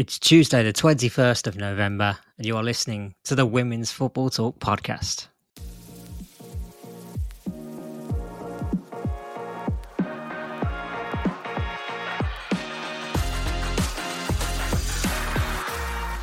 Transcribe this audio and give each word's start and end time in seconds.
It's 0.00 0.18
Tuesday, 0.18 0.62
the 0.62 0.72
21st 0.72 1.46
of 1.46 1.56
November, 1.56 2.16
and 2.38 2.46
you 2.46 2.56
are 2.56 2.62
listening 2.62 3.14
to 3.24 3.34
the 3.34 3.44
Women's 3.44 3.92
Football 3.92 4.30
Talk 4.30 4.58
podcast. 4.58 5.28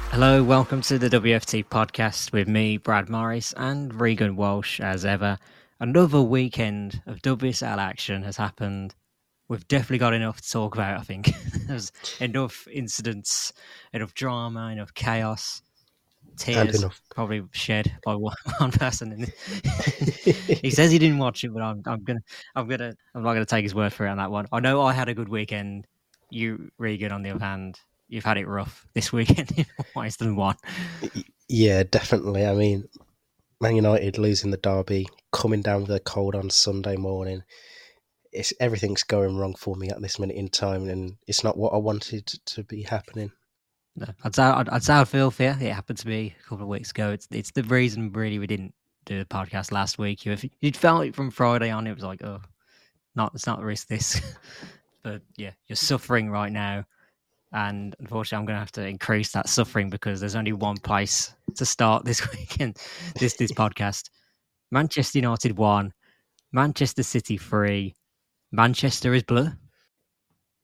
Hello, 0.10 0.44
welcome 0.44 0.82
to 0.82 0.98
the 0.98 1.10
WFT 1.12 1.64
podcast 1.64 2.32
with 2.32 2.48
me, 2.48 2.78
Brad 2.78 3.10
Morris, 3.10 3.54
and 3.58 4.02
Regan 4.02 4.36
Walsh, 4.36 4.80
as 4.80 5.06
ever. 5.06 5.38
Another 5.80 6.24
weekend 6.24 7.04
of 7.06 7.22
WSL 7.22 7.78
action 7.78 8.24
has 8.24 8.38
happened 8.38 8.96
we've 9.50 9.68
definitely 9.68 9.98
got 10.00 10.14
enough 10.14 10.42
to 10.42 10.50
talk 10.50 10.76
about. 10.76 11.00
I 11.00 11.04
think 11.04 11.32
there's 11.68 11.92
enough 12.20 12.68
incidents, 12.72 13.54
enough 13.94 14.14
drama, 14.14 14.70
enough 14.70 14.94
chaos, 14.94 15.62
tears 16.38 16.84
probably 17.10 17.44
shed 17.52 17.98
by 18.04 18.16
one, 18.16 18.36
one 18.58 18.72
person. 18.72 19.28
he 20.62 20.70
says 20.70 20.92
he 20.92 21.00
didn't 21.00 21.18
watch 21.18 21.44
it, 21.44 21.54
but 21.54 21.62
I'm, 21.62 21.82
I'm 21.86 22.04
gonna, 22.04 22.20
I'm 22.56 22.68
gonna, 22.68 22.94
I'm 23.16 23.24
not 23.24 23.34
gonna 23.34 23.46
take 23.46 23.64
his 23.64 23.76
word 23.76 23.94
for 23.94 24.06
it 24.06 24.10
on 24.10 24.18
that 24.18 24.32
one. 24.32 24.48
I 24.52 24.60
know 24.60 24.82
I 24.82 24.94
had 24.94 25.10
a 25.10 25.14
good 25.14 25.30
weekend. 25.30 25.88
You, 26.30 26.72
Regan, 26.78 27.12
on 27.12 27.24
the 27.24 27.30
other 27.30 27.44
hand, 27.44 27.80
you've 28.10 28.26
had 28.26 28.38
it 28.38 28.48
rough 28.48 28.86
this 28.94 29.14
weekend 29.14 29.52
in 29.56 29.66
ways 29.96 30.18
than 30.18 30.36
one. 30.36 30.58
Yeah, 31.48 31.84
definitely. 31.84 32.46
I 32.46 32.54
mean, 32.54 32.90
Man 33.62 33.78
United 33.78 34.18
losing 34.18 34.52
the 34.52 34.58
derby, 34.58 35.08
coming 35.32 35.62
down 35.62 35.82
with 35.82 35.92
a 35.92 36.02
cold 36.02 36.36
on 36.36 36.50
Sunday 36.50 36.98
morning 36.98 37.44
it's 38.38 38.54
everything's 38.60 39.04
going 39.04 39.36
wrong 39.36 39.56
for 39.56 39.76
me 39.76 39.90
at 39.90 40.02
this 40.02 40.20
minute 40.20 40.36
in 40.36 40.50
time, 40.50 40.88
and 40.90 41.18
it's 41.28 41.44
not 41.44 41.58
what 41.58 41.74
I 41.74 41.78
wanted 41.78 42.28
to 42.28 42.64
be 42.64 42.84
happening. 42.84 43.32
No, 43.96 44.06
I'd 44.24 44.36
say 44.36 44.44
I'd, 44.44 44.70
I'd 44.70 44.84
say 44.84 44.96
I 44.96 45.06
feel 45.06 45.32
for 45.32 45.44
you. 45.44 45.50
It 45.50 45.74
happened 45.74 45.98
to 46.00 46.08
me 46.08 46.36
a 46.40 46.44
couple 46.44 46.64
of 46.64 46.70
weeks 46.70 46.92
ago. 46.92 47.10
It's 47.10 47.28
it's 47.32 47.52
the 47.52 47.64
reason 47.64 48.12
really 48.12 48.38
we 48.38 48.48
didn't 48.48 48.76
do 49.06 49.18
the 49.18 49.26
podcast 49.26 49.72
last 49.72 49.98
week. 49.98 50.28
If 50.28 50.46
you'd 50.62 50.78
felt 50.78 51.06
it 51.06 51.16
from 51.16 51.32
Friday 51.32 51.72
on, 51.72 51.88
it 51.88 51.96
was 51.96 52.04
like, 52.04 52.24
oh, 52.24 52.42
not 53.16 53.34
it's 53.34 53.48
not 53.48 53.60
the 53.60 53.66
risk 53.66 53.88
this. 53.88 54.22
but 55.04 55.24
yeah, 55.36 55.52
you're 55.68 55.76
suffering 55.76 56.30
right 56.30 56.52
now, 56.52 56.86
and 57.52 57.96
unfortunately, 58.00 58.42
I'm 58.42 58.46
going 58.46 58.56
to 58.56 58.60
have 58.60 58.72
to 58.74 58.88
increase 58.88 59.32
that 59.32 59.50
suffering 59.50 59.90
because 59.90 60.20
there's 60.20 60.36
only 60.36 60.54
one 60.54 60.78
place 60.78 61.34
to 61.56 61.66
start 61.66 62.06
this 62.06 62.22
weekend. 62.38 62.78
This 63.20 63.34
this 63.34 63.52
podcast, 63.64 64.12
Manchester 64.72 65.18
United 65.18 65.58
won, 65.58 65.92
Manchester 66.52 67.02
City 67.02 67.38
three, 67.38 67.96
Manchester 68.52 69.14
is 69.14 69.24
blue. 69.24 69.50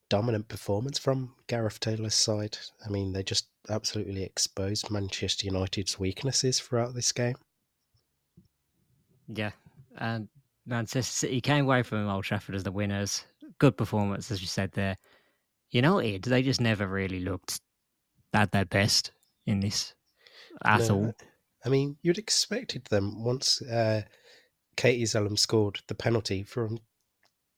Dominant 0.10 0.48
performance 0.48 1.00
from 1.00 1.34
Gareth 1.48 1.80
Taylor's 1.80 2.16
side. 2.16 2.58
I 2.86 2.90
mean, 2.90 3.14
they 3.14 3.24
just 3.24 3.48
absolutely 3.70 4.24
exposed 4.24 4.92
Manchester 4.92 5.46
United's 5.46 6.00
weaknesses 6.00 6.60
throughout 6.60 6.94
this 6.94 7.12
game. 7.12 7.36
Yeah, 9.28 9.52
and 9.98 10.28
Manchester 10.66 11.12
City 11.12 11.42
came 11.42 11.66
away 11.66 11.84
from 11.84 12.08
Old 12.08 12.24
Trafford 12.24 12.56
as 12.56 12.64
the 12.64 12.72
winners. 12.72 13.26
Good 13.60 13.78
performance, 13.78 14.32
as 14.32 14.42
you 14.42 14.48
said 14.48 14.72
there. 14.74 14.98
you 15.72 15.78
United, 15.78 16.24
they 16.24 16.42
just 16.42 16.62
never 16.62 16.88
really 16.88 17.20
looked 17.20 17.60
at 18.34 18.52
their 18.52 18.66
best 18.66 19.12
in 19.46 19.60
this 19.60 19.94
at 20.64 20.88
no, 20.88 20.96
all. 20.96 21.14
I 21.66 21.70
mean, 21.70 21.98
you'd 22.02 22.18
expected 22.18 22.86
them 22.86 23.24
once 23.24 23.62
uh, 23.62 24.04
Katie 24.76 25.04
Zelem 25.04 25.38
scored 25.38 25.80
the 25.88 25.96
penalty 25.96 26.44
from 26.44 26.80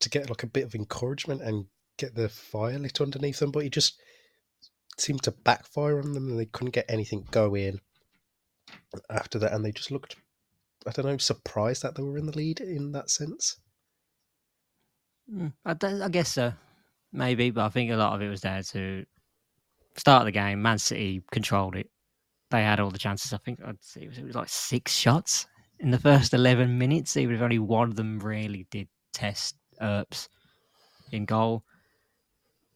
to 0.05 0.09
get 0.09 0.29
like 0.29 0.43
a 0.43 0.47
bit 0.47 0.63
of 0.63 0.75
encouragement 0.75 1.41
and 1.41 1.65
get 1.97 2.15
the 2.15 2.29
fire 2.29 2.79
lit 2.79 3.01
underneath 3.01 3.39
them, 3.39 3.51
but 3.51 3.63
he 3.63 3.69
just 3.69 3.99
seemed 4.97 5.23
to 5.23 5.31
backfire 5.31 5.99
on 5.99 6.13
them 6.13 6.29
and 6.29 6.39
they 6.39 6.45
couldn't 6.45 6.73
get 6.73 6.85
anything 6.87 7.27
going 7.31 7.81
after 9.09 9.39
that. 9.39 9.51
And 9.51 9.65
they 9.65 9.71
just 9.71 9.91
looked, 9.91 10.15
I 10.87 10.91
don't 10.91 11.05
know, 11.05 11.17
surprised 11.17 11.81
that 11.81 11.95
they 11.95 12.03
were 12.03 12.17
in 12.17 12.27
the 12.27 12.37
lead 12.37 12.61
in 12.61 12.91
that 12.93 13.09
sense. 13.09 13.57
Hmm, 15.29 15.47
I, 15.65 15.75
I 15.83 16.09
guess 16.09 16.33
so, 16.33 16.53
maybe, 17.11 17.49
but 17.49 17.65
I 17.65 17.69
think 17.69 17.91
a 17.91 17.95
lot 17.95 18.13
of 18.13 18.21
it 18.21 18.29
was 18.29 18.41
there 18.41 18.61
to 18.61 19.05
start 19.97 20.25
the 20.25 20.31
game. 20.31 20.61
Man 20.61 20.77
City 20.77 21.23
controlled 21.31 21.75
it. 21.75 21.89
They 22.51 22.61
had 22.61 22.79
all 22.79 22.91
the 22.91 22.99
chances. 22.99 23.33
I 23.33 23.37
think 23.37 23.59
I'd 23.65 23.83
say 23.83 24.03
it 24.03 24.09
was, 24.09 24.17
it 24.19 24.25
was 24.25 24.35
like 24.35 24.49
six 24.49 24.93
shots 24.93 25.47
in 25.79 25.89
the 25.89 25.99
first 25.99 26.33
11 26.33 26.77
minutes, 26.77 27.17
even 27.17 27.35
if 27.35 27.41
only 27.41 27.57
one 27.57 27.89
of 27.89 27.95
them 27.95 28.19
really 28.19 28.67
did 28.69 28.87
test 29.13 29.55
Earps 29.81 30.29
in 31.11 31.25
goal. 31.25 31.63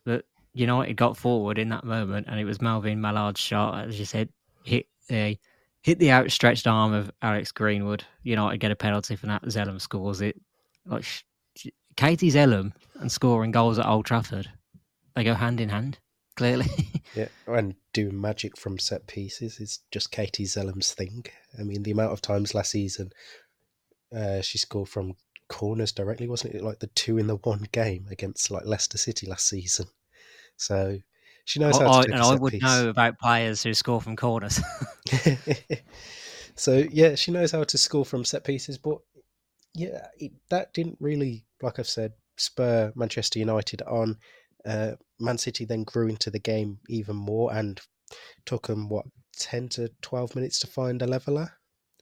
But 0.06 0.26
United 0.54 0.96
got 0.96 1.18
forward 1.18 1.58
in 1.58 1.70
that 1.70 1.84
moment, 1.84 2.28
and 2.30 2.40
it 2.40 2.46
was 2.46 2.62
Melvine 2.62 3.02
Malard's 3.02 3.40
shot, 3.40 3.88
as 3.88 4.00
you 4.00 4.06
said, 4.06 4.30
hit 4.64 4.88
the 5.08 5.38
hit 5.82 6.00
the 6.00 6.12
outstretched 6.12 6.68
arm 6.68 6.94
of 6.94 7.12
Alex 7.22 7.52
Greenwood. 7.52 8.04
United 8.24 8.60
get 8.60 8.72
a 8.72 8.76
penalty 8.76 9.16
for 9.16 9.28
that. 9.28 9.44
Zelem 9.44 9.80
scores 9.80 10.22
it. 10.22 10.40
Like 10.86 11.06
Katie 11.96 12.32
Zelem 12.32 12.72
and 13.00 13.12
scoring 13.12 13.52
goals 13.52 13.80
at 13.80 13.86
Old 13.86 14.06
Trafford, 14.06 14.50
they 15.16 15.24
go 15.24 15.34
hand 15.34 15.60
in 15.60 15.70
hand. 15.70 16.00
Clearly, 16.36 16.68
yeah, 17.16 17.28
and 17.48 17.76
doing 17.92 18.20
magic 18.20 18.58
from 18.58 18.80
set 18.80 19.08
pieces 19.08 19.60
is 19.60 19.80
just 19.92 20.10
Katie 20.10 20.46
Zelem's 20.46 20.94
thing. 20.94 21.26
I 21.60 21.64
mean, 21.64 21.84
the 21.84 21.92
amount 21.92 22.14
of 22.14 22.22
times 22.22 22.56
last 22.56 22.72
season 22.72 23.12
uh, 24.16 24.42
she 24.42 24.58
scored 24.58 24.90
from 24.90 25.16
corners 25.50 25.92
directly, 25.92 26.28
wasn't 26.28 26.56
it? 26.56 26.64
Like 26.64 26.80
the 26.80 26.88
two 26.88 27.18
in 27.18 27.28
the 27.28 27.36
one 27.44 27.68
game 27.72 28.08
against 28.10 28.50
like 28.52 28.66
Leicester 28.66 28.98
City 28.98 29.28
last 29.28 29.48
season. 29.48 29.88
So 30.56 31.00
she 31.46 31.60
knows 31.60 31.78
how 31.78 32.02
to 32.02 32.12
And 32.12 32.22
I 32.22 32.36
would 32.36 32.54
piece. 32.54 32.62
know 32.62 32.90
about 32.90 33.20
players 33.20 33.64
who 33.64 33.74
score 33.74 34.00
from 34.00 34.16
corners. 34.16 34.62
so 36.56 36.84
yeah, 36.92 37.16
she 37.16 37.32
knows 37.32 37.52
how 37.52 37.64
to 37.64 37.78
score 37.78 38.06
from 38.06 38.24
set 38.24 38.44
pieces, 38.44 38.78
but 38.78 39.00
yeah, 39.74 40.08
it, 40.18 40.32
that 40.50 40.74
didn't 40.74 40.98
really, 41.00 41.46
like 41.62 41.80
I've 41.80 41.88
said, 41.88 42.14
spur 42.38 42.94
Manchester 42.96 43.40
United 43.40 43.81
on. 43.84 44.18
Uh, 44.66 44.92
Man 45.20 45.38
City 45.38 45.64
then 45.66 45.84
grew 45.84 46.08
into 46.08 46.30
the 46.30 46.40
game 46.40 46.80
even 46.90 47.16
more 47.16 47.54
and 47.54 47.80
took 48.46 48.68
them 48.68 48.90
what 48.90 49.06
ten 49.38 49.70
to 49.70 49.90
twelve 50.02 50.36
minutes 50.36 50.60
to 50.60 50.68
find 50.68 51.02
a 51.02 51.08
leveler 51.08 51.54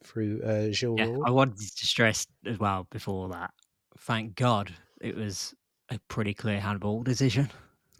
through 0.08 0.42
uh, 0.42 0.70
Jill 0.70 0.96
yeah, 0.98 1.16
I 1.26 1.30
wanted 1.30 1.58
to 1.58 1.88
stress 1.88 2.26
as 2.46 2.58
well 2.60 2.88
before 2.90 3.30
that. 3.30 3.52
Thank 4.00 4.36
God 4.36 4.74
it 5.02 5.16
was 5.16 5.54
a 5.90 6.00
pretty 6.08 6.34
clear 6.34 6.60
handball 6.60 7.04
decision. 7.04 7.50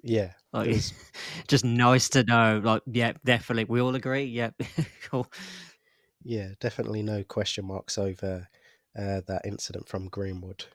Yeah, 0.04 0.32
like, 0.54 0.70
it's 0.70 0.94
just 1.48 1.66
nice 1.66 2.10
to 2.10 2.24
know. 2.24 2.62
Like, 2.64 2.84
yeah, 2.88 3.14
definitely, 3.26 3.66
we 3.66 3.82
all 3.82 3.96
agree. 3.96 4.24
Yep, 4.24 4.62
cool. 5.04 5.28
Yeah, 6.24 6.50
definitely 6.60 7.04
no 7.04 7.24
question 7.24 7.66
marks 7.66 7.98
over 7.98 8.48
uh, 8.98 9.22
that 9.28 9.44
incident 9.46 9.88
from 9.88 10.10
Greenwood. 10.10 10.66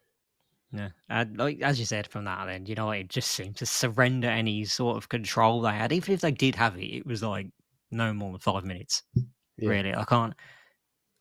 Yeah, 0.72 0.90
and 1.08 1.36
like 1.36 1.60
as 1.60 1.78
you 1.78 1.84
said, 1.84 2.06
from 2.06 2.24
that 2.24 2.48
end, 2.48 2.68
you 2.68 2.74
know, 2.74 2.90
it 2.90 3.08
just 3.08 3.30
seemed 3.32 3.56
to 3.56 3.66
surrender 3.66 4.28
any 4.28 4.64
sort 4.64 4.96
of 4.96 5.08
control 5.08 5.60
they 5.60 5.72
had. 5.72 5.92
Even 5.92 6.14
if 6.14 6.20
they 6.20 6.30
did 6.30 6.54
have 6.54 6.78
it, 6.78 6.86
it 6.86 7.06
was 7.06 7.22
like 7.22 7.48
no 7.90 8.14
more 8.14 8.32
than 8.32 8.40
five 8.40 8.64
minutes. 8.64 9.02
Yeah. 9.58 9.68
Really, 9.68 9.94
I 9.94 10.04
can't 10.04 10.34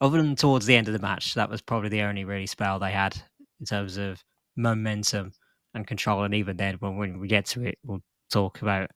other 0.02 0.18
than 0.18 0.36
towards 0.36 0.66
the 0.66 0.76
end 0.76 0.88
of 0.88 0.94
the 0.94 1.00
match, 1.00 1.36
that 1.36 1.50
was 1.50 1.62
probably 1.62 1.90
the 1.90 2.02
only 2.02 2.26
really 2.26 2.48
spell 2.48 2.80
they 2.80 2.92
had 2.92 3.16
in 3.60 3.66
terms 3.66 3.98
of 3.98 4.24
momentum 4.56 5.32
and 5.74 5.88
control. 5.88 6.24
And 6.24 6.34
even 6.34 6.58
then, 6.58 6.76
when, 6.80 6.98
when 6.98 7.20
we 7.20 7.28
get 7.28 7.46
to 7.48 7.64
it, 7.64 7.78
we'll 7.84 8.02
talk 8.32 8.62
about 8.62 8.90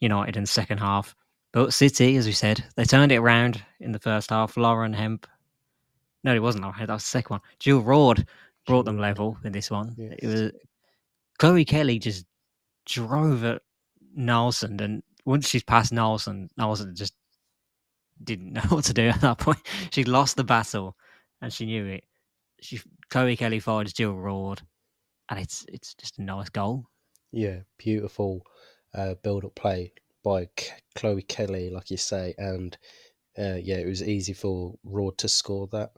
United 0.00 0.36
in 0.36 0.44
the 0.44 0.48
second 0.48 0.78
half. 0.78 1.14
But 1.52 1.74
City, 1.74 2.16
as 2.16 2.26
we 2.26 2.32
said, 2.32 2.64
they 2.76 2.84
turned 2.84 3.12
it 3.12 3.16
around 3.16 3.62
in 3.80 3.92
the 3.92 3.98
first 3.98 4.30
half. 4.30 4.56
Lauren 4.56 4.92
Hemp, 4.92 5.26
no, 6.22 6.34
it 6.34 6.42
wasn't 6.42 6.62
Lauren 6.62 6.78
Hemp, 6.78 6.88
that 6.88 6.94
was 6.94 7.04
the 7.04 7.08
second 7.08 7.34
one. 7.34 7.40
Jill 7.58 7.80
Roord 7.80 8.26
brought 8.66 8.84
them 8.84 8.98
level 8.98 9.36
in 9.44 9.52
this 9.52 9.70
one. 9.70 9.94
Yes. 9.96 10.14
It 10.20 10.26
was 10.26 10.52
Chloe 11.38 11.64
Kelly 11.64 11.98
just 11.98 12.26
drove 12.86 13.44
at 13.44 13.62
Nelson, 14.14 14.80
and 14.80 15.02
once 15.24 15.48
she's 15.48 15.64
past 15.64 15.92
Nelson, 15.92 16.48
Nelson 16.56 16.94
just 16.94 17.14
didn't 18.24 18.52
know 18.52 18.62
what 18.68 18.84
to 18.86 18.94
do 18.94 19.08
at 19.08 19.20
that 19.20 19.38
point. 19.38 19.60
She 19.90 20.04
lost 20.04 20.36
the 20.36 20.44
battle, 20.44 20.96
and 21.40 21.52
she 21.52 21.66
knew 21.66 21.86
it. 21.86 22.04
She 22.60 22.80
Chloe 23.10 23.36
Kelly 23.36 23.60
fired 23.60 23.92
Jill 23.94 24.14
Roord, 24.14 24.62
and 25.28 25.38
it's 25.38 25.64
it's 25.68 25.94
just 25.94 26.18
a 26.18 26.22
nice 26.22 26.48
goal. 26.48 26.86
Yeah, 27.32 27.60
beautiful 27.78 28.42
uh, 28.94 29.14
build 29.22 29.44
up 29.44 29.54
play 29.54 29.92
by 30.22 30.48
K- 30.56 30.74
Chloe 30.94 31.22
Kelly, 31.22 31.70
like 31.70 31.90
you 31.90 31.96
say, 31.96 32.34
and 32.38 32.76
uh, 33.38 33.58
yeah, 33.60 33.76
it 33.76 33.86
was 33.86 34.02
easy 34.02 34.32
for 34.32 34.74
Roord 34.84 35.18
to 35.18 35.28
score 35.28 35.66
that. 35.72 35.92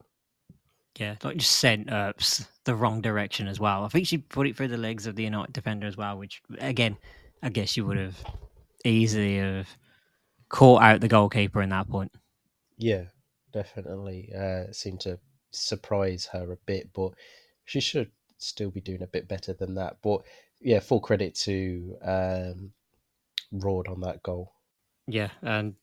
Yeah, 0.98 1.16
like 1.22 1.36
just 1.36 1.58
sent 1.58 1.90
Earps 1.90 2.46
the 2.64 2.74
wrong 2.74 3.02
direction 3.02 3.48
as 3.48 3.60
well. 3.60 3.84
I 3.84 3.88
think 3.88 4.06
she 4.06 4.18
put 4.18 4.46
it 4.46 4.56
through 4.56 4.68
the 4.68 4.78
legs 4.78 5.06
of 5.06 5.14
the 5.14 5.24
United 5.24 5.52
defender 5.52 5.86
as 5.86 5.96
well, 5.96 6.16
which 6.16 6.40
again, 6.58 6.96
I 7.42 7.50
guess 7.50 7.76
you 7.76 7.84
would 7.84 7.98
have 7.98 8.16
easily 8.84 9.36
have 9.36 9.68
caught 10.48 10.82
out 10.82 11.00
the 11.00 11.08
goalkeeper 11.08 11.62
in 11.62 11.70
that 11.70 11.88
point. 11.88 12.12
Yeah, 12.76 13.04
definitely. 13.52 14.30
Uh, 14.36 14.72
seemed 14.72 15.00
to 15.00 15.18
surprise 15.50 16.26
her 16.32 16.52
a 16.52 16.58
bit, 16.66 16.90
but 16.94 17.12
she 17.64 17.80
should 17.80 18.10
still 18.38 18.70
be 18.70 18.80
doing 18.80 19.02
a 19.02 19.06
bit 19.06 19.28
better 19.28 19.52
than 19.52 19.74
that. 19.74 19.96
But 20.02 20.22
yeah, 20.60 20.80
full 20.80 21.00
credit 21.00 21.34
to 21.36 21.96
um, 22.02 22.72
Roord 23.52 23.88
on 23.88 24.00
that 24.00 24.22
goal. 24.22 24.52
Yeah, 25.06 25.30
and 25.42 25.74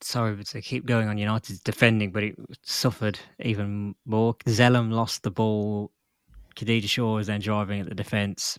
sorry 0.00 0.42
to 0.42 0.60
keep 0.60 0.86
going 0.86 1.08
on 1.08 1.18
United's 1.18 1.60
defending, 1.60 2.10
but 2.10 2.24
it 2.24 2.36
suffered 2.62 3.18
even 3.40 3.94
more. 4.04 4.34
Zelem 4.46 4.90
lost 4.92 5.22
the 5.22 5.30
ball. 5.30 5.92
Khadija 6.56 6.88
Shaw 6.88 7.18
is 7.18 7.28
then 7.28 7.40
driving 7.40 7.80
at 7.80 7.88
the 7.88 7.94
defence. 7.94 8.58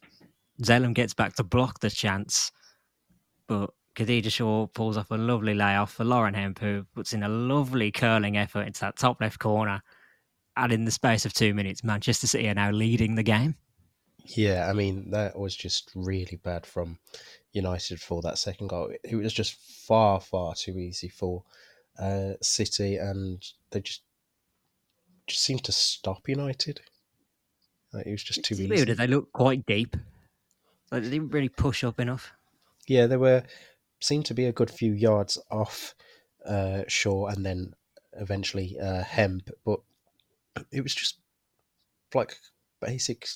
Zelem 0.62 0.94
gets 0.94 1.14
back 1.14 1.36
to 1.36 1.44
block 1.44 1.80
the 1.80 1.90
chance, 1.90 2.52
but 3.48 3.72
Khadija 3.96 4.32
Shaw 4.32 4.68
pulls 4.68 4.98
off 4.98 5.12
a 5.12 5.16
lovely 5.16 5.54
layoff 5.54 5.94
for 5.94 6.04
Lauren 6.04 6.34
Hemp, 6.34 6.60
who 6.60 6.86
puts 6.96 7.14
in 7.14 7.24
a 7.24 7.30
lovely 7.30 7.92
curling 7.92 8.38
effort 8.38 8.64
into 8.64 8.82
that 8.82 8.98
top 8.98 9.22
left 9.22 9.40
corner. 9.40 9.84
And 10.56 10.72
in 10.72 10.86
the 10.86 10.92
space 10.92 11.26
of 11.26 11.34
two 11.34 11.54
minutes, 11.54 11.84
Manchester 11.84 12.28
City 12.28 12.48
are 12.50 12.54
now 12.54 12.72
leading 12.72 13.16
the 13.16 13.24
game. 13.24 13.56
Yeah, 14.26 14.70
I 14.70 14.74
mean, 14.74 15.12
that 15.12 15.38
was 15.38 15.56
just 15.56 15.92
really 15.96 16.40
bad 16.44 16.66
from 16.66 16.98
United 17.52 18.00
for 18.00 18.22
that 18.22 18.38
second 18.38 18.68
goal. 18.68 18.92
It 19.04 19.16
was 19.16 19.34
just 19.34 19.56
far, 19.56 20.20
far 20.20 20.56
too 20.56 20.78
easy 20.78 21.10
for 21.10 21.44
uh, 22.00 22.34
City, 22.42 22.98
and 22.98 23.44
they 23.72 23.82
just 23.82 24.02
just 25.28 25.42
seemed 25.42 25.64
to 25.66 25.72
stop 25.72 26.28
United. 26.28 26.82
Like, 27.94 28.08
it 28.08 28.12
was 28.12 28.24
just 28.24 28.44
too 28.44 28.54
it's 28.54 28.62
easy. 28.62 28.86
Weird, 28.86 28.98
they 28.98 29.08
look 29.08 29.32
quite 29.32 29.66
deep. 29.66 29.96
Like, 30.92 31.04
they 31.04 31.10
didn't 31.10 31.30
really 31.30 31.50
push 31.50 31.84
up 31.84 32.00
enough. 32.00 32.34
Yeah, 32.88 33.08
they 33.08 33.18
were 33.18 33.44
seemed 34.04 34.26
to 34.26 34.34
be 34.34 34.46
a 34.46 34.52
good 34.52 34.70
few 34.70 34.94
yards 34.94 35.38
off 35.50 35.96
uh, 36.46 36.84
Shaw, 36.88 37.28
and 37.28 37.46
then 37.46 37.74
eventually 38.14 38.78
uh, 38.80 39.04
Hemp, 39.04 39.50
but 39.66 39.80
it 40.72 40.82
was 40.82 40.94
just 40.94 41.18
like 42.14 42.36
basic 42.82 43.28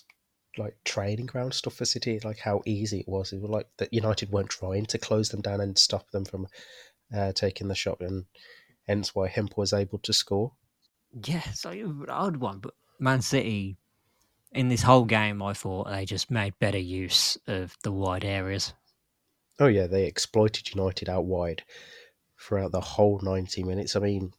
like 0.58 0.76
training 0.84 1.28
ground 1.28 1.54
stuff 1.54 1.76
for 1.76 1.86
City, 1.86 2.20
like 2.24 2.40
how 2.40 2.62
easy 2.66 3.00
it 3.00 3.08
was. 3.08 3.32
It 3.32 3.42
was 3.42 3.52
like 3.52 3.68
that 3.78 3.94
United 3.94 4.32
weren't 4.32 4.50
trying 4.50 4.86
to 4.88 4.98
close 4.98 5.30
them 5.30 5.42
down 5.42 5.62
and 5.62 5.78
stop 5.78 6.10
them 6.12 6.26
from 6.26 6.48
uh, 7.16 7.32
taking 7.34 7.68
the 7.68 7.76
shot, 7.76 8.02
and 8.02 8.26
hence 8.88 9.16
why 9.16 9.28
Hemp 9.28 9.58
was 9.58 9.74
able 9.74 10.00
to 10.00 10.14
score. 10.14 10.52
Yeah, 11.26 11.42
so 11.54 11.70
an 11.70 12.06
odd 12.10 12.38
one, 12.38 12.60
but 12.60 12.74
Man 13.00 13.22
City 13.22 13.78
in 14.52 14.70
this 14.70 14.82
whole 14.82 15.06
game, 15.06 15.42
I 15.42 15.54
thought 15.54 15.90
they 15.90 16.06
just 16.06 16.32
made 16.32 16.58
better 16.60 16.80
use 16.80 17.38
of 17.48 17.78
the 17.84 17.92
wide 17.92 18.26
areas. 18.26 18.74
Oh 19.60 19.68
yeah, 19.68 19.88
they 19.88 20.06
exploited 20.06 20.74
United 20.74 21.10
out 21.10 21.26
wide 21.26 21.64
throughout 22.40 22.72
the 22.72 22.82
whole 22.82 23.20
ninety 23.24 23.64
minutes. 23.64 23.96
I 23.96 24.00
mean, 24.00 24.34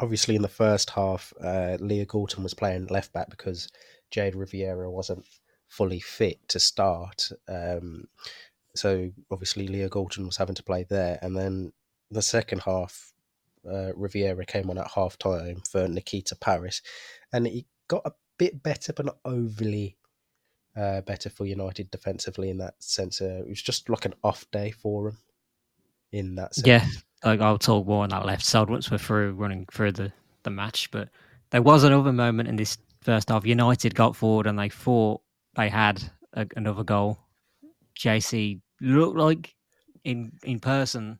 obviously 0.00 0.36
in 0.36 0.42
the 0.42 0.48
first 0.48 0.90
half, 0.90 1.32
uh, 1.42 1.76
Leah 1.80 2.06
Galton 2.06 2.42
was 2.42 2.54
playing 2.54 2.86
left 2.86 3.12
back 3.12 3.30
because 3.30 3.68
Jayde 4.12 4.34
Riviere 4.36 4.90
wasn't 4.90 5.24
fully 5.68 6.00
fit 6.00 6.46
to 6.48 6.60
start. 6.60 7.30
Um, 7.48 8.08
so 8.74 9.10
obviously 9.30 9.68
Leah 9.68 9.88
Galton 9.88 10.26
was 10.26 10.36
having 10.36 10.54
to 10.56 10.62
play 10.62 10.84
there, 10.88 11.18
and 11.22 11.36
then 11.36 11.72
the 12.10 12.22
second 12.22 12.60
half, 12.60 13.12
uh, 13.68 13.92
Riviera 13.94 14.44
came 14.44 14.70
on 14.70 14.78
at 14.78 14.90
half 14.94 15.18
time 15.18 15.62
for 15.68 15.88
Nikita 15.88 16.36
Parris, 16.36 16.82
and 17.32 17.46
he 17.46 17.66
got 17.88 18.02
a 18.04 18.12
bit 18.38 18.62
better, 18.62 18.92
but 18.92 19.06
not 19.06 19.18
overly 19.24 19.96
uh, 20.76 21.00
better 21.02 21.30
for 21.30 21.46
United 21.46 21.90
defensively 21.90 22.50
in 22.50 22.58
that 22.58 22.74
sense. 22.78 23.20
Uh, 23.20 23.42
it 23.46 23.48
was 23.48 23.62
just 23.62 23.88
like 23.88 24.04
an 24.04 24.14
off 24.22 24.44
day 24.50 24.70
for 24.70 25.08
him 25.08 25.18
in 26.12 26.34
that 26.36 26.54
sense. 26.54 26.66
Yeah, 26.66 26.86
like 27.24 27.40
I'll 27.40 27.58
talk 27.58 27.86
more 27.86 28.02
on 28.02 28.10
that 28.10 28.26
left 28.26 28.44
side 28.44 28.68
once 28.68 28.90
we're 28.90 28.98
through 28.98 29.32
running 29.32 29.66
through 29.72 29.92
the, 29.92 30.12
the 30.42 30.50
match. 30.50 30.90
But 30.90 31.08
there 31.50 31.62
was 31.62 31.84
another 31.84 32.12
moment 32.12 32.48
in 32.48 32.56
this 32.56 32.78
first 33.02 33.28
half. 33.30 33.46
United 33.46 33.94
got 33.94 34.16
forward 34.16 34.46
and 34.46 34.58
they 34.58 34.68
thought 34.68 35.22
they 35.54 35.68
had 35.68 36.02
a, 36.34 36.46
another 36.56 36.84
goal. 36.84 37.18
JC 37.98 38.60
looked 38.80 39.16
like 39.16 39.54
in 40.04 40.32
in 40.44 40.60
person 40.60 41.18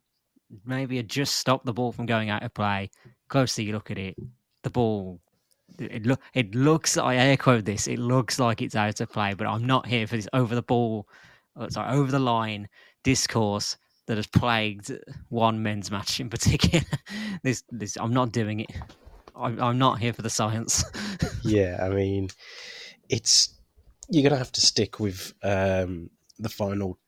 maybe 0.65 0.97
had 0.97 1.09
just 1.09 1.35
stopped 1.35 1.65
the 1.65 1.73
ball 1.73 1.93
from 1.93 2.07
going 2.07 2.31
out 2.31 2.43
of 2.43 2.55
play. 2.55 2.91
Closely 3.29 3.65
you 3.65 3.73
look 3.73 3.91
at 3.91 3.99
it, 3.99 4.17
the 4.63 4.71
ball 4.71 5.21
it 5.79 6.07
look 6.07 6.21
it 6.35 6.55
looks 6.55 6.97
I 6.97 7.17
air 7.17 7.37
quote 7.37 7.65
this, 7.65 7.87
it 7.87 7.99
looks 7.99 8.39
like 8.39 8.63
it's 8.63 8.77
out 8.77 9.01
of 9.01 9.11
play, 9.11 9.35
but 9.35 9.47
I'm 9.47 9.67
not 9.67 9.87
here 9.87 10.07
for 10.07 10.17
this 10.17 10.29
over 10.33 10.55
the 10.55 10.63
ball 10.63 11.07
uh, 11.57 11.69
sorry, 11.69 11.97
over 11.97 12.11
the 12.11 12.19
line 12.19 12.69
discourse 13.03 13.77
that 14.07 14.17
has 14.17 14.27
plagued 14.27 14.93
one 15.29 15.63
men's 15.63 15.91
match 15.91 16.21
in 16.21 16.29
particular. 16.29 16.85
this 17.43 17.65
this 17.71 17.97
I'm 17.97 18.13
not 18.13 18.33
doing 18.33 18.61
it. 18.61 18.73
I'm, 19.35 19.61
I'm 19.61 19.79
not 19.79 19.99
here 19.99 20.13
for 20.13 20.23
the 20.23 20.31
science. 20.31 20.85
yeah, 21.45 21.79
I 21.83 21.89
mean, 21.89 22.29
it's 23.09 23.55
you're 24.09 24.23
gonna 24.23 24.39
have 24.39 24.53
to 24.53 24.61
stick 24.61 25.01
with 25.01 25.33
um, 25.43 26.11
the 26.39 26.49
final 26.49 26.99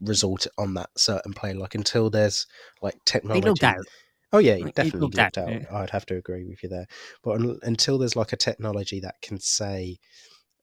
result 0.00 0.46
on 0.58 0.74
that 0.74 0.90
certain 0.96 1.32
play. 1.32 1.52
Like 1.52 1.74
until 1.74 2.10
there's 2.10 2.46
like 2.82 2.96
technology. 3.04 3.48
looked 3.48 3.64
out. 3.64 3.86
Oh 4.34 4.38
yeah, 4.38 4.56
he 4.56 4.64
definitely 4.64 5.00
looked 5.00 5.16
looked, 5.16 5.38
out, 5.38 5.48
out. 5.48 5.72
I'd 5.72 5.90
have 5.90 6.06
to 6.06 6.16
agree 6.16 6.44
with 6.44 6.60
you 6.64 6.68
there. 6.68 6.88
But 7.22 7.36
un- 7.36 7.60
until 7.62 7.98
there's 7.98 8.16
like 8.16 8.32
a 8.32 8.36
technology 8.36 8.98
that 8.98 9.14
can 9.22 9.38
say, 9.38 9.98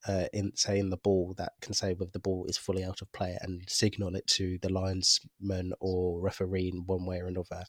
uh, 0.06 0.26
in 0.34 0.52
say 0.58 0.78
in 0.78 0.90
the 0.90 0.98
ball 0.98 1.34
that 1.38 1.54
can 1.62 1.74
say 1.74 1.94
whether 1.94 2.12
the 2.12 2.20
ball 2.20 2.46
is 2.50 2.58
fully 2.58 2.84
out 2.84 3.02
of 3.02 3.10
play 3.14 3.38
and 3.40 3.62
signal 3.70 4.14
it 4.18 4.28
to 4.28 4.58
the 4.62 4.68
linesman 4.68 5.72
or 5.80 6.20
referee 6.20 6.68
in 6.74 6.86
one 6.86 7.06
way 7.06 7.22
or 7.22 7.28
another, 7.28 7.64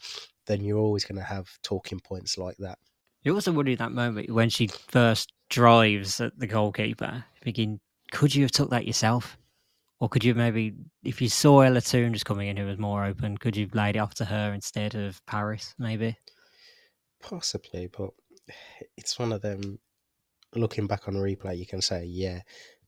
then 0.49 0.65
you're 0.65 0.81
always 0.81 1.05
going 1.05 1.21
to 1.21 1.25
have 1.25 1.49
talking 1.63 2.01
points 2.01 2.37
like 2.37 2.57
that. 2.59 2.79
You 3.23 3.35
also 3.35 3.53
wonder 3.53 3.77
that 3.77 3.93
moment 3.93 4.29
when 4.29 4.49
she 4.49 4.67
first 4.67 5.33
drives 5.51 6.21
at 6.21 6.37
the 6.37 6.49
goalkeeper, 6.49 7.25
thinking, 7.45 7.79
could 8.11 8.35
you 8.35 8.43
have 8.43 8.51
took 8.51 8.71
that 8.71 8.89
yourself? 8.89 9.39
Or 10.03 10.09
could 10.09 10.25
you 10.25 10.35
maybe, 10.35 10.75
if 11.05 11.23
you 11.23 11.29
saw 11.29 11.61
Ella 11.61 11.81
Toone 11.81 12.13
just 12.13 12.25
coming 12.25 12.49
in 12.49 12.57
who 12.57 12.67
was 12.67 12.77
more 12.77 13.05
open, 13.05 13.39
could 13.39 13.57
you 13.57 13.67
have 13.67 13.75
laid 13.77 13.95
it 13.95 14.01
off 14.01 14.15
to 14.15 14.25
her 14.25 14.53
instead 14.53 14.97
of 14.97 15.25
Parris, 15.27 15.77
maybe? 15.79 16.17
Possibly, 17.23 17.87
but 17.87 18.11
it's 18.97 19.17
one 19.17 19.31
of 19.33 19.43
them. 19.43 19.79
Looking 20.57 20.89
back 20.89 21.07
on 21.07 21.15
replay, 21.15 21.57
you 21.57 21.67
can 21.67 21.81
say, 21.81 22.05
yeah, 22.05 22.41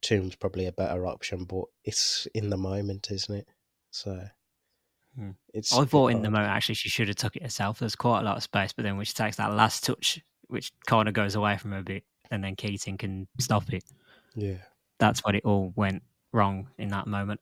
Toone's 0.02 0.34
probably 0.34 0.66
a 0.66 0.72
better 0.72 1.06
option, 1.06 1.44
but 1.44 1.66
it's 1.84 2.26
in 2.34 2.50
the 2.50 2.56
moment, 2.56 3.12
isn't 3.12 3.32
it? 3.36 3.46
So 3.92 4.20
Hmm. 5.14 5.30
it's. 5.54 5.72
I 5.72 5.84
a 5.84 5.86
thought 5.86 6.08
bit 6.08 6.16
in 6.16 6.22
the 6.22 6.30
moment 6.30 6.50
actually 6.50 6.74
she 6.74 6.88
should 6.88 7.06
have 7.06 7.16
took 7.16 7.36
it 7.36 7.44
herself. 7.44 7.78
There's 7.78 7.94
quite 7.94 8.22
a 8.22 8.24
lot 8.24 8.38
of 8.38 8.42
space, 8.42 8.72
but 8.72 8.82
then 8.82 8.96
when 8.96 9.06
she 9.06 9.14
takes 9.14 9.36
that 9.36 9.54
last 9.54 9.84
touch, 9.84 10.20
which 10.48 10.72
kind 10.88 11.06
of 11.06 11.14
goes 11.14 11.36
away 11.36 11.58
from 11.58 11.70
her 11.70 11.78
a 11.78 11.84
bit, 11.84 12.02
and 12.32 12.42
then 12.42 12.56
Keating 12.56 12.98
can 12.98 13.28
stop 13.38 13.72
it. 13.72 13.84
Yeah. 14.34 14.56
That's 14.98 15.20
what 15.20 15.36
it 15.36 15.44
all 15.44 15.72
went 15.76 16.02
wrong 16.34 16.68
in 16.78 16.88
that 16.88 17.06
moment. 17.06 17.40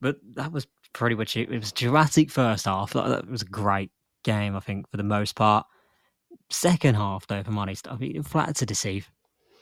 But 0.00 0.16
that 0.34 0.52
was 0.52 0.66
pretty 0.92 1.14
much 1.14 1.36
it. 1.36 1.50
It 1.50 1.58
was 1.58 1.70
a 1.70 1.74
dramatic 1.74 2.30
first 2.30 2.64
half. 2.64 2.92
That, 2.92 3.08
that 3.08 3.30
was 3.30 3.42
a 3.42 3.46
great 3.46 3.90
game, 4.24 4.56
I 4.56 4.60
think, 4.60 4.90
for 4.90 4.96
the 4.96 5.02
most 5.02 5.36
part. 5.36 5.66
Second 6.50 6.94
half, 6.96 7.26
though, 7.26 7.36
if 7.38 7.48
I'm 7.48 7.58
honest, 7.58 7.88
I 7.88 7.96
mean, 7.96 8.16
it 8.16 8.26
flattered 8.26 8.56
to 8.56 8.66
deceive 8.66 9.10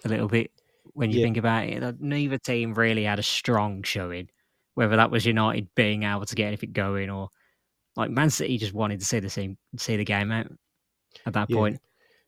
a 0.04 0.08
little 0.08 0.28
bit 0.28 0.50
when 0.92 1.10
you 1.10 1.18
Yeah. 1.18 1.24
think 1.26 1.36
about 1.36 1.64
it. 1.64 2.00
Neither 2.00 2.38
team 2.38 2.74
really 2.74 3.04
had 3.04 3.18
a 3.18 3.22
strong 3.22 3.82
showing, 3.82 4.28
whether 4.74 4.96
that 4.96 5.10
was 5.10 5.26
United 5.26 5.68
being 5.74 6.04
able 6.04 6.26
to 6.26 6.34
get 6.34 6.48
anything 6.48 6.72
going 6.72 7.10
or 7.10 7.28
like 7.96 8.10
Man 8.10 8.30
City 8.30 8.56
just 8.56 8.72
wanted 8.72 9.00
to 9.00 9.06
see 9.06 9.20
the 9.20 9.30
same, 9.30 9.58
see 9.76 9.96
the 9.96 10.04
game 10.04 10.32
out 10.32 10.46
at 11.26 11.32
that 11.34 11.48
Yeah. 11.48 11.56
point. 11.56 11.80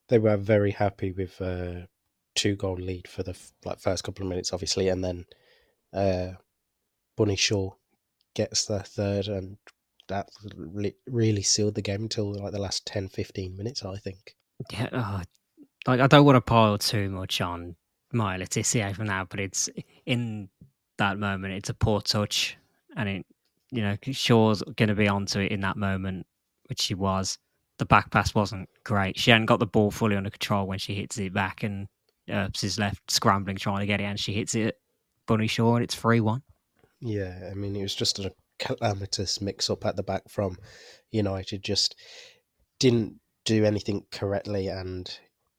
They 0.08 0.18
were 0.18 0.36
very 0.36 0.72
happy 0.72 1.12
with 1.12 1.40
uh, 1.40 1.86
two 2.34 2.56
goal 2.56 2.76
lead 2.76 3.08
for 3.08 3.22
the 3.22 3.36
like 3.64 3.80
first 3.80 4.04
couple 4.04 4.24
of 4.24 4.28
minutes, 4.28 4.52
obviously, 4.52 4.88
and 4.88 5.02
then 5.02 5.24
uh, 5.92 6.28
Bunny 7.16 7.36
Shaw 7.36 7.70
gets 8.34 8.66
the 8.66 8.80
third, 8.80 9.28
and 9.28 9.58
that 10.08 10.28
really 11.06 11.42
sealed 11.42 11.74
the 11.74 11.82
game 11.82 12.02
until 12.02 12.34
like 12.34 12.52
the 12.52 12.60
last 12.60 12.86
10, 12.86 13.08
15 13.08 13.56
minutes, 13.56 13.84
I 13.84 13.96
think. 13.96 14.36
Yeah, 14.70 14.88
oh, 14.92 15.22
like 15.86 16.00
I 16.00 16.06
don't 16.06 16.24
want 16.24 16.36
to 16.36 16.40
pile 16.40 16.78
too 16.78 17.10
much 17.10 17.40
on 17.40 17.76
Maya 18.12 18.38
Le 18.38 18.46
Tissier 18.46 18.94
from 18.94 19.06
now, 19.06 19.26
but 19.28 19.40
it's 19.40 19.68
in 20.06 20.48
that 20.98 21.18
moment. 21.18 21.54
It's 21.54 21.70
a 21.70 21.74
poor 21.74 22.00
touch, 22.00 22.56
and 22.96 23.08
it, 23.08 23.26
you 23.70 23.82
know, 23.82 23.96
Shaw's 24.12 24.62
going 24.76 24.88
to 24.88 24.94
be 24.94 25.08
onto 25.08 25.40
it 25.40 25.52
in 25.52 25.60
that 25.60 25.76
moment, 25.76 26.26
which 26.68 26.80
she 26.80 26.94
was. 26.94 27.38
The 27.78 27.86
back 27.86 28.10
pass 28.10 28.34
wasn't 28.34 28.68
great. 28.84 29.18
She 29.18 29.30
hadn't 29.30 29.46
got 29.46 29.58
the 29.58 29.66
ball 29.66 29.90
fully 29.90 30.14
under 30.14 30.30
control 30.30 30.66
when 30.66 30.78
she 30.78 30.94
hits 30.94 31.18
it 31.18 31.34
back, 31.34 31.62
and 31.62 31.88
Earps 32.28 32.62
is 32.62 32.78
left 32.78 33.10
scrambling 33.10 33.56
trying 33.56 33.80
to 33.80 33.86
get 33.86 34.00
it, 34.00 34.04
and 34.04 34.20
she 34.20 34.32
hits 34.32 34.54
it 34.54 34.76
Bunny 35.32 35.46
Shaw, 35.46 35.74
and 35.76 35.84
it's 35.84 35.94
three 35.94 36.20
one. 36.20 36.42
Yeah, 37.00 37.50
I 37.50 37.54
mean, 37.54 37.74
it 37.74 37.82
was 37.82 37.94
just 37.94 38.18
a 38.18 38.32
calamitous 38.58 39.40
mix 39.40 39.68
up 39.68 39.84
at 39.84 39.96
the 39.96 40.02
back 40.02 40.28
from 40.28 40.56
United. 41.10 41.62
Just 41.64 41.96
didn't 42.78 43.18
do 43.44 43.64
anything 43.64 44.06
correctly, 44.12 44.68
and 44.68 45.10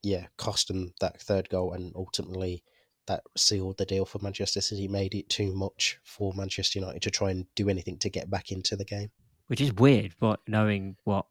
yeah, 0.01 0.27
cost 0.37 0.67
them 0.69 0.93
that 1.01 1.19
third 1.21 1.49
goal, 1.49 1.73
and 1.73 1.91
ultimately 1.95 2.63
that 3.07 3.21
sealed 3.35 3.77
the 3.77 3.85
deal 3.85 4.05
for 4.05 4.19
Manchester 4.19 4.61
City. 4.61 4.87
Made 4.87 5.13
it 5.13 5.27
too 5.27 5.53
much 5.53 5.97
for 6.05 6.33
Manchester 6.33 6.79
United 6.79 7.01
to 7.01 7.11
try 7.11 7.31
and 7.31 7.45
do 7.55 7.67
anything 7.67 7.97
to 7.99 8.09
get 8.09 8.29
back 8.29 8.51
into 8.51 8.75
the 8.77 8.85
game. 8.85 9.09
which 9.47 9.61
is 9.61 9.73
weird, 9.73 10.13
but 10.19 10.39
knowing 10.47 10.95
what 11.03 11.25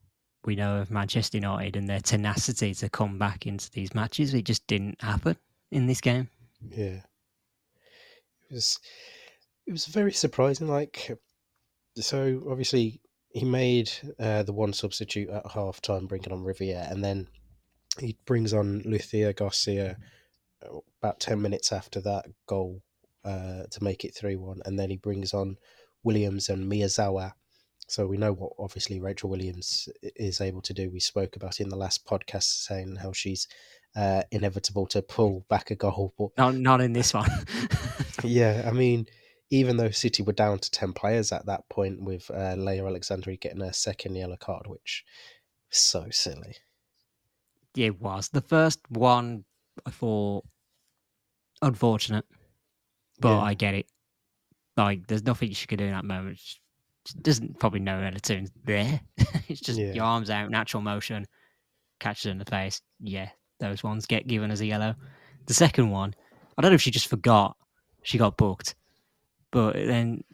we 0.44 0.54
know 0.56 0.78
of 0.80 0.90
Manchester 0.90 1.38
United 1.38 1.76
and 1.76 1.88
their 1.88 2.00
tenacity 2.00 2.74
to 2.74 2.88
come 2.88 3.18
back 3.18 3.46
into 3.46 3.70
these 3.70 3.94
matches, 3.94 4.34
it 4.34 4.44
just 4.44 4.66
didn't 4.66 5.00
happen 5.00 5.36
in 5.70 5.86
this 5.86 6.00
game. 6.00 6.28
Yeah, 6.68 7.00
was 8.52 8.78
it 9.66 9.72
was 9.72 9.86
very 9.86 10.12
surprising. 10.12 10.68
Like, 10.68 11.18
so 11.96 12.42
obviously 12.50 13.00
he 13.30 13.44
made 13.44 13.90
uh, 14.18 14.42
the 14.42 14.52
one 14.52 14.72
substitute 14.72 15.30
at 15.30 15.50
half 15.50 15.80
time, 15.80 16.06
bringing 16.06 16.32
on 16.32 16.44
Riviere, 16.44 16.86
and 16.88 17.02
then 17.02 17.28
he 17.98 18.16
brings 18.24 18.52
on 18.52 18.82
Lucia 18.84 19.32
Garcia 19.32 19.96
uh, 20.64 20.78
about 21.02 21.20
10 21.20 21.40
minutes 21.40 21.72
after 21.72 22.00
that 22.00 22.26
goal 22.46 22.82
uh, 23.24 23.64
to 23.70 23.82
make 23.84 24.04
it 24.04 24.14
3 24.14 24.36
1. 24.36 24.62
And 24.64 24.78
then 24.78 24.90
he 24.90 24.96
brings 24.96 25.34
on 25.34 25.56
Williams 26.02 26.48
and 26.48 26.70
Miyazawa. 26.70 27.32
So 27.88 28.06
we 28.06 28.16
know 28.16 28.32
what 28.32 28.52
obviously 28.58 29.00
Rachel 29.00 29.28
Williams 29.28 29.88
is 30.02 30.40
able 30.40 30.62
to 30.62 30.72
do. 30.72 30.90
We 30.90 31.00
spoke 31.00 31.36
about 31.36 31.60
in 31.60 31.68
the 31.68 31.76
last 31.76 32.06
podcast 32.06 32.64
saying 32.64 32.96
how 32.96 33.12
she's 33.12 33.48
uh, 33.94 34.22
inevitable 34.30 34.86
to 34.86 35.02
pull 35.02 35.44
back 35.50 35.70
a 35.70 35.74
goal. 35.74 36.14
But 36.18 36.30
not, 36.38 36.54
not 36.54 36.80
in 36.80 36.92
this 36.92 37.12
one. 37.12 37.28
yeah, 38.30 38.64
I 38.66 38.72
mean, 38.72 39.06
even 39.50 39.76
though 39.76 39.90
City 39.90 40.22
were 40.22 40.32
down 40.32 40.58
to 40.58 40.70
10 40.70 40.92
players 40.94 41.30
at 41.32 41.46
that 41.46 41.68
point 41.68 42.02
with 42.02 42.30
uh, 42.30 42.56
Laia 42.56 42.82
Aleixandri 42.82 43.40
getting 43.40 43.62
a 43.62 43.72
second 43.72 44.14
yellow 44.14 44.36
card, 44.36 44.66
which 44.66 45.04
was 45.70 45.78
so 45.78 46.06
silly. 46.10 46.56
Yeah, 47.74 47.88
it 47.88 48.00
was. 48.00 48.28
The 48.28 48.40
first 48.40 48.80
one 48.88 49.44
I 49.86 49.90
thought 49.90 50.44
unfortunate, 51.60 52.24
but 53.20 53.36
yeah. 53.36 53.40
I 53.40 53.54
get 53.54 53.74
it. 53.74 53.86
Like, 54.76 55.06
there's 55.06 55.24
nothing 55.24 55.52
she 55.52 55.66
could 55.66 55.78
do 55.78 55.84
in 55.84 55.92
that 55.92 56.04
moment. 56.04 56.38
She 56.38 57.18
doesn't 57.20 57.58
probably 57.58 57.80
know 57.80 58.00
it's 58.14 58.30
there. 58.64 59.00
it's 59.48 59.60
just 59.60 59.78
yeah. 59.78 59.92
your 59.92 60.04
arms 60.04 60.30
out, 60.30 60.50
natural 60.50 60.82
motion, 60.82 61.26
catches 62.00 62.26
in 62.26 62.38
the 62.38 62.44
face. 62.44 62.80
Yeah, 63.00 63.28
those 63.60 63.82
ones 63.82 64.06
get 64.06 64.26
given 64.26 64.50
as 64.50 64.60
a 64.60 64.66
yellow. 64.66 64.94
The 65.46 65.54
second 65.54 65.90
one, 65.90 66.14
I 66.56 66.62
don't 66.62 66.70
know 66.70 66.76
if 66.76 66.82
she 66.82 66.90
just 66.90 67.08
forgot 67.08 67.56
she 68.02 68.18
got 68.18 68.36
booked, 68.36 68.74
but 69.50 69.74
then, 69.74 70.24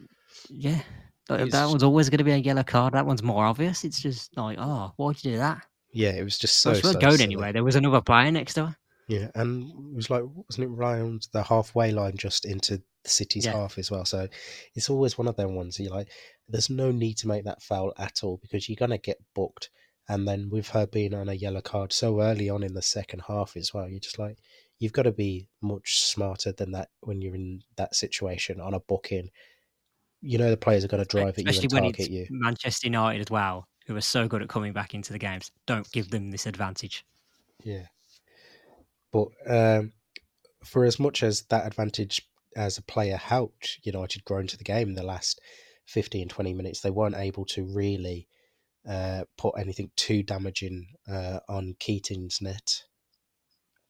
yeah, 0.49 0.81
that, 1.27 1.51
that 1.51 1.67
one's 1.67 1.83
always 1.83 2.09
going 2.09 2.19
to 2.19 2.23
be 2.23 2.31
a 2.31 2.37
yellow 2.37 2.63
card. 2.63 2.93
That 2.93 3.05
one's 3.05 3.23
more 3.23 3.45
obvious. 3.45 3.83
It's 3.83 4.01
just 4.01 4.35
like, 4.37 4.57
oh, 4.59 4.93
why'd 4.97 5.23
you 5.23 5.31
do 5.31 5.37
that? 5.37 5.65
Yeah, 5.93 6.11
it 6.11 6.23
was 6.23 6.37
just 6.37 6.61
so. 6.61 6.73
She 6.73 6.81
wasn't 6.81 7.01
going 7.01 7.21
anywhere. 7.21 7.53
There 7.53 7.63
was 7.63 7.75
another 7.75 8.01
player 8.01 8.31
next 8.31 8.55
to 8.55 8.67
her. 8.67 8.75
Yeah, 9.07 9.29
and 9.33 9.69
it 9.69 9.95
was 9.95 10.09
like, 10.09 10.23
wasn't 10.23 10.65
it 10.65 10.67
round 10.67 11.27
the 11.33 11.41
halfway 11.41 11.91
line 11.91 12.15
just 12.15 12.45
into 12.45 12.77
the 13.03 13.09
city's 13.09 13.45
yeah. 13.45 13.53
half 13.53 13.79
as 13.79 13.89
well? 13.89 14.05
So 14.05 14.27
it's 14.75 14.89
always 14.89 15.17
one 15.17 15.27
of 15.27 15.35
them 15.35 15.55
ones. 15.55 15.79
You're 15.79 15.91
like, 15.91 16.09
there's 16.47 16.69
no 16.69 16.91
need 16.91 17.17
to 17.17 17.27
make 17.27 17.43
that 17.45 17.63
foul 17.63 17.91
at 17.97 18.23
all 18.23 18.37
because 18.39 18.69
you're 18.69 18.75
gonna 18.75 18.99
get 18.99 19.17
booked. 19.33 19.71
And 20.07 20.27
then 20.27 20.49
with 20.51 20.69
her 20.69 20.85
being 20.85 21.13
on 21.13 21.29
a 21.29 21.33
yellow 21.33 21.61
card 21.61 21.91
so 21.91 22.21
early 22.21 22.49
on 22.49 22.63
in 22.63 22.73
the 22.73 22.81
second 22.81 23.23
half 23.27 23.55
as 23.55 23.73
well, 23.73 23.89
you're 23.89 23.99
just 23.99 24.19
like, 24.19 24.37
you've 24.79 24.93
got 24.93 25.03
to 25.03 25.11
be 25.11 25.47
much 25.61 26.01
smarter 26.01 26.51
than 26.51 26.71
that 26.71 26.89
when 27.01 27.21
you're 27.21 27.35
in 27.35 27.61
that 27.75 27.95
situation 27.95 28.59
on 28.59 28.73
a 28.73 28.79
booking. 28.79 29.29
You 30.21 30.37
know 30.37 30.49
the 30.49 30.57
players 30.57 30.83
are 30.83 30.89
going 30.89 31.03
to 31.03 31.07
drive 31.07 31.37
Especially 31.37 31.65
at 31.65 31.71
you 31.71 31.77
and 31.77 31.85
target 31.85 32.09
you. 32.09 32.27
Manchester 32.29 32.87
United 32.87 33.21
as 33.21 33.31
well, 33.31 33.67
who 33.87 33.95
are 33.95 34.01
so 34.01 34.27
good 34.27 34.41
at 34.41 34.49
coming 34.49 34.73
back 34.73 34.93
into 34.93 35.13
the 35.13 35.19
games. 35.19 35.51
Don't 35.65 35.89
give 35.91 36.09
them 36.09 36.31
this 36.31 36.45
advantage. 36.45 37.05
Yeah. 37.63 37.85
But 39.11 39.29
um, 39.47 39.93
for 40.63 40.85
as 40.85 40.99
much 40.99 41.23
as 41.23 41.43
that 41.43 41.65
advantage 41.65 42.21
as 42.55 42.77
a 42.77 42.83
player 42.83 43.17
helped 43.17 43.79
United 43.83 44.25
grow 44.25 44.39
into 44.39 44.57
the 44.57 44.63
game 44.63 44.89
in 44.89 44.95
the 44.95 45.03
last 45.03 45.39
15, 45.87 46.27
20 46.27 46.53
minutes, 46.53 46.81
they 46.81 46.91
weren't 46.91 47.15
able 47.15 47.45
to 47.45 47.63
really 47.63 48.27
uh, 48.87 49.23
put 49.37 49.55
anything 49.57 49.91
too 49.95 50.23
damaging 50.23 50.87
uh, 51.09 51.39
on 51.47 51.75
Keating's 51.79 52.41
net. 52.41 52.83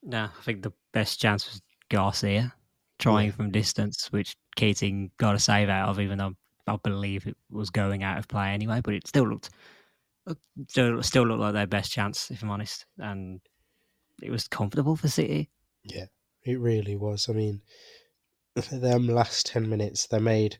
No, 0.03 0.25
I 0.25 0.43
think 0.43 0.63
the 0.63 0.73
best 0.93 1.19
chance 1.19 1.45
was 1.45 1.61
Garcia 1.89 2.53
trying 2.99 3.27
yeah. 3.27 3.33
from 3.33 3.51
distance, 3.51 4.11
which 4.11 4.35
Keating 4.55 5.11
got 5.17 5.35
a 5.35 5.39
save 5.39 5.69
out 5.69 5.89
of, 5.89 5.99
even 5.99 6.17
though 6.17 6.33
I 6.67 6.77
believe 6.77 7.25
it 7.25 7.37
was 7.49 7.69
going 7.69 8.03
out 8.03 8.19
of 8.19 8.27
play 8.27 8.49
anyway. 8.49 8.81
But 8.83 8.93
it 8.93 9.07
still 9.07 9.27
looked 9.27 9.49
still 10.67 11.01
still 11.03 11.23
looked 11.23 11.41
like 11.41 11.53
their 11.53 11.67
best 11.67 11.91
chance, 11.91 12.29
if 12.31 12.43
I'm 12.43 12.51
honest. 12.51 12.85
And 12.97 13.41
it 14.21 14.31
was 14.31 14.47
comfortable 14.47 14.95
for 14.95 15.07
City. 15.07 15.49
Yeah, 15.83 16.05
it 16.43 16.59
really 16.59 16.95
was. 16.95 17.29
I 17.29 17.33
mean, 17.33 17.61
them 18.55 19.07
last 19.07 19.47
ten 19.47 19.69
minutes, 19.69 20.07
they 20.07 20.19
made 20.19 20.59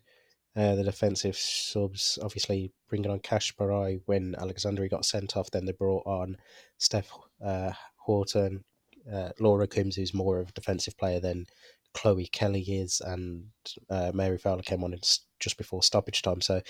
uh, 0.56 0.74
the 0.74 0.84
defensive 0.84 1.36
subs 1.36 2.18
obviously 2.22 2.72
bringing 2.88 3.10
on 3.10 3.20
Casparij 3.20 4.00
when 4.06 4.34
Aleixandri 4.38 4.90
got 4.90 5.04
sent 5.04 5.36
off. 5.36 5.50
Then 5.50 5.64
they 5.64 5.72
brought 5.72 6.06
on 6.06 6.36
Steph 6.78 7.12
uh, 7.44 7.72
Houghton, 8.06 8.64
uh, 9.12 9.30
Laura 9.38 9.66
Coombs, 9.66 9.96
who's 9.96 10.14
more 10.14 10.38
of 10.38 10.48
a 10.48 10.52
defensive 10.52 10.96
player 10.96 11.20
than 11.20 11.46
Chloe 11.94 12.26
Kelly 12.26 12.62
is, 12.62 13.00
and 13.00 13.46
uh, 13.88 14.12
Mary 14.14 14.38
Fowler 14.38 14.62
came 14.62 14.84
on 14.84 14.94
just 15.38 15.56
before 15.58 15.82
stoppage 15.82 16.22
time. 16.22 16.40
So 16.40 16.60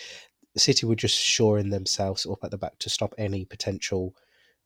City 0.57 0.87
were 0.87 0.97
just 0.97 1.17
shoring 1.17 1.71
themselves 1.71 2.27
up 2.27 2.43
at 2.43 2.51
the 2.51 2.59
back 2.59 2.79
to 2.81 2.91
stop 2.91 3.15
any 3.19 3.45
potential 3.45 4.15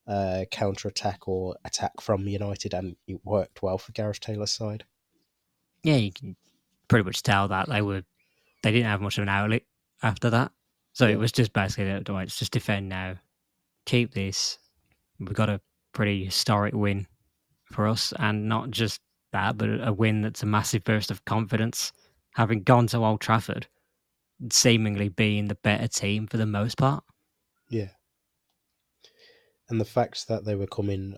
uh, 0.06 0.44
counter 0.50 0.88
attack 0.88 1.28
or 1.28 1.56
attack 1.64 2.00
from 2.00 2.26
United, 2.26 2.74
and 2.74 2.96
it 3.06 3.20
worked 3.24 3.62
well 3.62 3.78
for 3.78 3.92
Gareth 3.92 4.20
Taylor's 4.20 4.52
side. 4.52 4.84
Yeah, 5.82 5.96
you 5.96 6.12
can 6.12 6.36
pretty 6.88 7.04
much 7.04 7.22
tell 7.22 7.48
that 7.48 7.68
they 7.68 7.82
were 7.82 8.02
they 8.62 8.72
didn't 8.72 8.86
have 8.86 9.00
much 9.00 9.18
of 9.18 9.22
an 9.22 9.28
outlet 9.28 9.62
after 10.02 10.30
that, 10.30 10.52
so 10.92 11.06
yeah. 11.06 11.14
it 11.14 11.18
was 11.18 11.32
just 11.32 11.52
basically 11.52 12.00
let's 12.08 12.38
just 12.38 12.52
defend 12.52 12.88
now, 12.88 13.16
keep 13.86 14.14
this. 14.14 14.58
We've 15.18 15.32
got 15.32 15.50
a 15.50 15.60
pretty 15.92 16.24
historic 16.24 16.74
win 16.74 17.06
for 17.74 17.86
us, 17.86 18.12
and 18.18 18.48
not 18.48 18.70
just 18.70 19.00
that, 19.32 19.58
but 19.58 19.68
a 19.86 19.92
win 19.92 20.22
that's 20.22 20.42
a 20.42 20.46
massive 20.46 20.84
burst 20.84 21.10
of 21.10 21.24
confidence. 21.24 21.92
Having 22.34 22.62
gone 22.62 22.86
to 22.88 23.04
Old 23.04 23.20
Trafford, 23.20 23.66
seemingly 24.50 25.08
being 25.08 25.48
the 25.48 25.54
better 25.56 25.88
team 25.88 26.26
for 26.26 26.36
the 26.36 26.46
most 26.46 26.78
part. 26.78 27.04
Yeah, 27.68 27.90
and 29.68 29.80
the 29.80 29.84
fact 29.84 30.28
that 30.28 30.44
they 30.44 30.54
were 30.54 30.66
coming 30.66 31.16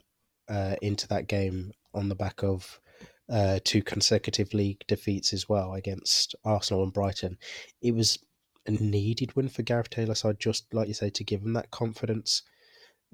uh, 0.48 0.76
into 0.82 1.08
that 1.08 1.28
game 1.28 1.72
on 1.94 2.08
the 2.08 2.14
back 2.14 2.42
of 2.42 2.80
uh, 3.28 3.58
two 3.64 3.82
consecutive 3.82 4.54
league 4.54 4.84
defeats 4.86 5.32
as 5.32 5.48
well 5.48 5.74
against 5.74 6.34
Arsenal 6.44 6.84
and 6.84 6.92
Brighton, 6.92 7.38
it 7.82 7.94
was 7.94 8.18
a 8.66 8.70
needed 8.70 9.34
win 9.36 9.48
for 9.48 9.62
Gareth 9.62 9.90
Taylor 9.90 10.14
side, 10.14 10.38
just 10.38 10.72
like 10.72 10.88
you 10.88 10.94
say, 10.94 11.10
to 11.10 11.24
give 11.24 11.42
him 11.42 11.52
that 11.54 11.70
confidence 11.70 12.42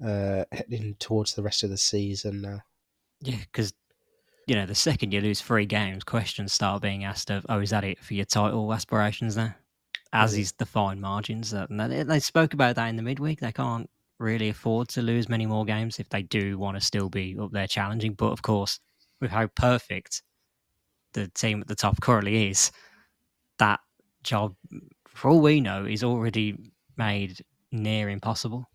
uh, 0.03 0.45
heading 0.51 0.95
towards 0.99 1.33
the 1.33 1.43
rest 1.43 1.63
of 1.63 1.69
the 1.69 1.77
season 1.77 2.41
now. 2.41 2.59
Yeah, 3.23 3.37
because 3.39 3.73
you 4.47 4.55
know 4.55 4.65
the 4.65 4.75
second 4.75 5.13
you 5.13 5.21
lose 5.21 5.41
three 5.41 5.65
games, 5.65 6.03
questions 6.03 6.51
start 6.51 6.81
being 6.81 7.05
asked 7.05 7.29
of, 7.29 7.45
"Oh, 7.49 7.59
is 7.59 7.69
that 7.69 7.83
it 7.83 7.99
for 7.99 8.13
your 8.13 8.25
title 8.25 8.73
aspirations 8.73 9.37
now?" 9.37 9.55
As 10.11 10.37
is 10.37 10.51
the 10.51 10.65
fine 10.65 10.99
margins. 10.99 11.53
And 11.53 11.79
they 11.79 12.19
spoke 12.19 12.53
about 12.53 12.75
that 12.75 12.87
in 12.87 12.97
the 12.97 13.01
midweek. 13.01 13.39
They 13.39 13.51
can't 13.51 13.89
really 14.19 14.49
afford 14.49 14.89
to 14.89 15.01
lose 15.01 15.27
many 15.27 15.47
more 15.47 15.65
games 15.65 15.99
if 15.99 16.07
they 16.09 16.21
do 16.21 16.59
want 16.59 16.77
to 16.77 16.81
still 16.81 17.09
be 17.09 17.35
up 17.39 17.51
there 17.51 17.65
challenging. 17.65 18.13
But 18.13 18.31
of 18.31 18.43
course, 18.43 18.79
with 19.19 19.31
how 19.31 19.47
perfect 19.47 20.21
the 21.13 21.29
team 21.29 21.61
at 21.61 21.67
the 21.67 21.75
top 21.75 21.99
currently 22.01 22.49
is, 22.49 22.71
that 23.57 23.79
job, 24.23 24.55
for 25.07 25.31
all 25.31 25.41
we 25.41 25.61
know, 25.61 25.85
is 25.85 26.03
already 26.03 26.57
made 26.95 27.43
near 27.71 28.09
impossible. 28.09 28.69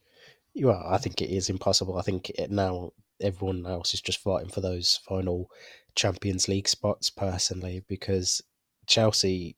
Well, 0.56 0.82
I 0.88 0.98
think 0.98 1.20
it 1.20 1.30
is 1.30 1.50
impossible. 1.50 1.98
I 1.98 2.02
think 2.02 2.30
it 2.30 2.50
now 2.50 2.90
everyone 3.20 3.66
else 3.66 3.94
is 3.94 4.00
just 4.00 4.22
fighting 4.22 4.48
for 4.50 4.60
those 4.60 5.00
final 5.08 5.50
Champions 5.94 6.48
League 6.48 6.68
spots 6.68 7.10
personally 7.10 7.82
because 7.88 8.42
Chelsea 8.86 9.56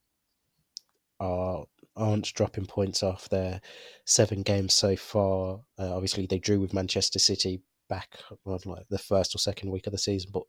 are 1.19 1.64
aren't 1.97 2.33
dropping 2.35 2.67
points 2.67 3.02
off 3.02 3.29
their 3.29 3.61
seven 4.07 4.43
games 4.43 4.75
so 4.75 4.97
far. 4.97 5.61
Uh, 5.79 5.95
obviously, 5.95 6.26
they 6.26 6.38
drew 6.38 6.61
with 6.61 6.73
Manchester 6.73 7.19
City 7.19 7.61
back 7.88 8.19
on 8.47 8.61
like 8.64 8.87
the 8.88 8.99
first 8.99 9.35
or 9.35 9.38
second 9.38 9.71
week 9.71 9.87
of 9.87 9.93
the 9.93 9.99
season, 9.99 10.31
but 10.33 10.45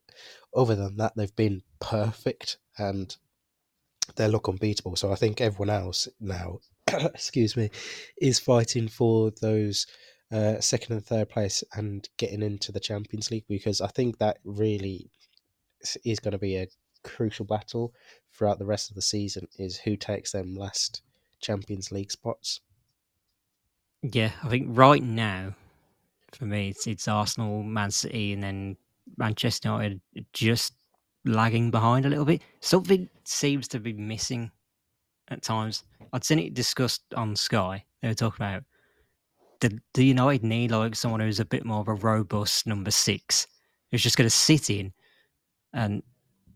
other 0.55 0.75
than 0.75 0.97
that, 0.97 1.13
they've 1.15 1.35
been 1.35 1.61
perfect 1.79 2.57
and 2.77 3.17
they 4.15 4.27
look 4.27 4.47
unbeatable. 4.47 4.95
So 4.95 5.11
I 5.11 5.15
think 5.15 5.41
everyone 5.41 5.69
else 5.69 6.07
now, 6.19 6.59
excuse 6.87 7.57
me, 7.57 7.69
is 8.21 8.39
fighting 8.39 8.87
for 8.87 9.31
those 9.41 9.87
uh, 10.31 10.59
second 10.59 10.93
and 10.93 11.05
third 11.05 11.29
place 11.29 11.63
and 11.73 12.07
getting 12.17 12.41
into 12.41 12.71
the 12.71 12.79
Champions 12.79 13.31
League 13.31 13.45
because 13.49 13.81
I 13.81 13.87
think 13.87 14.17
that 14.17 14.37
really 14.43 15.09
is 16.05 16.19
going 16.19 16.31
to 16.31 16.37
be 16.37 16.57
a 16.57 16.67
crucial 17.03 17.45
battle 17.45 17.93
throughout 18.33 18.59
the 18.59 18.65
rest 18.65 18.89
of 18.89 18.95
the 18.95 19.01
season 19.01 19.47
is 19.57 19.77
who 19.77 19.95
takes 19.97 20.31
them 20.31 20.55
last 20.55 21.01
Champions 21.41 21.91
League 21.91 22.11
spots. 22.11 22.61
Yeah, 24.03 24.31
I 24.43 24.49
think 24.49 24.67
right 24.69 25.03
now, 25.03 25.55
for 26.31 26.45
me, 26.45 26.69
it's, 26.69 26.87
it's 26.87 27.07
Arsenal, 27.07 27.61
Man 27.63 27.91
City, 27.91 28.33
and 28.33 28.41
then 28.41 28.77
Manchester 29.17 29.69
United 29.69 30.01
just 30.33 30.73
lagging 31.25 31.71
behind 31.71 32.05
a 32.05 32.09
little 32.09 32.25
bit. 32.25 32.41
Something 32.61 33.09
seems 33.25 33.67
to 33.69 33.79
be 33.79 33.93
missing 33.93 34.51
at 35.27 35.43
times. 35.43 35.83
I'd 36.13 36.23
seen 36.23 36.39
it 36.39 36.53
discussed 36.53 37.03
on 37.15 37.35
Sky. 37.35 37.83
They 38.01 38.07
were 38.07 38.13
talking 38.13 38.45
about 38.45 38.63
the, 39.61 39.79
the 39.93 40.05
United 40.05 40.43
need 40.43 40.71
like 40.71 40.95
someone 40.95 41.21
who's 41.21 41.39
a 41.39 41.45
bit 41.45 41.65
more 41.65 41.79
of 41.79 41.87
a 41.87 41.93
robust 41.93 42.67
number 42.67 42.91
six, 42.91 43.47
who's 43.89 44.03
just 44.03 44.17
going 44.17 44.27
to 44.27 44.35
sit 44.35 44.69
in 44.69 44.93
and 45.73 46.03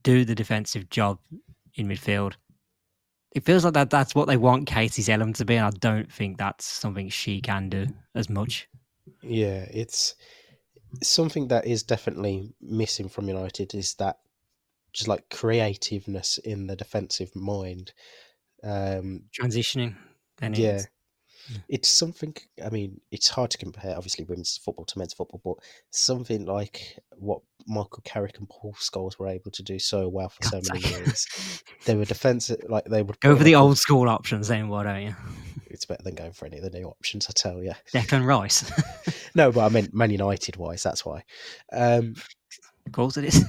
do 0.03 0.25
the 0.25 0.35
defensive 0.35 0.89
job 0.89 1.17
in 1.75 1.87
midfield 1.87 2.33
it 3.35 3.43
feels 3.43 3.65
like 3.65 3.73
that 3.73 3.89
that's 3.89 4.15
what 4.15 4.27
they 4.27 4.37
want 4.37 4.65
Katie 4.65 5.03
Zelem 5.03 5.35
to 5.35 5.45
be, 5.45 5.57
and 5.57 5.65
I 5.65 5.77
don't 5.77 6.11
think 6.11 6.37
that's 6.37 6.65
something 6.65 7.09
she 7.09 7.41
can 7.41 7.69
do 7.69 7.85
as 8.15 8.29
much. 8.29 8.67
Yeah, 9.21 9.67
it's 9.69 10.15
something 11.03 11.49
that 11.49 11.67
is 11.67 11.83
definitely 11.83 12.53
missing 12.61 13.09
from 13.09 13.27
United 13.27 13.75
is 13.75 13.93
that 13.95 14.19
just 14.93 15.09
like 15.09 15.29
creativeness 15.29 16.37
in 16.37 16.67
the 16.67 16.77
defensive 16.77 17.35
mind. 17.35 17.91
Um, 18.63 19.23
Transitioning. 19.37 19.95
And 20.41 20.57
yeah, 20.57 20.75
it's, 20.75 20.87
it's 21.69 21.89
something. 21.89 22.35
I 22.63 22.69
mean, 22.69 22.99
it's 23.11 23.29
hard 23.29 23.51
to 23.51 23.57
compare, 23.57 23.95
obviously, 23.95 24.25
women's 24.25 24.57
football 24.57 24.85
to 24.85 24.99
men's 24.99 25.13
football, 25.13 25.41
but 25.43 25.63
something 25.91 26.45
like 26.45 26.99
what 27.17 27.41
Michael 27.67 28.01
Carrick 28.03 28.37
and 28.37 28.49
Paul 28.49 28.73
Scholes 28.73 29.17
were 29.17 29.27
able 29.27 29.51
to 29.51 29.63
do 29.63 29.79
so 29.79 30.07
well 30.07 30.29
for 30.29 30.43
so 30.43 30.61
many 30.71 30.87
years. 30.87 31.63
They 31.85 31.95
were 31.95 32.05
defensive, 32.05 32.61
like 32.69 32.85
they 32.85 33.01
would 33.01 33.19
go 33.19 33.35
for 33.35 33.43
the 33.43 33.55
old 33.55 33.77
school 33.77 34.09
options 34.09 34.47
then, 34.47 34.69
why 34.69 34.83
don't 34.83 35.01
you? 35.01 35.15
It's 35.67 35.85
better 35.85 36.03
than 36.03 36.15
going 36.15 36.31
for 36.31 36.45
any 36.45 36.57
of 36.57 36.63
the 36.63 36.69
new 36.69 36.85
options, 36.85 37.27
I 37.29 37.33
tell 37.33 37.61
you. 37.61 37.73
Declan 37.93 38.25
Rice. 38.25 38.71
No, 39.35 39.51
but 39.51 39.65
I 39.65 39.69
meant 39.69 39.93
Man 39.93 40.11
United 40.11 40.55
wise. 40.55 40.81
That's 40.81 41.05
why. 41.05 41.25
Um, 41.73 42.15
of 42.85 42.93
course 42.93 43.17
it 43.17 43.25
is. 43.25 43.43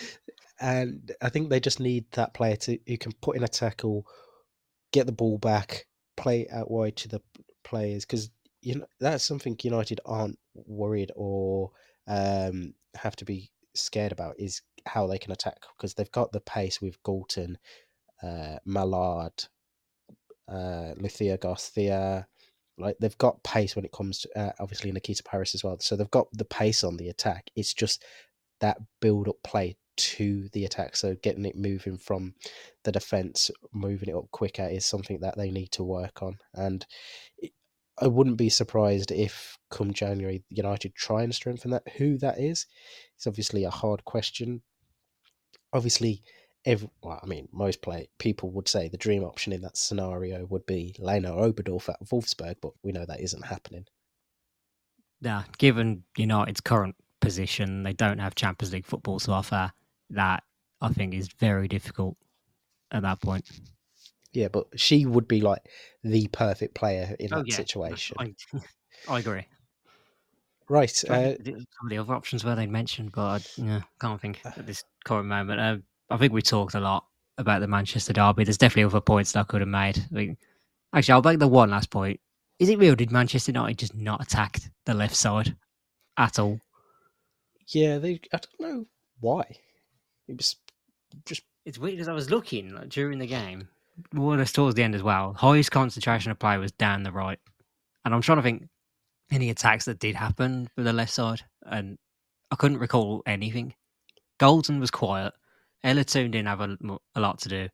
and 0.60 1.12
I 1.20 1.28
think 1.28 1.50
they 1.50 1.60
just 1.60 1.78
need 1.78 2.06
that 2.12 2.32
player 2.32 2.56
to 2.56 2.78
who 2.86 2.96
can 2.96 3.12
put 3.20 3.36
in 3.36 3.44
a 3.44 3.48
tackle, 3.48 4.06
get 4.92 5.04
the 5.04 5.12
ball 5.12 5.36
back, 5.36 5.86
play 6.16 6.46
out 6.52 6.70
wide 6.70 6.96
to 6.96 7.08
the 7.08 7.20
players 7.64 8.04
because 8.04 8.30
you 8.62 8.76
know 8.76 8.86
that's 9.00 9.24
something 9.24 9.56
United 9.62 10.00
aren't 10.04 10.38
worried 10.54 11.10
or 11.16 11.70
um, 12.06 12.74
have 12.94 13.16
to 13.16 13.24
be 13.24 13.50
scared 13.74 14.12
about 14.12 14.34
is 14.38 14.62
how 14.86 15.06
they 15.06 15.18
can 15.18 15.32
attack 15.32 15.58
because 15.76 15.94
they've 15.94 16.10
got 16.12 16.32
the 16.32 16.40
pace 16.40 16.80
with 16.80 17.02
Galton, 17.02 17.58
uh, 18.22 18.56
Malard, 18.66 19.46
uh, 20.48 20.94
Lucia 20.96 21.38
Garcia. 21.38 22.26
Like 22.78 22.96
they've 22.98 23.18
got 23.18 23.44
pace 23.44 23.76
when 23.76 23.84
it 23.84 23.92
comes 23.92 24.20
to 24.20 24.38
uh, 24.38 24.52
obviously 24.58 24.90
Nikita 24.90 25.22
Parris 25.22 25.54
as 25.54 25.62
well. 25.62 25.78
So 25.80 25.96
they've 25.96 26.10
got 26.10 26.28
the 26.32 26.46
pace 26.46 26.82
on 26.82 26.96
the 26.96 27.08
attack. 27.08 27.50
It's 27.54 27.74
just 27.74 28.02
that 28.60 28.78
build 29.00 29.28
up 29.28 29.36
play 29.44 29.76
to 30.00 30.48
the 30.52 30.64
attack. 30.64 30.96
So 30.96 31.14
getting 31.22 31.44
it 31.44 31.56
moving 31.56 31.96
from 31.96 32.34
the 32.84 32.92
defense, 32.92 33.50
moving 33.72 34.08
it 34.08 34.16
up 34.16 34.30
quicker 34.30 34.66
is 34.66 34.86
something 34.86 35.20
that 35.20 35.36
they 35.36 35.50
need 35.50 35.70
to 35.72 35.84
work 35.84 36.22
on. 36.22 36.38
And 36.54 36.84
I 38.02 38.06
wouldn't 38.06 38.38
be 38.38 38.48
surprised 38.48 39.10
if 39.10 39.58
come 39.70 39.92
January 39.92 40.42
United 40.48 40.94
try 40.94 41.22
and 41.22 41.34
strengthen 41.34 41.70
that. 41.72 41.82
Who 41.98 42.16
that 42.18 42.38
is, 42.38 42.66
it's 43.16 43.26
obviously 43.26 43.64
a 43.64 43.70
hard 43.70 44.04
question. 44.04 44.62
Obviously, 45.72 46.22
every, 46.64 46.88
well, 47.02 47.20
I 47.22 47.26
mean, 47.26 47.48
most 47.52 47.82
play 47.82 48.08
people 48.18 48.50
would 48.52 48.68
say 48.68 48.88
the 48.88 48.96
dream 48.96 49.22
option 49.22 49.52
in 49.52 49.60
that 49.62 49.76
scenario 49.76 50.46
would 50.46 50.66
be 50.66 50.94
Lena 50.98 51.30
Oberdorf 51.32 51.88
at 51.88 52.02
Wolfsburg, 52.10 52.56
but 52.62 52.72
we 52.82 52.92
know 52.92 53.04
that 53.06 53.20
isn't 53.20 53.46
happening. 53.46 53.84
yeah, 55.20 55.42
given 55.58 56.04
United's 56.16 56.60
current 56.60 56.96
position, 57.20 57.82
they 57.82 57.92
don't 57.92 58.18
have 58.18 58.34
Champions 58.34 58.72
League 58.72 58.86
football 58.86 59.20
to 59.20 59.32
offer. 59.32 59.72
That 60.10 60.42
I 60.80 60.88
think 60.88 61.14
is 61.14 61.28
very 61.28 61.68
difficult 61.68 62.16
at 62.90 63.02
that 63.02 63.20
point. 63.20 63.48
Yeah, 64.32 64.48
but 64.48 64.66
she 64.76 65.06
would 65.06 65.26
be 65.26 65.40
like 65.40 65.62
the 66.04 66.28
perfect 66.28 66.74
player 66.74 67.16
in 67.18 67.32
Oh, 67.32 67.38
that 67.38 67.48
yeah. 67.48 67.56
situation. 67.56 68.16
I, 68.18 68.34
I 69.08 69.18
agree. 69.18 69.46
Right. 70.68 71.04
Uh, 71.04 71.34
Some 71.44 71.54
of 71.84 71.90
the 71.90 71.98
other 71.98 72.14
options 72.14 72.44
were 72.44 72.54
they 72.54 72.66
mentioned, 72.66 73.10
but 73.12 73.42
I 73.58 73.62
yeah, 73.62 73.80
can't 74.00 74.20
think 74.20 74.40
at 74.44 74.66
this 74.66 74.84
current 75.04 75.26
moment. 75.26 75.60
Uh, 75.60 75.76
I 76.10 76.16
think 76.16 76.32
we 76.32 76.42
talked 76.42 76.74
a 76.74 76.80
lot 76.80 77.04
about 77.38 77.60
the 77.60 77.66
Manchester 77.66 78.12
derby. 78.12 78.44
There's 78.44 78.58
definitely 78.58 78.84
other 78.84 79.00
points 79.00 79.32
that 79.32 79.40
I 79.40 79.44
could 79.44 79.62
have 79.62 79.68
made. 79.68 80.06
Like, 80.12 80.38
actually, 80.94 81.12
I'll 81.14 81.22
make 81.22 81.40
the 81.40 81.48
one 81.48 81.70
last 81.70 81.90
point. 81.90 82.20
Is 82.60 82.68
it 82.68 82.78
real? 82.78 82.94
Did 82.94 83.10
Manchester 83.10 83.50
United 83.50 83.78
just 83.78 83.94
not 83.96 84.22
attack 84.22 84.60
the 84.86 84.94
left 84.94 85.16
side 85.16 85.56
at 86.16 86.38
all? 86.38 86.60
yeah, 87.68 87.98
they. 87.98 88.20
I 88.32 88.38
don't 88.38 88.60
know 88.60 88.86
why. 89.18 89.44
It 90.30 90.36
was 90.36 90.56
just 91.26 91.42
It's 91.64 91.78
weird 91.78 91.98
as 91.98 92.08
I 92.08 92.12
was 92.12 92.30
looking 92.30 92.72
like, 92.72 92.88
during 92.88 93.18
the 93.18 93.26
game. 93.26 93.68
Well, 94.14 94.38
it's 94.38 94.52
towards 94.52 94.76
the 94.76 94.84
end 94.84 94.94
as 94.94 95.02
well. 95.02 95.34
Highest 95.34 95.72
concentration 95.72 96.30
of 96.30 96.38
play 96.38 96.56
was 96.56 96.72
down 96.72 97.02
the 97.02 97.12
right, 97.12 97.38
and 98.04 98.14
I'm 98.14 98.22
trying 98.22 98.38
to 98.38 98.42
think 98.42 98.68
any 99.32 99.50
attacks 99.50 99.84
that 99.86 99.98
did 99.98 100.14
happen 100.14 100.70
for 100.74 100.82
the 100.82 100.92
left 100.92 101.12
side, 101.12 101.42
and 101.62 101.98
I 102.50 102.56
couldn't 102.56 102.78
recall 102.78 103.22
anything. 103.26 103.74
Galton 104.38 104.78
was 104.80 104.90
quiet. 104.90 105.34
Ella 105.82 106.04
Toone 106.04 106.30
didn't 106.30 106.48
have 106.48 106.60
a, 106.60 106.78
a 107.14 107.20
lot 107.20 107.40
to 107.40 107.48
do, 107.48 107.68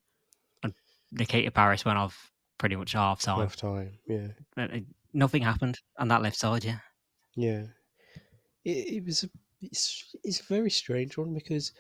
and 0.63 0.73
Nikita 1.13 1.51
Parris 1.51 1.85
went 1.85 1.99
off 1.99 2.33
pretty 2.59 2.77
much 2.77 2.93
half 2.93 3.21
time. 3.21 3.41
half 3.41 3.57
time. 3.57 3.93
Yeah, 4.09 4.29
Nothing 5.13 5.43
happened 5.43 5.79
on 5.99 6.09
that 6.09 6.23
left 6.23 6.39
side. 6.39 6.65
Yeah, 6.65 6.79
yeah. 7.37 7.65
It, 8.65 8.97
it 8.97 9.05
was 9.05 9.25
a. 9.25 9.29
It's, 9.63 10.15
it's 10.25 10.41
a 10.41 10.45
very 10.45 10.71
strange 10.71 11.17
one 11.17 11.35
because 11.35 11.73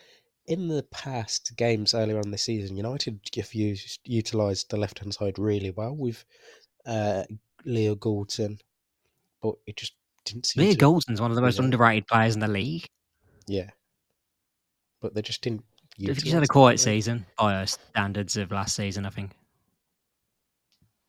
in 0.47 0.69
the 0.69 0.83
past 0.85 1.53
games 1.57 1.95
earlier 1.95 2.19
on 2.19 2.31
this 2.31 2.43
season, 2.45 2.77
United 2.77 3.21
have 3.37 3.55
used 3.55 4.01
utilised 4.05 4.71
the 4.71 4.77
left 4.77 4.99
hand 5.01 5.15
side 5.15 5.39
really 5.39 5.71
well 5.71 5.95
with 5.95 6.25
uh, 6.87 7.25
Leo 7.65 7.95
Galton, 7.95 8.59
but 9.43 9.55
it 9.67 9.77
just 9.77 9.95
didn't 10.25 10.47
seem 10.47 10.63
Leah 10.65 10.73
to. 10.75 10.79
Galton's 10.79 11.21
one 11.21 11.31
of 11.31 11.35
the 11.35 11.43
most 11.43 11.59
Yeah. 11.59 11.65
underrated 11.65 12.07
players 12.07 12.35
in 12.35 12.41
the 12.41 12.49
league. 12.49 12.87
Yeah, 13.47 13.71
but 15.01 15.15
they 15.15 15.23
just 15.23 15.43
didn't. 15.43 15.65
She's 15.99 16.33
had 16.33 16.43
a 16.43 16.49
quiet 16.49 16.79
season 16.79 17.25
by 17.39 17.55
our 17.55 17.67
standards 17.67 18.37
of 18.37 18.53
last 18.53 18.77
season. 18.77 19.07
I 19.07 19.11
think. 19.11 19.33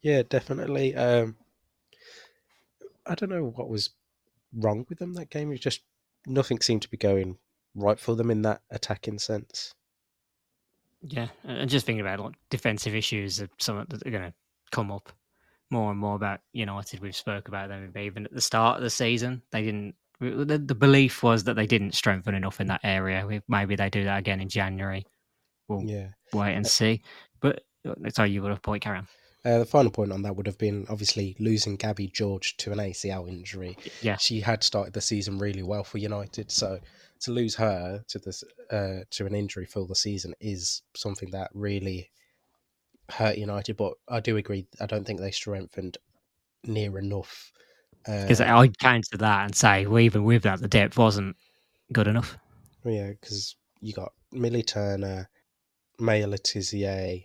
Yeah, 0.02 0.24
definitely. 0.24 0.96
Um, 0.96 1.36
I 3.06 3.16
don't 3.16 3.30
know 3.30 3.46
what 3.56 3.70
was 3.70 3.90
wrong 4.54 4.86
with 4.88 5.00
them 5.00 5.14
that 5.16 5.30
game. 5.30 5.52
It 5.52 5.60
just 5.60 5.82
nothing 6.26 6.62
seemed 6.62 6.84
to 6.84 6.90
be 6.90 6.98
going 6.98 7.38
right 7.78 8.00
for 8.00 8.16
them 8.16 8.30
in 8.32 8.42
that 8.42 8.62
attacking 8.72 9.20
sense. 9.20 9.72
Yeah, 11.02 11.28
and 11.44 11.70
just 11.70 11.86
thinking 11.86 12.02
about 12.02 12.20
like 12.20 12.34
defensive 12.50 12.96
issues 12.96 13.42
are 13.42 13.50
something 13.60 13.86
that 13.90 14.06
are 14.08 14.12
going 14.12 14.24
to 14.30 14.34
come 14.72 14.92
up 14.92 15.12
more 15.70 15.92
and 15.92 16.00
more 16.00 16.16
about 16.16 16.40
United. 16.54 17.00
We've 17.00 17.16
spoke 17.16 17.48
about 17.48 17.70
them 17.70 17.92
even 17.98 18.26
at 18.26 18.34
the 18.34 18.42
start 18.42 18.78
of 18.78 18.84
the 18.84 18.90
season. 18.90 19.42
They 19.52 19.64
didn't. 19.64 19.96
The, 20.20 20.58
the 20.58 20.74
belief 20.76 21.22
was 21.22 21.44
that 21.44 21.54
they 21.56 21.68
didn't 21.68 21.94
strengthen 21.94 22.34
enough 22.34 22.60
in 22.60 22.68
that 22.68 22.82
area. 22.84 23.42
Maybe 23.48 23.76
they 23.76 23.92
do 23.92 24.04
that 24.06 24.18
again 24.18 24.42
in 24.42 24.50
January. 24.50 25.06
We'll 25.68 25.84
Yeah. 25.84 26.08
wait 26.34 26.56
and 26.56 26.66
see. 26.66 27.04
But 27.40 27.64
uh, 27.88 27.94
sorry, 28.10 28.32
you 28.32 28.42
got 28.42 28.52
a 28.52 28.60
point, 28.60 28.84
Regan. 28.88 29.08
Uh, 29.46 29.60
the 29.60 29.66
final 29.66 29.92
point 29.92 30.12
on 30.12 30.24
that 30.24 30.36
would 30.36 30.48
have 30.48 30.58
been 30.58 30.88
obviously 30.90 31.36
losing 31.40 31.76
Gabby 31.76 32.08
George 32.08 32.58
to 32.58 32.72
an 32.72 32.80
ACL 32.80 33.30
injury. 33.30 33.78
Yeah, 34.02 34.18
She 34.18 34.42
had 34.42 34.64
started 34.64 34.94
the 34.94 35.02
season 35.02 35.38
really 35.38 35.62
well 35.62 35.84
for 35.84 36.00
United, 36.00 36.50
so 36.50 36.80
to 37.22 37.32
lose 37.32 37.56
her 37.56 38.04
to 38.08 38.20
this 38.20 38.44
uh, 38.72 39.00
to 39.12 39.26
an 39.26 39.36
injury 39.36 39.66
for 39.66 39.86
the 39.86 39.96
season 39.96 40.34
is 40.40 40.82
something 40.96 41.32
that 41.32 41.50
really 41.54 42.10
hurt 43.10 43.38
United. 43.38 43.78
But 43.78 43.94
I 44.08 44.20
do 44.20 44.38
agree. 44.38 44.68
I 44.80 44.86
don't 44.86 45.06
think 45.06 45.20
they 45.20 45.32
strengthened 45.32 45.98
near 46.64 46.98
enough. 47.00 47.52
because 48.06 48.42
Uh, 48.42 48.58
I'd 48.58 48.78
counter 48.80 49.18
that 49.18 49.46
and 49.46 49.56
say, 49.56 49.86
well, 49.86 50.00
even 50.00 50.24
with 50.24 50.44
that, 50.44 50.62
the 50.62 50.68
depth 50.68 50.98
wasn't 50.98 51.36
good 51.94 52.08
enough. 52.08 52.38
Yeah, 52.86 53.10
because 53.10 53.56
you 53.82 53.94
got 53.94 54.14
Millie 54.32 54.64
Turner, 54.64 55.30
Maya 56.00 56.28
Le 56.28 56.38
Tissier, 56.38 57.24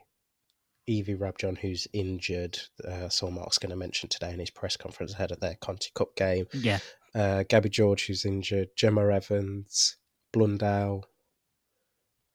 Evie 0.86 1.14
Rabjohn, 1.14 1.58
who's 1.58 1.86
injured. 1.92 2.58
Uh, 2.84 3.08
saw 3.08 3.30
Mark's 3.30 3.58
going 3.58 3.70
to 3.70 3.76
mention 3.76 4.08
today 4.08 4.32
in 4.32 4.40
his 4.40 4.50
press 4.50 4.76
conference 4.76 5.14
ahead 5.14 5.30
of 5.30 5.40
their 5.40 5.56
Conti 5.60 5.90
Cup 5.94 6.14
game. 6.16 6.46
Yeah, 6.52 6.78
Uh, 7.14 7.44
Gabby 7.48 7.68
George, 7.68 8.06
who's 8.06 8.24
injured. 8.24 8.68
Gemma 8.76 9.06
Evans, 9.12 9.96
Blundell, 10.32 11.04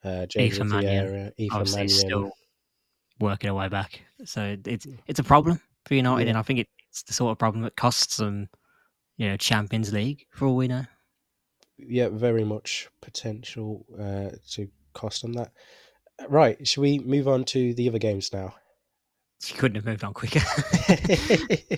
uh, 0.04 0.26
Mannion, 0.36 1.34
Eva 1.38 1.56
obviously 1.56 1.78
Mannion. 1.82 1.90
still 1.90 2.32
working 3.20 3.48
her 3.48 3.54
way 3.56 3.68
back. 3.68 4.02
So 4.26 4.56
it's 4.66 4.86
it's 5.08 5.20
a 5.20 5.24
problem 5.24 5.60
for 5.86 5.96
United, 5.96 6.26
Yeah. 6.26 6.30
and 6.30 6.38
I 6.38 6.42
think 6.44 6.60
it's 6.60 7.04
the 7.04 7.14
sort 7.14 7.32
of 7.32 7.40
problem 7.40 7.64
that 7.64 7.76
costs 7.76 8.18
them, 8.18 8.50
you 9.18 9.28
know, 9.28 9.38
Champions 9.38 9.92
League 9.92 10.26
for 10.32 10.46
all 10.46 10.56
we 10.56 10.68
know. 10.68 10.86
Yeah, 11.78 12.10
very 12.10 12.44
much 12.44 12.88
potential 13.02 13.86
uh, 14.00 14.36
to 14.52 14.68
cost 14.94 15.24
on 15.24 15.32
that. 15.34 15.52
Right, 16.28 16.68
should 16.68 16.82
we 16.82 17.00
move 17.00 17.28
on 17.28 17.44
to 17.46 17.74
the 17.76 17.88
other 17.90 18.00
games 18.00 18.34
now? 18.34 18.56
She 19.42 19.54
couldn't 19.54 19.76
have 19.76 19.86
moved 19.86 20.04
on 20.04 20.14
quicker. 20.16 20.40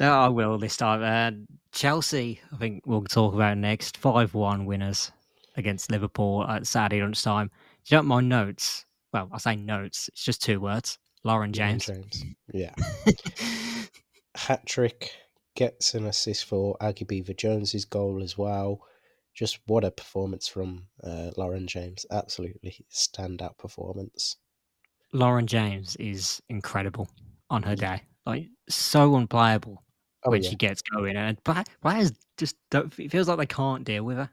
no, 0.00 0.12
I 0.12 0.28
will 0.28 0.58
this 0.58 0.76
time. 0.76 1.02
Uh, 1.02 1.54
Chelsea, 1.74 2.40
I 2.52 2.56
think 2.56 2.84
we'll 2.86 3.02
talk 3.02 3.34
about 3.34 3.58
next. 3.58 3.96
Five-one 3.96 4.64
winners 4.64 5.10
against 5.56 5.90
Liverpool 5.90 6.46
at 6.48 6.68
Saturday 6.68 7.02
lunchtime. 7.02 7.50
Do 7.84 7.96
you 7.96 7.98
know 7.98 8.04
my 8.04 8.20
notes? 8.20 8.86
Well, 9.12 9.28
I 9.32 9.38
say 9.38 9.56
notes. 9.56 10.08
It's 10.08 10.24
just 10.24 10.40
two 10.40 10.60
words. 10.60 10.98
Lauren 11.24 11.52
James. 11.52 11.86
James. 11.86 12.24
Yeah. 12.52 12.74
hat 14.36 14.64
trick, 14.66 15.10
gets 15.56 15.94
an 15.94 16.06
assist 16.06 16.44
for 16.44 16.76
Aggie 16.80 17.04
Beever 17.04 17.32
Jones's 17.32 17.84
goal 17.84 18.22
as 18.22 18.38
well. 18.38 18.80
Just 19.34 19.58
what 19.66 19.82
a 19.82 19.90
performance 19.90 20.46
from 20.46 20.86
uh, 21.02 21.32
Lauren 21.36 21.66
James. 21.66 22.06
Absolutely 22.12 22.86
standout 22.92 23.58
performance. 23.58 24.36
Lauren 25.12 25.48
James 25.48 25.96
is 25.96 26.40
incredible 26.48 27.08
on 27.50 27.64
her 27.64 27.74
day. 27.74 28.02
Like 28.26 28.46
so 28.68 29.16
unplayable 29.16 29.83
oh, 30.24 30.30
when 30.30 30.42
yeah. 30.42 30.50
she 30.50 30.56
gets 30.56 30.82
going, 30.82 31.16
and 31.16 31.38
players 31.44 32.12
just 32.36 32.56
don't. 32.70 32.98
It 32.98 33.10
feels 33.10 33.28
like 33.28 33.38
they 33.38 33.46
can't 33.46 33.84
deal 33.84 34.04
with 34.04 34.16
her. 34.16 34.30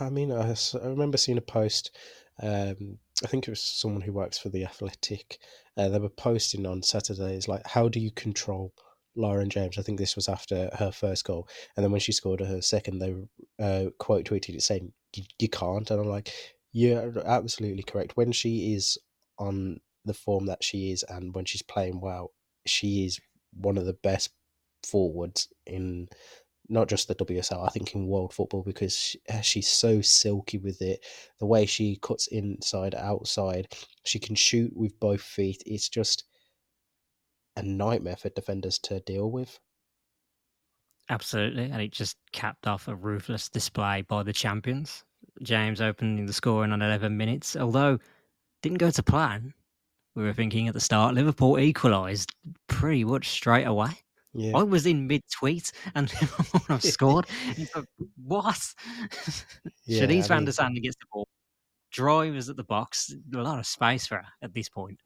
I 0.00 0.08
mean, 0.08 0.32
I, 0.32 0.50
I 0.50 0.86
remember 0.86 1.18
seeing 1.18 1.38
a 1.38 1.42
post. 1.42 1.90
Um, 2.42 2.98
I 3.22 3.26
think 3.28 3.46
it 3.46 3.50
was 3.50 3.60
someone 3.60 4.00
who 4.00 4.12
works 4.12 4.38
for 4.38 4.48
the 4.48 4.64
Athletic. 4.64 5.38
Uh, 5.76 5.88
they 5.88 5.98
were 5.98 6.08
posting 6.08 6.66
on 6.66 6.82
Saturdays 6.82 7.48
like, 7.48 7.66
"How 7.66 7.88
do 7.88 8.00
you 8.00 8.10
control 8.10 8.72
Lauren 9.16 9.50
James?" 9.50 9.78
I 9.78 9.82
think 9.82 9.98
this 9.98 10.16
was 10.16 10.28
after 10.28 10.70
her 10.78 10.90
first 10.90 11.24
goal, 11.24 11.48
and 11.76 11.84
then 11.84 11.92
when 11.92 12.00
she 12.00 12.12
scored 12.12 12.40
her 12.40 12.62
second, 12.62 12.98
they 12.98 13.14
uh, 13.62 13.90
quote 13.98 14.24
tweeted 14.24 14.54
it 14.54 14.62
saying, 14.62 14.92
"You 15.38 15.48
can't," 15.48 15.90
and 15.90 16.00
I'm 16.00 16.08
like, 16.08 16.32
"You're 16.72 17.22
absolutely 17.26 17.82
correct." 17.82 18.16
When 18.16 18.32
she 18.32 18.74
is 18.74 18.98
on 19.38 19.80
the 20.04 20.14
form 20.14 20.46
that 20.46 20.64
she 20.64 20.90
is, 20.90 21.04
and 21.08 21.34
when 21.34 21.44
she's 21.44 21.62
playing 21.62 22.00
well, 22.00 22.32
she 22.66 23.04
is 23.04 23.20
one 23.52 23.78
of 23.78 23.86
the 23.86 23.94
best 23.94 24.30
forwards 24.84 25.48
in 25.66 26.08
not 26.68 26.88
just 26.88 27.08
the 27.08 27.14
WSL, 27.14 27.66
I 27.66 27.70
think 27.70 27.94
in 27.94 28.06
world 28.06 28.32
football 28.32 28.62
because 28.62 28.96
she, 28.96 29.20
uh, 29.28 29.40
she's 29.40 29.68
so 29.68 30.00
silky 30.00 30.58
with 30.58 30.80
it. 30.80 31.04
The 31.38 31.46
way 31.46 31.66
she 31.66 31.98
cuts 32.00 32.26
inside, 32.28 32.94
outside, 32.94 33.74
she 34.04 34.18
can 34.18 34.34
shoot 34.34 34.74
with 34.74 34.98
both 34.98 35.20
feet. 35.20 35.62
It's 35.66 35.88
just 35.88 36.24
a 37.56 37.62
nightmare 37.62 38.16
for 38.16 38.30
defenders 38.30 38.78
to 38.80 39.00
deal 39.00 39.30
with. 39.30 39.58
Absolutely, 41.10 41.64
and 41.64 41.82
it 41.82 41.92
just 41.92 42.16
capped 42.32 42.66
off 42.66 42.88
a 42.88 42.94
ruthless 42.94 43.50
display 43.50 44.02
by 44.02 44.22
the 44.22 44.32
champions. 44.32 45.04
James 45.42 45.80
opening 45.80 46.24
the 46.24 46.32
scoring 46.32 46.72
on 46.72 46.80
11 46.80 47.14
minutes, 47.16 47.56
although 47.56 47.98
didn't 48.62 48.78
go 48.78 48.90
to 48.90 49.02
plan. 49.02 49.52
We 50.14 50.22
were 50.22 50.32
thinking 50.32 50.68
at 50.68 50.74
the 50.74 50.80
start, 50.80 51.14
Liverpool 51.14 51.58
equalised 51.58 52.32
pretty 52.68 53.04
much 53.04 53.28
straight 53.28 53.64
away. 53.64 54.03
Yeah. 54.34 54.56
I 54.56 54.62
was 54.62 54.84
in 54.86 55.06
mid 55.06 55.22
tweet 55.30 55.70
and 55.94 56.12
I've 56.68 56.82
scored. 56.84 57.26
what? 58.22 58.74
Yeah, 59.86 60.02
Shanice 60.02 60.28
Van 60.28 60.46
der 60.46 60.52
Sanden 60.52 60.82
gets 60.82 60.96
the 60.96 61.04
ball, 61.12 61.28
drives 61.92 62.48
at 62.48 62.56
the 62.56 62.64
box, 62.64 63.12
a 63.34 63.38
lot 63.38 63.58
of 63.58 63.66
space 63.66 64.06
for 64.06 64.16
her 64.16 64.24
at 64.42 64.54
this 64.54 64.70
point. 64.70 64.98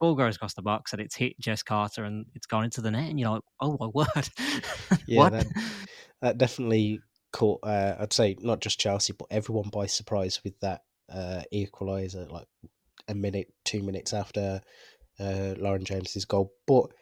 Ball 0.00 0.14
goes 0.14 0.36
across 0.36 0.54
the 0.54 0.62
box 0.62 0.92
and 0.92 1.02
it's 1.02 1.14
hit 1.14 1.38
Jess 1.38 1.62
Carter 1.62 2.04
and 2.04 2.24
it's 2.34 2.46
gone 2.46 2.64
into 2.64 2.80
the 2.80 2.90
net. 2.90 3.10
And 3.10 3.20
you're 3.20 3.30
like, 3.30 3.42
oh 3.60 3.76
my 3.78 3.86
word. 3.86 4.28
yeah, 5.06 5.28
that, 5.28 5.46
that, 6.22 6.38
definitely 6.38 7.00
caught, 7.32 7.60
uh, 7.64 7.96
I'd 8.00 8.14
say, 8.14 8.34
not 8.40 8.60
just 8.60 8.80
Chelsea, 8.80 9.12
but 9.12 9.28
everyone 9.30 9.68
by 9.70 9.84
surprise 9.86 10.40
with 10.42 10.58
that 10.60 10.80
uh, 11.12 11.42
equaliser, 11.52 12.30
like 12.32 12.46
a 13.08 13.14
minute, 13.14 13.52
two 13.64 13.82
minutes 13.82 14.14
after 14.14 14.62
uh, 15.20 15.54
Lauren 15.58 15.84
James's 15.84 16.24
goal. 16.24 16.52
But 16.66 16.92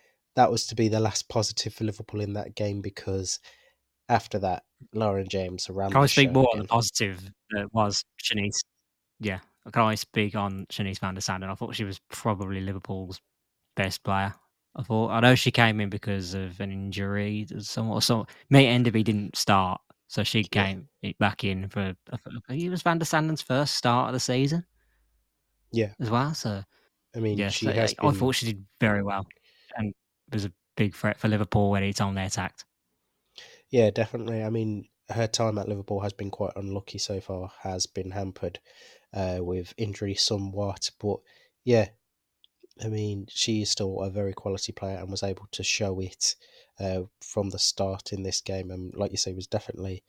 that 0.40 0.50
was 0.50 0.66
to 0.66 0.74
be 0.74 0.88
the 0.88 0.98
last 0.98 1.29
positive 1.29 1.74
for 1.74 1.85
Liverpool 1.85 2.22
in 2.22 2.33
that 2.33 2.55
game 2.55 2.81
because 2.81 3.40
after 4.09 4.38
that, 4.38 4.62
Lauren 4.94 5.29
James 5.29 5.68
around. 5.68 5.92
Can 5.92 6.03
I 6.03 6.07
speak 6.07 6.33
more 6.33 6.48
on 6.55 6.61
the 6.61 6.64
positive 6.64 7.31
that 7.50 7.68
was 7.74 8.03
Shanice? 8.24 8.64
Yeah, 9.18 9.40
can 9.70 9.83
I 9.83 9.96
speak 9.96 10.35
on 10.35 10.64
Shanice 10.72 10.98
Van 10.98 11.14
der 11.14 11.20
Sanden? 11.20 11.50
I 11.50 11.55
thought 11.55 11.76
she 11.76 11.85
was 11.85 12.00
probably 12.09 12.62
Liverpool's 12.62 13.20
best 13.76 14.03
player. 14.03 14.33
I 14.76 14.83
thought 14.83 15.11
I 15.11 15.20
know 15.20 15.35
she 15.35 15.50
came 15.50 15.79
in 15.79 15.90
because 15.90 16.33
of 16.33 16.59
an 16.59 16.72
injury, 16.72 17.46
somewhat. 17.59 18.05
So 18.05 18.26
Mia 18.48 18.70
Enderby 18.70 19.05
didn't 19.05 19.37
start, 19.37 19.83
so 20.09 20.24
she 20.24 20.42
came 20.44 20.88
yeah. 21.03 21.12
back 21.20 21.44
in 21.44 21.68
for. 21.68 21.94
It 22.48 22.70
was 22.70 22.81
Van 22.81 22.96
der 22.96 23.05
Sanden's 23.05 23.42
first 23.42 23.74
start 23.74 24.09
of 24.09 24.14
the 24.14 24.20
season. 24.20 24.64
Yeah, 25.70 25.92
as 26.00 26.09
well. 26.09 26.33
So 26.33 26.64
I 27.14 27.18
mean, 27.18 27.37
yeah, 27.37 27.50
she 27.50 27.66
so, 27.66 27.72
has 27.72 27.94
I, 27.98 28.07
been... 28.07 28.16
I 28.16 28.18
thought 28.18 28.37
she 28.37 28.46
did 28.46 28.64
very 28.81 29.03
well, 29.03 29.26
and 29.76 29.92
was 30.33 30.45
a 30.45 30.53
big 30.77 30.95
threat 30.95 31.19
for 31.19 31.29
Liverpool 31.29 31.71
when 31.71 31.83
it's 31.83 32.01
on 32.01 32.14
their 32.14 32.27
attacked. 32.27 32.64
Yeah, 33.71 33.90
definitely. 33.90 34.43
I 34.43 34.51
mean, 34.51 34.88
her 35.11 35.27
time 35.27 35.59
at 35.59 35.69
Liverpool 35.69 36.01
has 36.01 36.12
been 36.12 36.31
quite 36.31 36.53
unlucky 36.57 36.99
so 36.99 37.21
far, 37.21 37.53
has 37.62 37.87
been 37.87 38.11
hampered 38.11 38.59
uh, 39.14 39.38
with 39.40 39.75
injury 39.77 40.14
somewhat. 40.14 40.90
But 41.01 41.19
yeah, 41.64 41.88
I 42.83 42.88
mean, 42.88 43.27
she 43.29 43.62
is 43.62 43.71
still 43.71 44.01
a 44.01 44.11
very 44.11 44.33
quality 44.33 44.73
player 44.73 44.97
and 44.97 45.11
was 45.11 45.23
able 45.23 45.47
to 45.53 45.62
show 45.62 46.01
it 46.01 46.35
uh, 46.79 47.03
from 47.21 47.51
the 47.51 47.59
start 47.59 48.12
in 48.12 48.23
this 48.23 48.40
game. 48.40 48.71
And 48.71 48.95
like 48.95 49.11
you 49.11 49.16
say, 49.16 49.33
was 49.33 49.47
definitely 49.47 50.03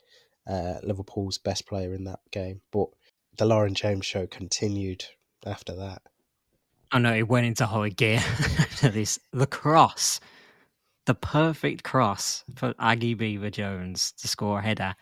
uh, 0.46 0.74
Liverpool's 0.82 1.38
best 1.38 1.66
player 1.66 1.94
in 1.94 2.04
that 2.04 2.20
game. 2.30 2.62
But 2.72 2.88
the 3.36 3.46
Lauren 3.46 3.74
James 3.74 4.06
show 4.06 4.26
continued 4.26 5.04
after 5.46 5.74
that. 5.76 6.02
Oh, 6.92 6.96
I 6.96 6.98
know 7.00 7.14
it 7.14 7.28
went 7.28 7.46
into 7.46 7.66
high 7.66 7.88
gear 7.88 8.22
to 8.78 8.88
this. 8.90 9.18
The 9.32 9.46
cross, 9.46 10.20
the 11.06 11.14
perfect 11.14 11.84
cross 11.84 12.44
for 12.56 12.74
Aggie 12.78 13.14
Beever 13.14 13.50
Jones 13.50 14.12
to 14.18 14.28
score 14.28 14.58
a 14.58 14.62
header 14.62 14.94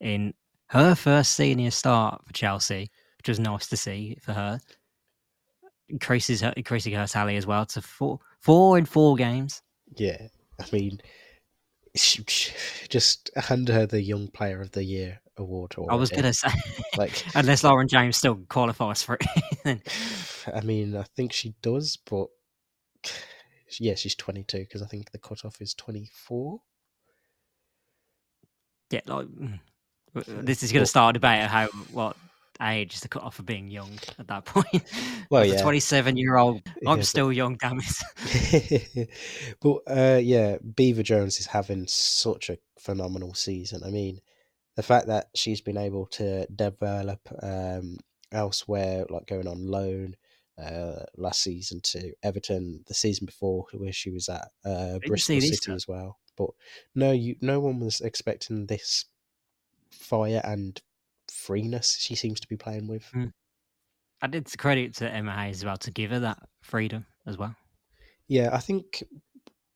in 0.00 0.34
her 0.66 0.94
first 0.94 1.32
senior 1.32 1.70
start 1.70 2.22
for 2.26 2.32
Chelsea, 2.32 2.90
which 3.18 3.28
was 3.28 3.40
nice 3.40 3.66
to 3.68 3.76
see 3.76 4.18
for 4.22 4.32
her. 4.32 4.60
Increases 5.88 6.42
her, 6.42 6.52
increasing 6.56 6.92
her 6.92 7.06
tally 7.06 7.36
as 7.36 7.46
well 7.46 7.64
to 7.66 7.80
four, 7.80 8.18
four 8.40 8.76
in 8.76 8.84
four 8.84 9.16
games. 9.16 9.62
Yeah, 9.96 10.28
I 10.60 10.64
mean, 10.70 11.00
just 12.88 13.30
hand 13.36 13.68
her 13.68 13.86
the 13.86 14.02
Young 14.02 14.28
Player 14.28 14.60
of 14.60 14.72
the 14.72 14.84
Year 14.84 15.20
award. 15.36 15.74
I 15.88 15.94
was 15.94 16.10
going 16.10 16.24
to 16.24 16.32
say, 16.32 16.50
like, 16.96 17.24
unless 17.34 17.64
Lauren 17.64 17.88
James 17.88 18.16
still 18.16 18.36
qualifies 18.48 19.02
for 19.02 19.18
it. 19.64 19.80
I 20.54 20.60
mean, 20.60 20.96
I 20.96 21.04
think 21.16 21.32
she 21.32 21.54
does, 21.62 21.96
but 21.96 22.28
yeah, 23.78 23.94
she's 23.94 24.14
22 24.14 24.58
because 24.58 24.82
I 24.82 24.86
think 24.86 25.10
the 25.10 25.18
cutoff 25.18 25.60
is 25.60 25.74
24. 25.74 26.60
Yeah, 28.90 29.00
like 29.06 29.26
mm, 29.26 29.60
this 30.26 30.62
is 30.62 30.72
going 30.72 30.82
to 30.82 30.86
start 30.86 31.14
a 31.14 31.18
debate 31.18 31.44
of 31.44 31.50
how 31.50 31.66
what 31.92 32.16
age 32.62 32.94
is 32.94 33.00
the 33.00 33.08
cut 33.08 33.22
off 33.22 33.36
for 33.36 33.42
being 33.42 33.68
young 33.68 33.98
at 34.18 34.28
that 34.28 34.44
point. 34.44 34.82
Well, 35.30 35.44
yeah, 35.44 35.60
twenty-seven 35.60 36.16
year 36.16 36.36
old, 36.36 36.62
I'm 36.86 36.98
yeah, 36.98 37.04
still 37.04 37.28
but... 37.28 37.36
young, 37.36 37.56
damn 37.56 37.80
it. 37.80 39.10
but 39.60 39.78
uh, 39.86 40.20
yeah, 40.22 40.58
Beever 40.76 41.02
Jones 41.02 41.38
is 41.38 41.46
having 41.46 41.86
such 41.86 42.50
a 42.50 42.58
phenomenal 42.78 43.34
season. 43.34 43.82
I 43.84 43.90
mean, 43.90 44.20
the 44.76 44.82
fact 44.82 45.08
that 45.08 45.28
she's 45.34 45.60
been 45.60 45.78
able 45.78 46.06
to 46.06 46.46
develop 46.46 47.20
um, 47.42 47.98
elsewhere, 48.32 49.04
like 49.08 49.26
going 49.26 49.48
on 49.48 49.66
loan 49.66 50.14
uh, 50.62 51.04
last 51.16 51.42
season 51.42 51.80
to 51.82 52.12
Everton, 52.22 52.84
the 52.86 52.94
season 52.94 53.26
before 53.26 53.66
where 53.74 53.92
she 53.92 54.10
was 54.10 54.28
at 54.28 54.48
uh, 54.64 54.98
Bristol 55.06 55.40
City 55.40 55.72
as 55.72 55.86
well. 55.86 56.18
But 56.36 56.50
no, 56.94 57.12
you, 57.12 57.36
no 57.40 57.60
one 57.60 57.80
was 57.80 58.00
expecting 58.00 58.66
this 58.66 59.06
fire 59.90 60.40
and 60.44 60.80
freeness 61.48 61.96
she 61.98 62.14
seems 62.14 62.40
to 62.40 62.48
be 62.48 62.58
playing 62.58 62.86
with. 62.86 63.10
Mm. 63.14 63.32
I 64.20 64.26
did 64.26 64.46
credit 64.58 64.94
to 64.96 65.10
Emma 65.10 65.32
Hayes 65.32 65.58
as 65.58 65.64
well 65.64 65.78
to 65.78 65.90
give 65.90 66.10
her 66.10 66.20
that 66.20 66.38
freedom 66.60 67.06
as 67.26 67.38
well. 67.38 67.56
Yeah, 68.26 68.50
I 68.52 68.58
think 68.58 69.02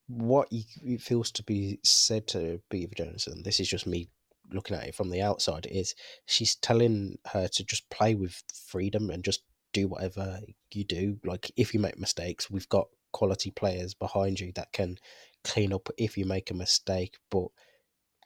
what 0.06 0.48
it 0.50 1.00
feels 1.00 1.30
to 1.32 1.42
be 1.42 1.78
said 1.82 2.26
to 2.28 2.60
Beever 2.68 2.94
Jones, 2.94 3.26
and 3.26 3.42
this 3.42 3.58
is 3.58 3.68
just 3.68 3.86
me 3.86 4.10
looking 4.52 4.76
at 4.76 4.86
it 4.86 4.94
from 4.94 5.08
the 5.08 5.22
outside 5.22 5.66
is 5.70 5.94
she's 6.26 6.56
telling 6.56 7.16
her 7.28 7.48
to 7.48 7.64
just 7.64 7.88
play 7.88 8.14
with 8.14 8.42
freedom 8.52 9.08
and 9.08 9.24
just 9.24 9.42
do 9.72 9.88
whatever 9.88 10.40
you 10.74 10.84
do. 10.84 11.18
Like 11.24 11.50
if 11.56 11.72
you 11.72 11.80
make 11.80 11.98
mistakes, 11.98 12.50
we've 12.50 12.68
got 12.68 12.88
quality 13.12 13.50
players 13.50 13.94
behind 13.94 14.40
you 14.40 14.52
that 14.56 14.72
can 14.72 14.98
clean 15.42 15.72
up 15.72 15.88
if 15.96 16.18
you 16.18 16.26
make 16.26 16.50
a 16.50 16.54
mistake. 16.54 17.16
But 17.30 17.46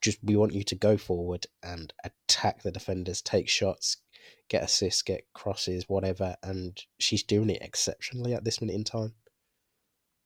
just 0.01 0.19
we 0.23 0.37
want 0.37 0.53
you 0.53 0.63
to 0.65 0.75
go 0.75 0.97
forward 0.97 1.47
and 1.63 1.93
attack 2.05 2.63
the 2.63 2.71
defenders, 2.71 3.23
take 3.23 3.49
shots, 3.49 3.97
get 4.49 4.63
assists, 4.63 5.03
get 5.03 5.25
crosses, 5.35 5.89
whatever. 5.89 6.37
And 6.43 6.79
she's 6.99 7.23
doing 7.23 7.51
it 7.51 7.63
exceptionally 7.63 8.35
at 8.35 8.45
this 8.45 8.61
minute 8.61 8.77
in 8.77 8.85
time. 8.85 9.15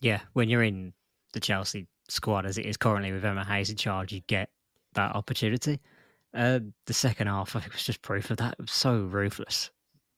Yeah, 0.01 0.21
when 0.33 0.49
you're 0.49 0.63
in 0.63 0.93
the 1.33 1.41
Chelsea 1.41 1.87
squad 2.09 2.47
as 2.47 2.59
it 2.59 2.67
is 2.67 2.77
currently 2.77 3.13
with 3.13 3.25
Emma 3.25 3.45
Hayes 3.45 3.71
in 3.71 3.77
charge, 3.77 4.13
you 4.13 4.21
get 4.27 4.51
that 4.95 5.15
opportunity. 5.15 5.81
Uh, 6.35 6.61
the 6.87 6.95
second 6.95 7.27
half, 7.27 7.55
I 7.57 7.61
think, 7.61 7.73
was 7.73 7.85
just 7.85 8.03
proof 8.03 8.31
of 8.31 8.39
that. 8.39 8.55
It 8.55 8.63
was 8.63 8.73
so 8.73 9.01
ruthless. 9.01 9.71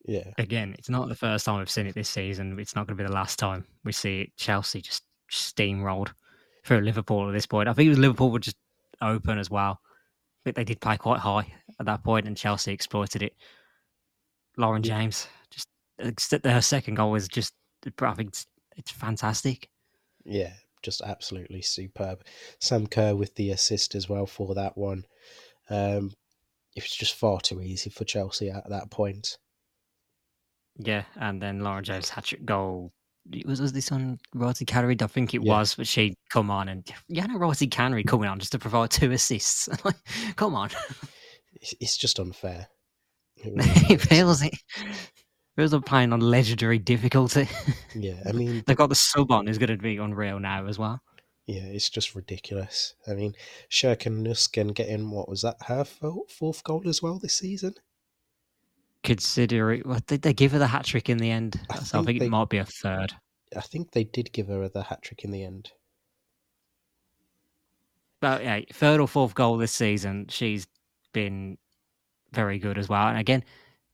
Yeah. 0.05 0.33
Again, 0.39 0.75
it's 0.79 0.89
not 0.89 1.09
the 1.09 1.15
first 1.15 1.45
time 1.47 1.59
we've 1.59 1.71
seen 1.71 1.87
it 1.87 1.95
this 1.95 2.09
season. 2.09 2.59
It's 2.59 2.75
not 2.75 2.87
going 2.87 2.97
to 2.97 3.03
be 3.03 3.07
the 3.07 3.15
last 3.15 3.39
time 3.39 3.65
we 3.85 3.93
see 3.93 4.23
it. 4.23 4.37
Chelsea 4.37 4.81
just 4.81 5.05
steamrolled 5.31 6.11
through 6.65 6.81
Liverpool 6.81 7.29
at 7.29 7.33
this 7.33 7.47
point. 7.47 7.69
I 7.69 7.73
think 7.73 7.87
it 7.87 7.91
was 7.91 7.99
Liverpool 7.99 8.31
were 8.31 8.39
just 8.39 8.57
open 9.03 9.39
as 9.39 9.51
well. 9.51 9.81
But 10.45 10.55
they 10.55 10.65
did 10.65 10.81
play 10.81 10.97
quite 10.97 11.21
high 11.21 11.53
at 11.79 11.87
that 11.87 12.03
point, 12.03 12.27
and 12.27 12.37
Chelsea 12.37 12.73
exploited 12.73 13.23
it. 13.23 13.35
Lauren 14.57 14.83
James, 14.83 15.29
just 15.51 15.69
her 16.45 16.61
second 16.61 16.95
goal 16.95 17.11
was 17.11 17.29
just, 17.29 17.55
I 18.01 18.15
think 18.15 18.31
it's, 18.31 18.47
it's 18.77 18.91
fantastic. 18.91 19.69
Yeah, 20.25 20.53
just 20.83 21.01
absolutely 21.01 21.63
superb. 21.63 22.25
Sam 22.61 22.87
Kerr 22.87 23.15
with 23.15 23.35
the 23.37 23.51
assist 23.51 23.95
as 23.95 24.09
well 24.09 24.27
for 24.27 24.55
that 24.55 24.77
one. 24.77 25.05
Um, 25.71 26.13
it 26.75 26.83
was 26.83 26.91
just 26.91 27.15
far 27.15 27.41
too 27.41 27.61
easy 27.63 27.91
for 27.91 28.05
Chelsea 28.05 28.51
at 28.51 28.69
that 28.69 28.91
point. 28.91 29.39
Yeah, 30.77 31.05
and 31.17 31.41
then 31.41 31.61
Lauren 31.61 31.85
James 31.85 32.09
hat 32.09 32.25
trick 32.25 32.45
goal. 32.45 32.93
Was, 33.47 33.61
was 33.61 33.73
this 33.73 33.93
on 33.93 34.19
Rosie 34.35 34.65
Canary? 34.65 34.97
I 35.01 35.07
think 35.07 35.33
it 35.35 35.43
Yeah. 35.43 35.53
was, 35.59 35.75
but 35.77 35.87
she 35.87 36.15
come 36.31 36.51
on 36.51 36.69
and 36.69 36.87
yeah, 37.09 37.27
no 37.27 37.39
Rosie 37.39 37.67
Canary 37.69 38.03
coming 38.05 38.29
on 38.29 38.39
just 38.39 38.53
to 38.53 38.59
provide 38.59 38.91
two 38.91 39.13
assists. 39.13 39.69
like, 39.85 39.95
come 40.37 40.55
on, 40.55 40.71
It's, 41.81 41.97
just 41.97 42.19
unfair. 42.19 42.67
It 43.37 43.53
really 43.55 43.71
it 43.95 44.01
is. 44.01 44.05
feels 44.07 44.43
it. 44.43 44.53
Feels 45.57 45.73
like 45.75 45.85
playing 45.85 46.13
on 46.13 46.21
legendary 46.21 46.79
difficulty. 46.79 47.47
Yeah, 47.95 48.23
I 48.27 48.33
mean, 48.33 48.65
They've 48.67 48.77
got 48.77 48.89
the 48.89 48.95
sub 48.95 49.31
on 49.31 49.47
who's 49.47 49.59
going 49.59 49.69
to 49.71 49.77
be 49.77 49.99
unreal 49.99 50.41
now 50.41 50.67
as 50.67 50.79
well. 50.79 51.01
yeah, 51.47 51.63
it's 51.63 51.91
just 51.91 52.15
ridiculous. 52.15 52.95
I 53.07 53.13
mean, 53.15 53.35
Sjoeke 53.71 54.11
Nüsken 54.11 54.75
getting 54.75 55.11
what 55.11 55.29
was 55.29 55.43
that 55.43 55.57
her 55.67 55.85
fourth 55.85 56.65
goal 56.65 56.83
as 56.87 57.03
well 57.03 57.19
this 57.19 57.37
season? 57.39 57.75
Consider 59.03 59.73
it. 59.73 59.85
What 59.87 60.07
did 60.07 60.23
they 60.23 60.33
give 60.33 60.53
her 60.53 60.59
the 60.59 60.67
hat 60.69 60.85
trick 60.85 61.09
in 61.09 61.19
the 61.19 61.31
end? 61.31 61.61
I 61.71 61.77
So 61.81 61.99
I 61.99 62.03
think 62.03 62.07
think 62.07 62.19
they- 62.21 62.27
it 62.27 62.31
might 62.31 62.49
be 62.49 62.59
a 62.59 62.65
third. 62.65 63.13
I 63.57 63.61
think 63.61 63.91
they 63.93 64.05
did 64.05 64.33
give 64.33 64.47
her 64.49 64.69
the 64.69 64.83
hat 64.83 65.03
trick 65.03 65.25
in 65.25 65.31
the 65.31 65.43
end. 65.45 65.73
But 68.21 68.43
yeah, 68.45 68.61
third 68.73 69.01
or 69.01 69.09
fourth 69.09 69.35
goal 69.35 69.57
this 69.57 69.73
season. 69.73 70.27
She's 70.29 70.67
been 71.13 71.59
very 72.33 72.59
good 72.59 72.79
as 72.79 72.89
well. 72.89 73.09
And 73.09 73.19
again, 73.19 73.45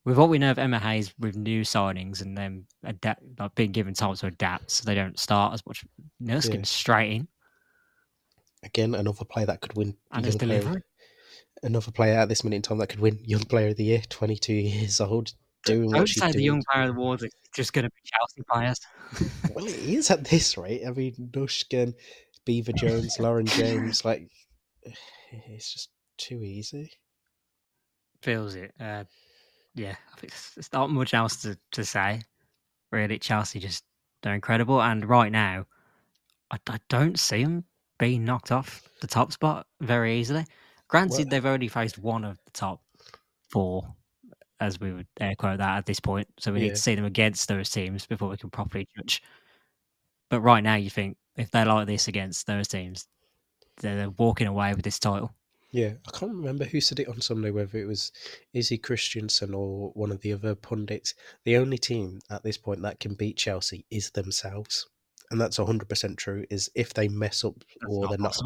with 0.05 0.16
what 0.18 0.29
we 0.29 0.38
know 0.38 0.51
of 0.51 0.59
Emma 0.59 0.79
Hayes 0.79 1.12
with 1.18 1.37
new 1.37 1.62
signings 1.62 2.21
and 2.23 2.37
them 2.37 2.66
adapt, 2.85 3.23
like 3.38 3.55
being 3.55 3.73
given 3.73 3.94
time 3.94 4.14
to 4.16 4.27
adapt, 4.27 4.71
so 4.71 4.85
they 4.85 4.94
don't 4.94 5.18
start 5.18 5.55
as 5.55 5.64
much. 5.66 5.85
Nurse 6.21 6.49
Yeah. 6.49 6.62
straight 6.62 7.12
in 7.12 7.29
Again, 8.64 8.94
another 8.94 9.25
player 9.25 9.47
that 9.47 9.61
could 9.61 9.75
win. 9.77 9.97
and 10.11 10.25
Young 10.25 10.29
is 10.29 10.37
player- 10.37 10.61
delivering. 10.61 10.83
Another 11.62 11.90
player 11.90 12.14
at 12.18 12.29
this 12.29 12.44
minute 12.44 12.57
in 12.57 12.62
time 12.62 12.79
that 12.79 12.88
could 12.88 13.01
win 13.01 13.18
Young 13.25 13.42
Player 13.44 13.68
of 13.68 13.77
the 13.77 13.85
Year, 13.85 14.03
22 14.09 14.53
years 14.53 15.01
old, 15.01 15.33
doing 15.64 15.94
I 15.94 16.01
would 16.01 16.09
say 16.09 16.31
the. 16.31 16.42
Young 16.42 16.62
Player 16.73 16.90
Awards 16.90 17.25
are 17.25 17.29
just 17.55 17.73
going 17.73 17.85
to 17.85 17.90
be 17.90 18.01
Chelsea 18.05 18.42
players. 18.51 18.79
Well, 19.55 19.66
it 19.66 19.75
is 19.77 20.11
at 20.11 20.25
this 20.25 20.57
rate. 20.57 20.83
I 20.87 20.90
mean, 20.90 21.14
Nüsken, 21.33 21.94
Beever 22.44 22.73
Jones, 22.73 23.18
Lauren 23.18 23.47
James, 23.47 24.05
like, 24.05 24.29
it's 25.33 25.73
just 25.73 25.90
too 26.16 26.42
easy. 26.42 26.92
Feels 28.23 28.55
it. 28.55 28.73
Uh, 28.81 29.05
yeah, 29.75 29.94
I 30.12 30.21
think 30.21 30.33
there's- 30.33 30.53
there's 30.55 30.73
not 30.73 30.90
much 30.90 31.14
else 31.14 31.42
to, 31.42 31.59
to 31.73 31.85
say. 31.85 32.23
Really, 32.90 33.18
Chelsea 33.18 33.59
just 33.59 33.85
they're 34.23 34.35
incredible, 34.35 34.81
and 34.81 35.05
right 35.09 35.31
now, 35.31 35.66
I, 36.51 36.59
I 36.68 36.79
don't 36.88 37.18
see 37.18 37.42
them 37.44 37.64
being 37.99 38.25
knocked 38.25 38.51
off 38.51 38.88
the 39.01 39.07
top 39.07 39.33
spot 39.33 39.66
very 39.81 40.18
easily. 40.18 40.47
Granted, 40.88 41.18
Well- 41.18 41.27
they've 41.27 41.46
only 41.46 41.68
faced 41.68 41.98
one 41.98 42.24
of 42.24 42.38
the 42.44 42.51
top 42.53 42.83
four, 43.48 43.94
as 44.61 44.81
we 44.81 44.92
would 44.92 45.07
air 45.20 45.35
quote 45.37 45.59
that 45.59 45.79
at 45.79 45.87
this 45.87 46.01
point. 46.01 46.29
So 46.38 46.53
we 46.53 46.61
need 46.61 46.70
to 46.70 46.77
see 46.77 46.94
them 46.94 47.05
against 47.05 47.48
those 47.48 47.70
teams 47.70 48.07
before 48.07 48.29
we 48.29 48.37
can 48.37 48.51
properly 48.51 48.88
judge. 48.96 49.22
But 50.31 50.40
right 50.40 50.62
now, 50.62 50.74
you 50.74 50.90
think 50.90 51.16
if 51.37 51.51
they're 51.51 51.64
like 51.64 51.87
this 51.87 52.09
against 52.09 52.46
those 52.46 52.68
teams, 52.68 53.07
they're, 53.81 53.96
they're 53.96 54.11
walking 54.11 54.46
away 54.46 54.74
with 54.74 54.85
this 54.85 54.98
title. 54.98 55.33
Yeah, 55.70 55.92
I 56.07 56.18
can't 56.18 56.33
remember 56.35 56.64
who 56.64 56.81
said 56.81 56.98
it 56.98 57.09
on 57.09 57.20
Sunday, 57.20 57.51
whether 57.51 57.79
it 57.79 57.87
was 57.87 58.11
Izzy 58.55 58.79
Christiansen 58.79 59.53
or 59.53 59.90
one 59.90 60.11
of 60.11 60.20
the 60.22 60.33
other 60.33 60.55
pundits. 60.55 61.14
The 61.44 61.59
only 61.59 61.77
team 61.77 62.20
at 62.31 62.42
this 62.42 62.57
point 62.57 62.81
that 62.83 63.01
can 63.01 63.14
beat 63.14 63.37
Chelsea 63.37 63.85
is 63.90 64.11
themselves. 64.11 64.88
And 65.31 65.38
that's 65.38 65.59
100% 65.59 66.16
true, 66.16 66.46
is 66.51 66.70
if 66.74 66.94
they 66.94 67.09
mess 67.09 67.44
up 67.44 67.55
That's 67.59 67.92
or 67.92 68.09
they're 68.09 68.18
not 68.18 68.38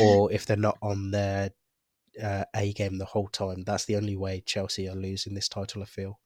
or 0.00 0.30
if 0.32 0.46
they're 0.46 0.56
not 0.56 0.78
on 0.80 1.10
their 1.10 1.50
uh, 2.22 2.44
A 2.54 2.72
game 2.72 2.98
the 2.98 3.04
whole 3.04 3.28
time. 3.28 3.62
That's 3.64 3.84
the 3.84 3.96
only 3.96 4.16
way 4.16 4.42
Chelsea 4.44 4.88
are 4.88 4.94
losing 4.94 5.34
this 5.34 5.48
title, 5.48 5.82
I 5.82 5.86
feel. 5.86 6.20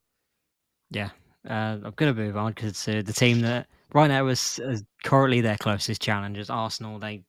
Yeah, 0.91 1.11
uh, 1.49 1.79
I'm 1.85 1.93
going 1.97 2.15
to 2.15 2.21
move 2.21 2.37
on 2.37 2.53
because 2.53 2.87
uh, 2.89 3.03
the 3.05 3.13
team 3.13 3.41
that 3.43 3.67
right 3.93 4.09
now 4.09 4.27
is, 4.29 4.61
is 4.65 4.85
currently 5.05 5.41
their 5.41 5.57
closest 5.57 6.01
challengers, 6.01 6.51
Arsenal. 6.51 6.99
They, 6.99 7.25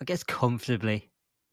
I 0.00 0.04
guess, 0.04 0.22
comfortably 0.22 1.10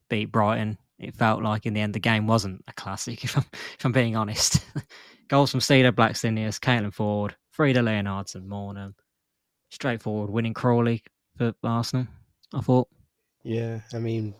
beat 0.09 0.31
Brighton. 0.31 0.77
It 0.99 1.15
felt 1.15 1.43
like 1.43 1.65
in 1.65 1.73
the 1.73 1.81
end 1.81 1.93
the 1.93 1.99
game 1.99 2.27
wasn't 2.27 2.63
a 2.67 2.73
classic, 2.73 3.23
if 3.23 3.37
I'm 3.37 3.45
if 3.51 3.85
I'm 3.85 3.91
being 3.91 4.15
honest. 4.15 4.63
Goals 5.29 5.51
from 5.51 5.61
Cedar 5.61 5.91
Blackstenius, 5.91 6.59
Caitlin 6.59 6.93
Foord, 6.93 7.33
Frida 7.51 7.81
Leonhardsen, 7.81 8.47
Maanum. 8.47 8.93
Straightforward 9.69 10.31
winning 10.31 10.55
Crawley 10.55 11.03
for 11.37 11.53
Arsenal. 11.63 12.07
I 12.53 12.61
thought. 12.61 12.87
Yeah, 13.43 13.81
I 13.93 13.99
mean, 13.99 14.33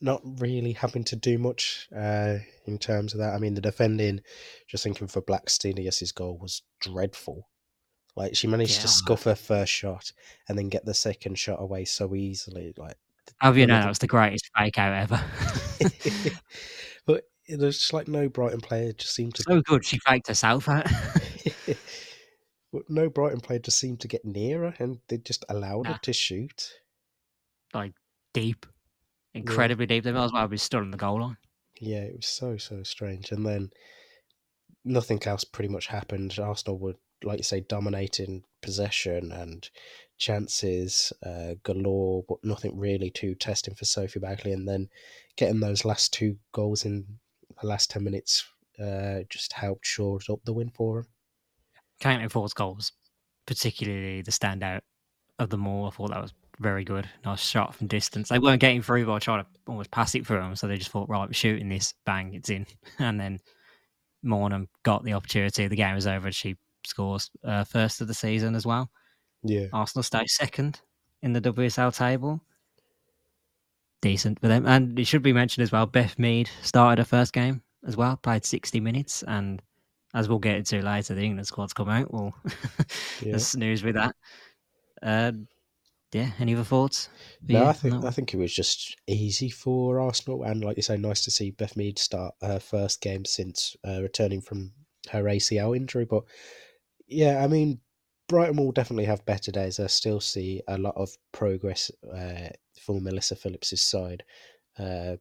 not 0.00 0.20
really 0.40 0.72
having 0.72 1.04
to 1.04 1.16
do 1.16 1.38
much 1.38 1.88
uh, 1.96 2.36
in 2.66 2.78
terms 2.78 3.12
of 3.14 3.18
that. 3.20 3.34
I 3.34 3.38
mean, 3.38 3.54
the 3.54 3.60
defending, 3.60 4.20
just 4.68 4.84
thinking 4.84 5.08
for 5.08 5.20
Blackstenius's 5.22 6.12
goal 6.12 6.38
was 6.38 6.62
dreadful. 6.80 7.48
Like 8.16 8.34
she 8.36 8.46
managed 8.46 8.76
Yeah. 8.76 8.82
to 8.82 8.88
scuff 8.88 9.24
her 9.24 9.34
first 9.34 9.72
shot 9.72 10.12
and 10.48 10.58
then 10.58 10.68
get 10.68 10.84
the 10.84 10.94
second 10.94 11.38
shot 11.38 11.60
away 11.60 11.84
so 11.84 12.14
easily. 12.14 12.72
Like, 12.76 12.96
have 13.40 13.56
you 13.58 13.66
know 13.66 13.76
the- 13.76 13.82
that 13.82 13.88
was 13.88 13.98
the 13.98 14.06
greatest 14.06 14.48
fake 14.56 14.78
out 14.78 14.92
ever? 14.94 15.24
but 17.06 17.24
there's 17.48 17.78
just 17.78 17.92
like 17.92 18.08
no 18.08 18.28
Brighton 18.28 18.60
player 18.60 18.92
just 18.92 19.14
seemed 19.14 19.34
to. 19.36 19.42
so 19.42 19.60
good, 19.62 19.84
she 19.84 19.98
faked 20.00 20.28
herself 20.28 20.68
out. 20.68 20.86
but 22.72 22.82
no 22.88 23.08
Brighton 23.08 23.40
player 23.40 23.58
just 23.58 23.78
seemed 23.78 24.00
to 24.00 24.08
get 24.08 24.24
nearer, 24.24 24.74
and 24.78 24.98
they 25.08 25.18
just 25.18 25.44
allowed 25.48 25.84
Nah. 25.84 25.94
her 25.94 25.98
to 26.02 26.12
shoot. 26.12 26.70
like 27.74 27.92
deep, 28.34 28.66
incredibly 29.38 29.86
deep. 29.86 30.04
They 30.04 30.12
might 30.12 30.24
as 30.24 30.32
well 30.32 30.48
be 30.48 30.56
stood 30.56 30.82
on 30.82 30.90
the 30.90 30.96
goal 30.96 31.20
line. 31.20 31.36
Yeah, 31.80 32.00
it 32.00 32.16
was 32.16 32.26
so 32.26 32.56
so 32.56 32.82
strange. 32.82 33.30
And 33.32 33.46
then 33.46 33.70
nothing 34.84 35.22
else 35.26 35.44
pretty 35.44 35.68
much 35.68 35.86
happened. 35.86 36.38
Arsenal 36.38 36.78
were, 36.78 36.94
like 37.22 37.38
you 37.38 37.44
say, 37.44 37.60
dominating 37.60 38.44
possession 38.62 39.32
and 39.32 39.68
chances 40.18 41.12
uh, 41.24 41.54
galore, 41.62 42.24
but 42.28 42.38
nothing 42.42 42.76
really 42.76 43.10
too 43.10 43.34
testing 43.34 43.74
for 43.74 43.84
Sophie 43.84 44.20
Baggaley. 44.20 44.52
And 44.52 44.68
then 44.68 44.88
getting 45.36 45.60
those 45.60 45.84
last 45.84 46.12
two 46.12 46.36
goals 46.52 46.84
in 46.84 47.18
the 47.60 47.66
last 47.66 47.90
ten 47.90 48.04
minutes 48.04 48.44
uh, 48.82 49.20
just 49.28 49.52
helped 49.52 49.86
shore 49.86 50.18
up 50.30 50.40
the 50.44 50.52
win 50.52 50.70
for 50.70 51.02
them. 51.02 51.06
Caitlin 52.00 52.30
Foord's 52.30 52.54
goals, 52.54 52.92
particularly 53.46 54.22
the 54.22 54.30
standout 54.30 54.80
of 55.38 55.50
them 55.50 55.66
all. 55.66 55.86
I 55.86 55.90
thought 55.90 56.10
that 56.10 56.22
was 56.22 56.32
very 56.58 56.84
good. 56.84 57.08
Nice 57.24 57.40
shot 57.40 57.74
from 57.74 57.86
distance. 57.86 58.28
They 58.28 58.38
weren't 58.38 58.60
getting 58.60 58.82
through 58.82 59.06
by 59.06 59.18
trying 59.18 59.44
to 59.44 59.50
almost 59.66 59.90
pass 59.90 60.14
it 60.14 60.26
through 60.26 60.40
them, 60.40 60.56
so 60.56 60.66
they 60.66 60.76
just 60.76 60.90
thought, 60.90 61.08
right, 61.08 61.28
we're 61.28 61.32
shooting 61.32 61.68
this, 61.68 61.94
bang, 62.04 62.34
it's 62.34 62.50
in. 62.50 62.66
And 62.98 63.18
then 63.20 63.38
Maanum 64.24 64.66
got 64.82 65.04
the 65.04 65.12
opportunity. 65.12 65.68
The 65.68 65.76
game 65.76 65.94
was 65.94 66.06
over. 66.06 66.26
and 66.26 66.34
She 66.34 66.56
scores 66.84 67.30
uh, 67.44 67.64
first 67.64 68.00
of 68.00 68.08
the 68.08 68.14
season 68.14 68.54
as 68.54 68.66
well. 68.66 68.90
Yeah, 69.42 69.66
Arsenal 69.72 70.02
stay 70.02 70.24
second 70.26 70.80
in 71.22 71.32
the 71.32 71.40
WSL 71.40 71.96
table. 71.96 72.40
Decent 74.00 74.40
for 74.40 74.48
them. 74.48 74.66
And 74.66 74.98
it 74.98 75.06
should 75.06 75.22
be 75.22 75.32
mentioned 75.32 75.62
as 75.62 75.72
well, 75.72 75.86
Beth 75.86 76.18
Mead 76.18 76.48
started 76.62 77.00
her 77.00 77.04
first 77.04 77.32
game 77.32 77.62
as 77.86 77.96
well, 77.96 78.16
played 78.16 78.44
60 78.44 78.80
minutes. 78.80 79.24
And 79.26 79.60
as 80.14 80.28
we'll 80.28 80.38
get 80.38 80.56
into 80.56 80.80
later, 80.82 81.14
the 81.14 81.22
England 81.22 81.46
squad's 81.46 81.72
come 81.72 81.88
out. 81.88 82.12
Well, 82.12 82.34
yeah. 83.22 83.38
news 83.56 83.82
with 83.82 83.96
that. 83.96 84.14
Uh, 85.02 85.32
yeah, 86.12 86.30
any 86.38 86.54
other 86.54 86.64
thoughts? 86.64 87.08
No, 87.46 87.60
you 87.60 87.64
I 87.66 87.72
think 87.72 88.04
I 88.04 88.10
think 88.10 88.32
it 88.32 88.38
was 88.38 88.54
just 88.54 88.96
easy 89.06 89.50
for 89.50 90.00
Arsenal, 90.00 90.42
and 90.42 90.64
like 90.64 90.76
you 90.76 90.82
say, 90.82 90.96
nice 90.96 91.24
to 91.24 91.30
see 91.30 91.50
Beth 91.50 91.76
Mead 91.76 91.98
start 91.98 92.34
her 92.40 92.58
first 92.58 93.00
game 93.00 93.24
since 93.24 93.76
uh, 93.86 94.00
returning 94.02 94.40
from 94.40 94.72
her 95.10 95.24
ACL 95.24 95.76
injury. 95.76 96.04
But 96.04 96.24
yeah, 97.06 97.42
I 97.42 97.46
mean, 97.46 97.80
Brighton 98.28 98.56
will 98.56 98.72
definitely 98.72 99.06
have 99.06 99.24
better 99.26 99.50
days. 99.50 99.80
I 99.80 99.86
still 99.86 100.20
see 100.20 100.62
a 100.68 100.78
lot 100.78 100.94
of 100.96 101.10
progress 101.32 101.90
uh, 102.14 102.50
for 102.80 103.00
Melissa 103.00 103.36
Phillips's 103.36 103.82
side. 103.82 104.22
Uh, 104.78 105.16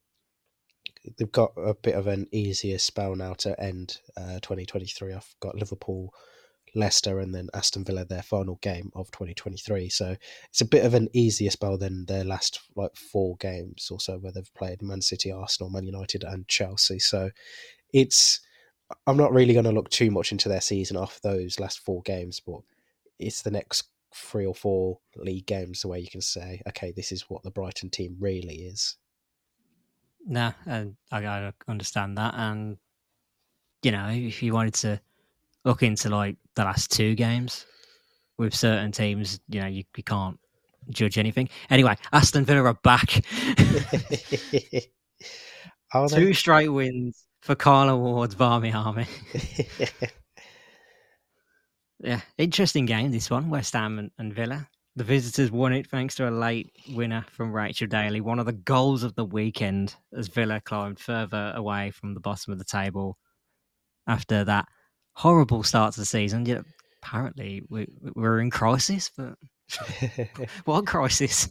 they've 1.17 1.31
got 1.31 1.53
a 1.57 1.73
bit 1.73 1.95
of 1.95 2.07
an 2.07 2.27
easier 2.31 2.77
spell 2.77 3.15
now 3.15 3.33
to 3.35 3.59
end 3.61 3.99
uh, 4.17 4.39
2023. 4.41 5.13
I've 5.13 5.35
got 5.39 5.55
Liverpool, 5.55 6.13
Leicester, 6.75 7.19
and 7.19 7.33
then 7.33 7.49
Aston 7.53 7.83
Villa 7.83 8.05
their 8.05 8.21
final 8.21 8.55
game 8.61 8.91
of 8.95 9.11
2023. 9.11 9.89
So 9.89 10.15
it's 10.49 10.61
a 10.61 10.65
bit 10.65 10.85
of 10.85 10.93
an 10.93 11.09
easier 11.13 11.49
spell 11.49 11.77
than 11.77 12.05
their 12.05 12.23
last 12.23 12.59
like 12.75 12.95
four 12.95 13.35
games 13.37 13.89
or 13.91 13.99
so, 13.99 14.17
where 14.17 14.31
they've 14.31 14.53
played 14.53 14.81
Man 14.81 15.01
City, 15.01 15.31
Arsenal, 15.31 15.69
Man 15.69 15.85
United, 15.85 16.23
and 16.23 16.47
Chelsea. 16.47 16.99
So 16.99 17.29
it's 17.93 18.41
I'm 19.05 19.17
not 19.17 19.33
really 19.33 19.53
going 19.53 19.65
to 19.65 19.71
look 19.71 19.89
too 19.89 20.11
much 20.11 20.31
into 20.31 20.49
their 20.49 20.61
season 20.61 20.97
off 20.97 21.19
those 21.21 21.59
last 21.59 21.79
four 21.79 22.01
games, 22.03 22.39
but 22.39 22.61
it's 23.19 23.41
the 23.41 23.51
next 23.51 23.89
three 24.13 24.45
or 24.45 24.55
four 24.55 24.99
league 25.17 25.45
games 25.45 25.85
where 25.85 25.99
you 25.99 26.07
can 26.09 26.21
say, 26.21 26.61
okay, 26.69 26.93
this 26.95 27.11
is 27.11 27.29
what 27.29 27.43
the 27.43 27.51
Brighton 27.51 27.89
team 27.89 28.15
really 28.19 28.55
is. 28.55 28.97
And 30.65 30.95
I 31.11 31.21
gotta 31.21 31.53
understand 31.67 32.17
that. 32.17 32.33
And 32.35 32.77
you 33.83 33.91
know, 33.91 34.07
if 34.09 34.41
you 34.41 34.53
wanted 34.53 34.73
to 34.75 34.99
look 35.67 35.83
into 35.83 36.09
like 36.09 36.37
the 36.55 36.63
last 36.63 36.91
two 36.91 37.13
games 37.13 37.65
with 38.37 38.55
certain 38.55 38.91
teams, 38.91 39.39
you 39.49 39.59
know, 39.59 39.67
you, 39.67 39.83
you 39.95 40.03
can't 40.03 40.39
judge 40.89 41.17
anything. 41.17 41.49
Anyway, 41.69 41.95
Aston 42.13 42.45
Villa 42.45 42.63
are 42.63 42.73
back. 42.73 43.23
Are 45.93 46.09
two 46.09 46.33
straight 46.33 46.67
wins 46.67 47.25
for 47.41 47.55
Carla 47.55 47.95
Ward's 47.95 48.35
Barmy 48.35 48.73
Army. 48.73 49.05
Yeah, 51.99 52.21
interesting 52.37 52.85
game 52.85 53.11
this 53.11 53.31
one, 53.31 53.49
West 53.49 53.73
Ham 53.73 53.97
and, 53.97 54.11
and 54.19 54.31
Villa. 54.31 54.69
The 54.95 55.03
visitors 55.03 55.51
won 55.51 55.73
it 55.73 55.87
thanks 55.87 56.13
to 56.15 56.29
a 56.29 56.31
late 56.31 56.71
winner 56.89 57.25
from 57.31 57.51
Rachel 57.51 57.87
Daly. 57.87 58.21
One 58.21 58.37
of 58.37 58.45
the 58.45 58.53
goals 58.53 59.01
of 59.01 59.15
the 59.15 59.25
weekend 59.25 59.95
as 60.15 60.27
Villa 60.27 60.61
climbed 60.61 60.99
further 60.99 61.53
away 61.55 61.89
from 61.89 62.13
the 62.13 62.19
bottom 62.19 62.53
of 62.53 62.59
the 62.59 62.65
table 62.65 63.17
after 64.05 64.43
that 64.43 64.67
horrible 65.17 65.63
start 65.63 65.95
to 65.95 65.99
the 65.99 66.05
season. 66.05 66.63
Apparently, 67.01 67.63
we, 67.69 67.87
we're 68.15 68.39
in 68.39 68.51
crisis, 68.51 69.09
but 69.17 69.35
what 70.65 70.85
crisis? 70.85 71.49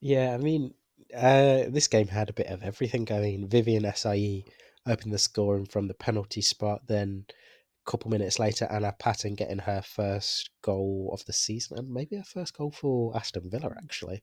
Yeah, 0.00 0.34
I 0.34 0.36
mean, 0.36 0.74
uh, 1.16 1.62
this 1.68 1.88
game 1.88 2.08
had 2.08 2.28
a 2.28 2.34
bit 2.34 2.48
of 2.48 2.62
everything 2.62 3.06
going. 3.06 3.48
Viviane 3.48 3.86
Asseyi 3.86 4.44
opened 4.86 5.14
the 5.14 5.18
scoring 5.18 5.64
from 5.64 5.88
the 5.88 5.94
penalty 5.94 6.42
spot, 6.42 6.82
then 6.86 7.24
a 7.30 7.90
couple 7.90 8.10
minutes 8.10 8.38
later, 8.38 8.66
Anna 8.70 8.94
Patten 8.98 9.34
getting 9.34 9.60
her 9.60 9.80
first 9.80 10.50
goal 10.60 11.10
of 11.12 11.24
the 11.24 11.32
season, 11.32 11.78
and 11.78 11.90
maybe 11.90 12.16
her 12.16 12.24
first 12.24 12.56
goal 12.56 12.70
for 12.70 13.16
Aston 13.16 13.48
Villa, 13.50 13.74
actually. 13.82 14.22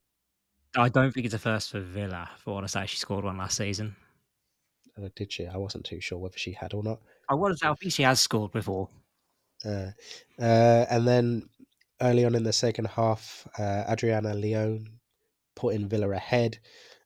I 0.77 0.89
don't 0.89 1.11
think 1.11 1.25
it's 1.25 1.33
a 1.33 1.39
first 1.39 1.71
for 1.71 1.79
Villa, 1.79 2.29
for 2.43 2.53
what 2.53 2.63
I 2.63 2.67
say. 2.67 2.85
She 2.85 2.97
scored 2.97 3.25
one 3.25 3.37
last 3.37 3.57
season. 3.57 3.95
Uh, 4.97 5.09
did 5.15 5.31
she? 5.31 5.47
I 5.47 5.57
wasn't 5.57 5.85
too 5.85 5.99
sure 5.99 6.17
whether 6.17 6.37
she 6.37 6.53
had 6.53 6.73
or 6.73 6.83
not. 6.83 6.99
I 7.29 7.33
was. 7.33 7.61
I 7.63 7.73
think 7.75 7.93
she 7.93 8.03
has 8.03 8.19
scored 8.19 8.51
before. 8.51 8.89
Uh, 9.63 9.91
uh, 10.39 10.85
and 10.89 11.07
then 11.07 11.49
early 12.01 12.25
on 12.25 12.35
in 12.35 12.43
the 12.43 12.53
second 12.53 12.87
half, 12.87 13.47
uh, 13.57 13.83
Adriana 13.89 14.33
Leon 14.33 14.87
in 15.63 15.87
Villa 15.87 16.11
ahead. 16.11 16.59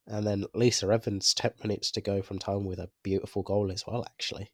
And 0.08 0.26
then 0.26 0.46
Lisa 0.56 0.88
Evans, 0.88 1.34
10 1.36 1.52
minutes 1.64 1.92
to 1.92 2.02
go 2.02 2.22
from 2.22 2.40
time 2.40 2.66
with 2.66 2.80
a 2.80 2.90
beautiful 3.04 3.44
goal 3.44 3.72
as 3.72 3.86
well, 3.86 4.04
actually. 4.06 4.50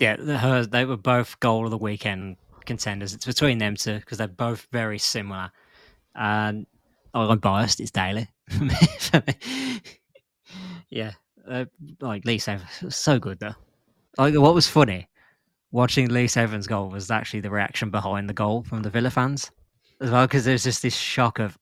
Yeah, 0.00 0.16
her, 0.16 0.66
they 0.66 0.84
were 0.84 0.96
both 0.96 1.38
goal 1.38 1.64
of 1.64 1.70
the 1.70 1.78
weekend 1.78 2.36
contenders. 2.66 3.14
It's 3.14 3.24
between 3.24 3.58
them 3.58 3.76
two 3.76 4.00
because 4.00 4.18
they're 4.18 4.26
both 4.26 4.66
very 4.72 4.98
similar. 4.98 5.52
And 6.16 6.66
I'm 7.14 7.38
biased, 7.38 7.78
it's 7.78 7.92
Daly. 7.92 8.28
yeah, 10.90 11.12
uh, 11.52 11.64
like 12.00 12.24
Lisa 12.24 12.52
Evans, 12.52 12.96
so 12.96 13.18
good 13.18 13.38
though. 13.38 13.54
Like, 14.18 14.34
what 14.34 14.54
was 14.54 14.68
funny 14.68 15.08
watching 15.70 16.08
Lisa 16.08 16.40
Evans' 16.40 16.66
goal 16.66 16.88
was 16.88 17.10
actually 17.10 17.40
the 17.40 17.50
reaction 17.50 17.90
behind 17.90 18.28
the 18.28 18.34
goal 18.34 18.62
from 18.62 18.82
the 18.82 18.90
Villa 18.90 19.10
fans 19.10 19.50
as 20.00 20.10
well, 20.10 20.26
because 20.26 20.44
there's 20.44 20.64
just 20.64 20.82
this 20.82 20.94
shock 20.94 21.38
of 21.38 21.58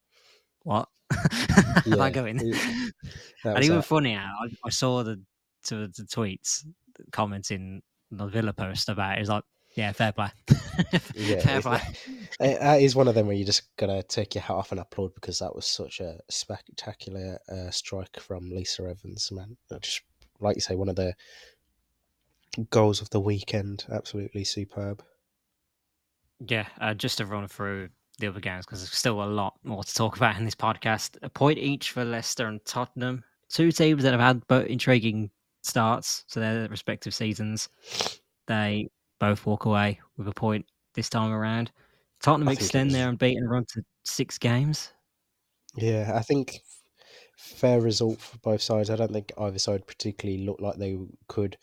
what 0.62 0.88
yeah, 1.12 1.80
am 1.92 2.00
I 2.00 2.10
going? 2.10 2.40
and 3.44 3.64
even 3.64 3.82
funnier, 3.82 4.20
I, 4.20 4.48
I, 4.64 4.70
saw 4.70 5.02
the, 5.02 5.20
to, 5.64 5.88
the 5.88 6.02
tweets 6.04 6.64
commenting 7.12 7.82
the 8.10 8.26
Villa 8.26 8.52
post 8.52 8.88
about 8.88 9.18
it. 9.18 9.20
It's 9.20 9.30
like, 9.30 9.44
yeah, 9.74 9.92
fair 9.92 10.12
play. 10.12 10.30
yeah, 11.14 11.40
fair 11.40 11.62
play. 11.62 11.80
That 12.40 12.80
is 12.80 12.96
one 12.96 13.06
of 13.06 13.14
them 13.14 13.26
where 13.26 13.36
you 13.36 13.44
just 13.44 13.76
gotta 13.76 14.02
take 14.02 14.34
your 14.34 14.40
hat 14.40 14.54
off 14.54 14.70
and 14.72 14.80
applaud 14.80 15.14
because 15.14 15.40
that 15.40 15.54
was 15.54 15.66
such 15.66 16.00
a 16.00 16.18
spectacular 16.30 17.38
uh, 17.50 17.70
strike 17.70 18.18
from 18.18 18.48
Lisa 18.48 18.84
Evans, 18.84 19.30
man. 19.30 19.58
Just 19.80 20.00
like 20.40 20.56
you 20.56 20.62
say, 20.62 20.74
one 20.74 20.88
of 20.88 20.96
the 20.96 21.14
goals 22.70 23.00
of 23.00 23.10
the 23.10 23.20
weekend. 23.20 23.84
Absolutely 23.92 24.44
superb. 24.44 25.02
Yeah, 26.48 26.66
uh, 26.80 26.94
just 26.94 27.18
to 27.18 27.26
run 27.26 27.46
through 27.46 27.90
the 28.18 28.28
other 28.28 28.40
games 28.40 28.64
because 28.64 28.80
there's 28.80 28.94
still 28.94 29.22
a 29.22 29.24
lot 29.24 29.54
more 29.62 29.84
to 29.84 29.94
talk 29.94 30.16
about 30.16 30.36
in 30.36 30.44
this 30.44 30.54
podcast. 30.54 31.18
A 31.22 31.28
point 31.28 31.58
each 31.58 31.90
for 31.90 32.04
Leicester 32.04 32.46
and 32.46 32.64
Tottenham. 32.64 33.22
Two 33.48 33.72
teams 33.72 34.02
that 34.02 34.12
have 34.12 34.20
had 34.20 34.46
both 34.46 34.66
intriguing 34.66 35.30
starts 35.62 36.24
to 36.30 36.40
their 36.40 36.68
respective 36.68 37.14
seasons. 37.14 37.68
They 38.46 38.88
both 39.20 39.46
walk 39.46 39.66
away 39.66 40.00
with 40.16 40.26
a 40.26 40.32
point 40.32 40.66
this 40.94 41.08
time 41.08 41.30
around. 41.30 41.70
Tottenham 42.20 42.48
extend 42.48 42.90
their 42.90 43.08
unbeaten 43.08 43.48
run 43.48 43.64
to 43.74 43.82
six 44.04 44.38
games. 44.38 44.92
Yeah, 45.76 46.12
I 46.14 46.22
think 46.22 46.60
fair 47.36 47.80
result 47.80 48.20
for 48.20 48.38
both 48.38 48.60
sides. 48.60 48.90
I 48.90 48.96
don't 48.96 49.12
think 49.12 49.32
either 49.38 49.58
side 49.58 49.86
particularly 49.86 50.44
looked 50.44 50.60
like 50.60 50.76
they 50.76 50.98
could 51.28 51.56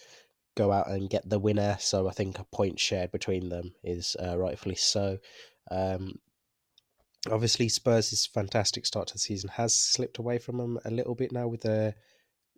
go 0.55 0.71
out 0.71 0.89
and 0.89 1.09
get 1.09 1.29
the 1.29 1.39
winner. 1.39 1.77
So 1.79 2.07
I 2.07 2.11
think 2.11 2.39
a 2.39 2.45
point 2.45 2.79
shared 2.79 3.11
between 3.11 3.49
them 3.49 3.73
is 3.83 4.15
uh, 4.23 4.37
rightfully 4.37 4.75
so. 4.75 5.17
Um, 5.69 6.15
obviously, 7.29 7.69
Spurs' 7.69 8.25
fantastic 8.25 8.85
start 8.85 9.09
to 9.09 9.13
the 9.15 9.19
season 9.19 9.49
has 9.49 9.75
slipped 9.75 10.17
away 10.17 10.39
from 10.39 10.57
them 10.57 10.79
a 10.85 10.91
little 10.91 11.15
bit 11.15 11.31
now 11.31 11.47
with 11.47 11.61
their 11.61 11.95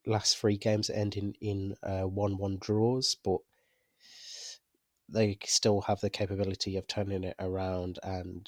last 0.06 0.38
three 0.38 0.58
games 0.58 0.90
ending 0.90 1.36
in 1.42 1.76
uh, 1.84 2.04
one-one 2.04 2.58
draws, 2.62 3.18
but 3.24 3.40
they 5.12 5.38
still 5.46 5.82
have 5.82 6.00
the 6.02 6.10
capability 6.10 6.76
of 6.78 6.88
turning 6.88 7.24
it 7.24 7.36
around 7.40 8.00
and 8.04 8.48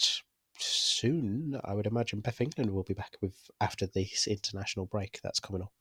soon 0.57 1.59
I 1.63 1.73
would 1.73 1.87
imagine 1.87 2.21
Beth 2.21 2.41
England 2.41 2.71
will 2.71 2.83
be 2.83 2.93
back 2.93 3.17
with 3.21 3.49
after 3.59 3.87
this 3.87 4.27
international 4.27 4.85
break 4.85 5.19
that's 5.23 5.39
coming 5.39 5.61
up. 5.63 5.73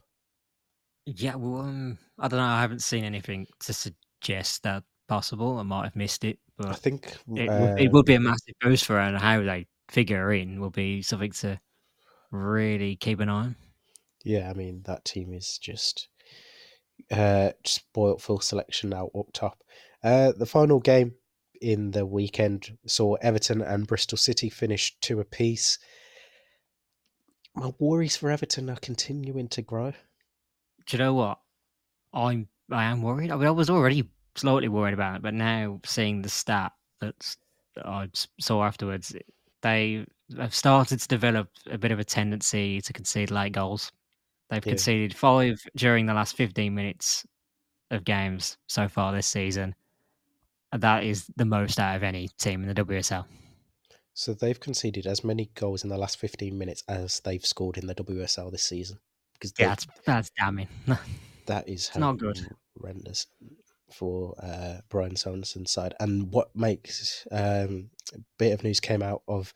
Yeah, 1.06 1.34
well, 1.36 1.62
um, 1.62 1.98
I 2.18 2.28
don't 2.28 2.38
know. 2.38 2.44
I 2.44 2.60
haven't 2.60 2.82
seen 2.82 3.04
anything 3.04 3.46
to 3.60 3.72
suggest 3.72 4.62
that 4.62 4.84
possible. 5.08 5.58
I 5.58 5.62
might 5.62 5.84
have 5.84 5.96
missed 5.96 6.24
it, 6.24 6.38
but 6.56 6.68
I 6.68 6.74
think 6.74 7.16
it, 7.34 7.48
uh, 7.50 7.74
it 7.78 7.92
would 7.92 8.06
be 8.06 8.14
a 8.14 8.20
massive 8.20 8.54
boost 8.60 8.84
for 8.84 8.94
her, 8.94 9.00
and 9.00 9.18
how 9.18 9.42
they 9.42 9.66
figure 9.88 10.32
in 10.32 10.60
will 10.60 10.70
be 10.70 11.02
something 11.02 11.32
to 11.32 11.60
really 12.30 12.96
keep 12.96 13.20
an 13.20 13.28
eye 13.28 13.44
on. 13.44 13.56
Yeah, 14.24 14.50
I 14.50 14.54
mean 14.54 14.82
that 14.84 15.04
team 15.04 15.32
is 15.32 15.58
just 15.58 16.08
uh, 17.10 17.52
spoilt 17.64 18.20
full 18.20 18.40
selection 18.40 18.90
now 18.90 19.10
up 19.18 19.32
top. 19.32 19.62
Uh, 20.02 20.32
the 20.36 20.46
final 20.46 20.80
game 20.80 21.14
in 21.60 21.90
the 21.90 22.06
weekend 22.06 22.78
saw 22.86 23.14
Everton 23.16 23.60
and 23.60 23.86
Bristol 23.86 24.18
City 24.18 24.48
finish 24.48 24.96
two 25.00 25.20
apiece. 25.20 25.78
My 27.54 27.72
worries 27.78 28.16
for 28.16 28.30
Everton 28.30 28.70
are 28.70 28.76
continuing 28.76 29.48
to 29.48 29.62
grow 29.62 29.92
do 30.90 30.96
you 30.96 31.02
know 31.02 31.14
what? 31.14 31.38
I'm 32.12 32.48
I 32.70 32.84
am 32.84 33.02
worried. 33.02 33.30
I 33.30 33.36
mean, 33.36 33.46
I 33.46 33.52
was 33.52 33.70
already 33.70 34.08
slightly 34.34 34.68
worried 34.68 34.94
about 34.94 35.16
it, 35.16 35.22
but 35.22 35.34
now 35.34 35.80
seeing 35.84 36.22
the 36.22 36.28
stat 36.28 36.72
that 37.00 37.36
I 37.84 38.08
saw 38.40 38.64
afterwards, 38.64 39.14
they 39.62 40.04
have 40.36 40.54
started 40.54 41.00
to 41.00 41.08
develop 41.08 41.48
a 41.70 41.78
bit 41.78 41.92
of 41.92 41.98
a 41.98 42.04
tendency 42.04 42.80
to 42.80 42.92
concede 42.92 43.30
late 43.30 43.52
goals. 43.52 43.92
They've 44.48 44.64
yeah. 44.64 44.72
conceded 44.72 45.14
five 45.14 45.60
during 45.76 46.06
the 46.06 46.14
last 46.14 46.36
15 46.36 46.74
minutes 46.74 47.24
of 47.90 48.04
games 48.04 48.56
so 48.66 48.88
far 48.88 49.12
this 49.12 49.26
season. 49.26 49.74
That 50.72 51.04
is 51.04 51.26
the 51.36 51.44
most 51.44 51.78
out 51.78 51.96
of 51.96 52.02
any 52.02 52.28
team 52.38 52.62
in 52.62 52.68
the 52.72 52.84
WSL. 52.84 53.24
So 54.14 54.34
they've 54.34 54.58
conceded 54.58 55.06
as 55.06 55.24
many 55.24 55.50
goals 55.54 55.82
in 55.82 55.90
the 55.90 55.98
last 55.98 56.18
15 56.18 56.56
minutes 56.56 56.82
as 56.88 57.20
they've 57.20 57.44
scored 57.44 57.78
in 57.78 57.86
the 57.86 57.94
WSL 57.94 58.50
this 58.50 58.64
season 58.64 58.98
because 59.34 59.52
yeah, 59.58 59.68
that's 59.68 59.86
that's 60.04 60.30
damning. 60.38 60.68
that 61.46 61.68
is 61.68 61.90
not 61.96 62.18
good. 62.18 62.38
Horrendous 62.78 63.26
for 63.92 64.34
uh, 64.42 64.78
Brian 64.88 65.14
Sorensen's 65.14 65.70
side. 65.70 65.94
And 66.00 66.32
what 66.32 66.54
makes 66.54 67.26
um, 67.32 67.90
a 68.14 68.18
bit 68.38 68.52
of 68.52 68.62
news 68.62 68.80
came 68.80 69.02
out 69.02 69.22
of 69.28 69.52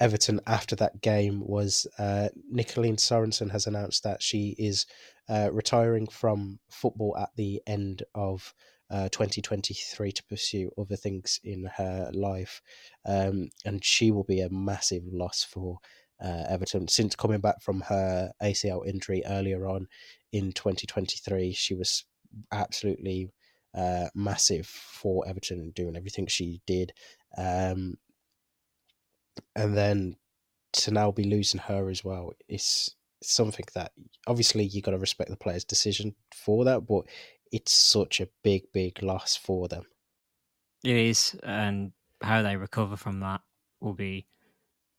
Everton 0.00 0.40
after 0.46 0.76
that 0.76 1.00
game 1.00 1.42
was 1.44 1.86
uh, 1.98 2.28
Nicoline 2.50 2.96
Sorensen 2.96 3.50
has 3.50 3.66
announced 3.66 4.02
that 4.04 4.22
she 4.22 4.54
is 4.58 4.86
uh, 5.28 5.50
retiring 5.52 6.06
from 6.06 6.58
football 6.70 7.16
at 7.16 7.30
the 7.36 7.62
end 7.66 8.02
of 8.14 8.54
uh, 8.90 9.08
2023 9.08 10.12
to 10.12 10.24
pursue 10.24 10.70
other 10.78 10.96
things 10.96 11.40
in 11.44 11.68
her 11.76 12.10
life. 12.12 12.62
Um, 13.04 13.48
and 13.64 13.84
she 13.84 14.10
will 14.10 14.24
be 14.24 14.40
a 14.40 14.50
massive 14.50 15.02
loss 15.06 15.44
for 15.44 15.78
uh, 16.22 16.44
Everton. 16.48 16.88
Since 16.88 17.16
coming 17.16 17.40
back 17.40 17.60
from 17.62 17.80
her 17.82 18.30
ACL 18.42 18.86
injury 18.86 19.22
earlier 19.26 19.66
on 19.66 19.88
in 20.32 20.52
2023, 20.52 21.52
she 21.52 21.74
was 21.74 22.04
absolutely 22.52 23.30
uh, 23.74 24.08
massive 24.14 24.66
for 24.66 25.26
Everton, 25.28 25.60
and 25.60 25.74
doing 25.74 25.96
everything 25.96 26.26
she 26.26 26.60
did. 26.66 26.92
Um, 27.36 27.96
and 29.54 29.76
then 29.76 30.16
to 30.72 30.90
now 30.90 31.10
be 31.10 31.24
losing 31.24 31.60
her 31.60 31.90
as 31.90 32.04
well 32.04 32.32
is 32.48 32.94
something 33.22 33.64
that 33.74 33.92
obviously 34.26 34.64
you 34.64 34.82
got 34.82 34.92
to 34.92 34.98
respect 34.98 35.30
the 35.30 35.36
player's 35.36 35.64
decision 35.64 36.14
for 36.34 36.64
that, 36.64 36.86
but 36.86 37.04
it's 37.52 37.72
such 37.72 38.20
a 38.20 38.28
big, 38.42 38.72
big 38.72 39.02
loss 39.02 39.36
for 39.36 39.68
them. 39.68 39.84
It 40.84 40.96
is, 40.96 41.36
and 41.42 41.92
how 42.22 42.42
they 42.42 42.56
recover 42.56 42.96
from 42.96 43.20
that 43.20 43.40
will 43.80 43.94
be 43.94 44.26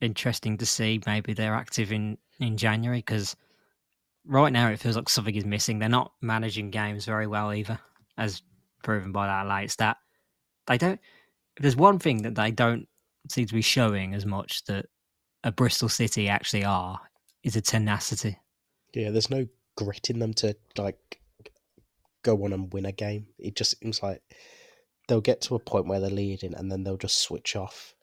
interesting 0.02 0.58
to 0.58 0.66
see. 0.66 1.02
Maybe 1.06 1.34
they're 1.34 1.56
active 1.56 1.92
in 1.92 2.18
in 2.40 2.58
January 2.58 3.00
because 3.00 3.36
right 4.26 4.54
now 4.54 4.70
it 4.70 4.80
feels 4.80 4.96
like 4.96 5.10
something 5.10 5.36
is 5.36 5.46
missing. 5.46 5.80
They're 5.80 5.90
not 5.90 6.14
managing 6.22 6.72
games 6.72 7.06
very 7.06 7.28
well 7.28 7.54
either, 7.54 7.80
as 8.18 8.42
proven 8.84 9.12
by 9.12 9.28
that 9.28 9.48
late 9.48 9.72
stat. 9.72 9.98
They 10.68 10.78
don't. 10.78 11.00
If 11.56 11.62
there's 11.62 11.76
one 11.76 12.00
thing 12.00 12.24
that 12.24 12.36
they 12.36 12.52
don't 12.52 12.88
seem 13.30 13.48
to 13.48 13.54
be 13.54 13.62
showing 13.62 14.14
as 14.14 14.26
much 14.26 14.64
that 14.66 14.86
a 15.44 15.52
Bristol 15.52 15.90
City 15.90 16.30
actually 16.30 16.66
are 16.66 17.00
is 17.44 17.56
a 17.56 17.62
tenacity. 17.62 18.38
Yeah, 18.94 19.12
there's 19.12 19.30
no 19.30 19.48
grit 19.76 20.10
in 20.10 20.20
them 20.20 20.34
to 20.36 20.56
like 20.78 21.20
go 22.28 22.44
on 22.44 22.54
and 22.54 22.72
win 22.74 22.86
a 22.86 22.92
game. 22.92 23.28
It 23.40 23.56
just 23.56 23.80
seems 23.80 24.04
like 24.04 24.22
they'll 25.08 25.22
get 25.22 25.42
to 25.42 25.56
a 25.56 25.60
point 25.60 25.88
where 25.88 26.00
they're 26.00 26.10
leading 26.10 26.54
and 26.54 26.72
then 26.72 26.84
they'll 26.84 26.98
just 26.98 27.20
switch 27.20 27.56
off. 27.56 27.96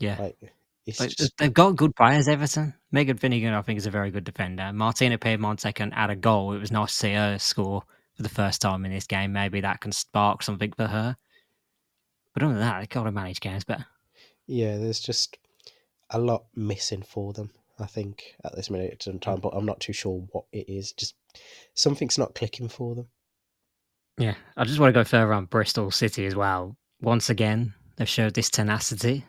Yeah. 0.00 0.16
Like 0.18 0.36
just, 0.88 1.38
they've 1.38 1.54
got 1.54 1.76
good 1.76 1.94
players, 1.94 2.26
Everton. 2.26 2.74
Megan 2.90 3.16
Finnigan, 3.16 3.54
I 3.54 3.62
think, 3.62 3.78
is 3.78 3.86
a 3.86 3.90
very 3.90 4.10
good 4.10 4.24
defender. 4.24 4.72
Martina 4.72 5.16
Piemonte 5.16 5.72
can 5.74 5.92
add 5.92 6.10
a 6.10 6.16
goal. 6.16 6.54
It 6.54 6.58
was 6.58 6.72
nice 6.72 6.90
to 6.90 6.98
see 6.98 7.12
her 7.14 7.38
score 7.38 7.84
for 8.16 8.22
the 8.22 8.28
first 8.28 8.60
time 8.60 8.84
in 8.84 8.90
this 8.90 9.06
game. 9.06 9.32
Maybe 9.32 9.60
that 9.60 9.80
can 9.80 9.92
spark 9.92 10.42
something 10.42 10.72
for 10.72 10.88
her. 10.88 11.16
But 12.34 12.42
other 12.42 12.54
than 12.54 12.62
that, 12.62 12.80
they've 12.80 12.88
got 12.88 13.04
to 13.04 13.12
manage 13.12 13.40
games 13.40 13.64
better. 13.64 13.86
yeah, 14.46 14.76
there's 14.78 15.00
just 15.00 15.36
a 16.10 16.18
lot 16.18 16.46
missing 16.54 17.02
for 17.02 17.32
them. 17.32 17.50
I 17.78 17.86
think 17.86 18.36
at 18.44 18.54
this 18.54 18.70
minute 18.70 19.06
in 19.06 19.18
time, 19.18 19.40
but 19.40 19.54
I'm 19.54 19.66
not 19.66 19.80
too 19.80 19.92
sure 19.92 20.24
what 20.32 20.44
it 20.52 20.68
is. 20.68 20.92
Just 20.92 21.14
something's 21.74 22.18
not 22.18 22.34
clicking 22.34 22.68
for 22.68 22.94
them. 22.94 23.08
Yeah, 24.18 24.34
I 24.56 24.64
just 24.64 24.78
want 24.78 24.94
to 24.94 25.00
go 25.00 25.04
further 25.04 25.32
on 25.32 25.46
Bristol 25.46 25.90
City 25.90 26.26
as 26.26 26.36
well. 26.36 26.76
Once 27.00 27.30
again, 27.30 27.74
they've 27.96 28.08
showed 28.08 28.34
this 28.34 28.50
tenacity 28.50 29.24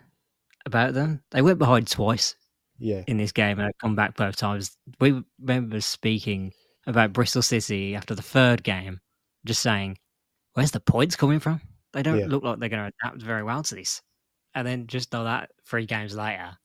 about 0.65 0.93
them. 0.93 1.23
They 1.31 1.41
went 1.41 1.57
behind 1.59 1.87
twice 1.87 2.35
Yeah, 2.77 3.03
in 3.07 3.17
this 3.17 3.31
game 3.31 3.59
and 3.59 3.71
come 3.79 3.95
back 3.95 4.15
both 4.15 4.35
times. 4.35 4.77
We 4.99 5.23
remember 5.39 5.79
speaking 5.81 6.51
about 6.85 7.13
Bristol 7.13 7.41
City 7.41 7.95
after 7.95 8.13
the 8.13 8.21
third 8.21 8.63
game, 8.63 8.99
just 9.45 9.61
saying, 9.61 9.97
"Where's 10.53 10.71
the 10.71 10.79
points 10.81 11.15
coming 11.15 11.39
from? 11.39 11.61
They 11.93 12.03
don't 12.03 12.19
Yeah. 12.19 12.27
look 12.27 12.43
like 12.43 12.59
they're 12.59 12.69
going 12.69 12.91
to 12.91 12.95
adapt 13.05 13.21
very 13.21 13.43
well 13.43 13.63
to 13.63 13.75
this." 13.75 14.01
And 14.53 14.67
then 14.67 14.87
just 14.87 15.11
though 15.11 15.23
that 15.23 15.51
three 15.65 15.85
games 15.85 16.13
later, 16.15 16.57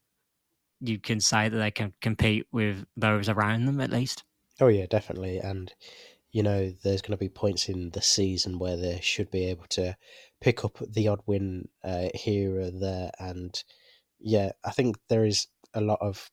you 0.81 0.99
can 0.99 1.21
say 1.21 1.49
that 1.49 1.57
they 1.57 1.71
can 1.71 1.95
compete 2.01 2.47
with 2.53 2.85
those 2.97 3.29
around 3.29 3.65
them 3.67 3.81
at 3.81 3.91
least. 3.91 4.25
Oh 4.61 4.69
yeah, 4.69 4.87
definitely. 4.87 5.39
And 5.39 5.73
you 6.31 6.43
know, 6.43 6.73
there's 6.83 7.01
going 7.01 7.13
to 7.13 7.17
be 7.17 7.29
points 7.29 7.69
in 7.69 7.91
the 7.91 8.03
season 8.03 8.59
where 8.59 8.77
they 8.77 9.01
should 9.03 9.31
be 9.31 9.47
able 9.47 9.65
to 9.71 9.97
pick 10.41 10.65
up 10.65 10.79
the 10.87 11.09
odd 11.09 11.21
win 11.27 11.69
uh, 11.83 12.09
here 12.15 12.61
or 12.61 12.71
there. 12.71 13.11
And 13.19 13.63
yeah, 14.21 14.53
I 14.65 14.71
think 14.71 14.99
there 15.09 15.25
is 15.25 15.47
a 15.75 15.81
lot 15.81 15.99
of 16.01 16.31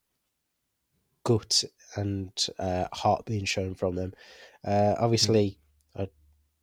gut 1.23 1.63
and 1.95 2.31
uh, 2.59 2.85
heart 2.93 3.25
being 3.25 3.45
shown 3.45 3.73
from 3.73 3.95
them. 3.95 4.13
Uh, 4.65 4.95
obviously, 4.99 5.59
uh, 5.97 6.07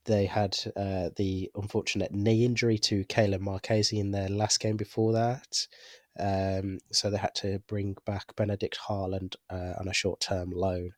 they 0.04 0.26
had 0.26 0.56
uh, 0.76 1.08
the 1.16 1.50
unfortunate 1.54 2.12
knee 2.12 2.44
injury 2.44 2.78
to 2.78 3.04
Kaylan 3.04 3.40
Marckese 3.40 3.98
in 3.98 4.10
their 4.10 4.28
last 4.28 4.60
game 4.60 4.76
before 4.76 5.12
that. 5.12 5.66
Um, 6.18 6.78
so 6.92 7.10
they 7.10 7.16
had 7.16 7.34
to 7.36 7.60
bring 7.66 7.96
back 8.04 8.36
Benedicte 8.36 8.76
Håland 8.76 9.36
uh, 9.48 9.72
on 9.80 9.88
a 9.88 9.94
short 9.94 10.20
term 10.20 10.50
loan. 10.50 10.92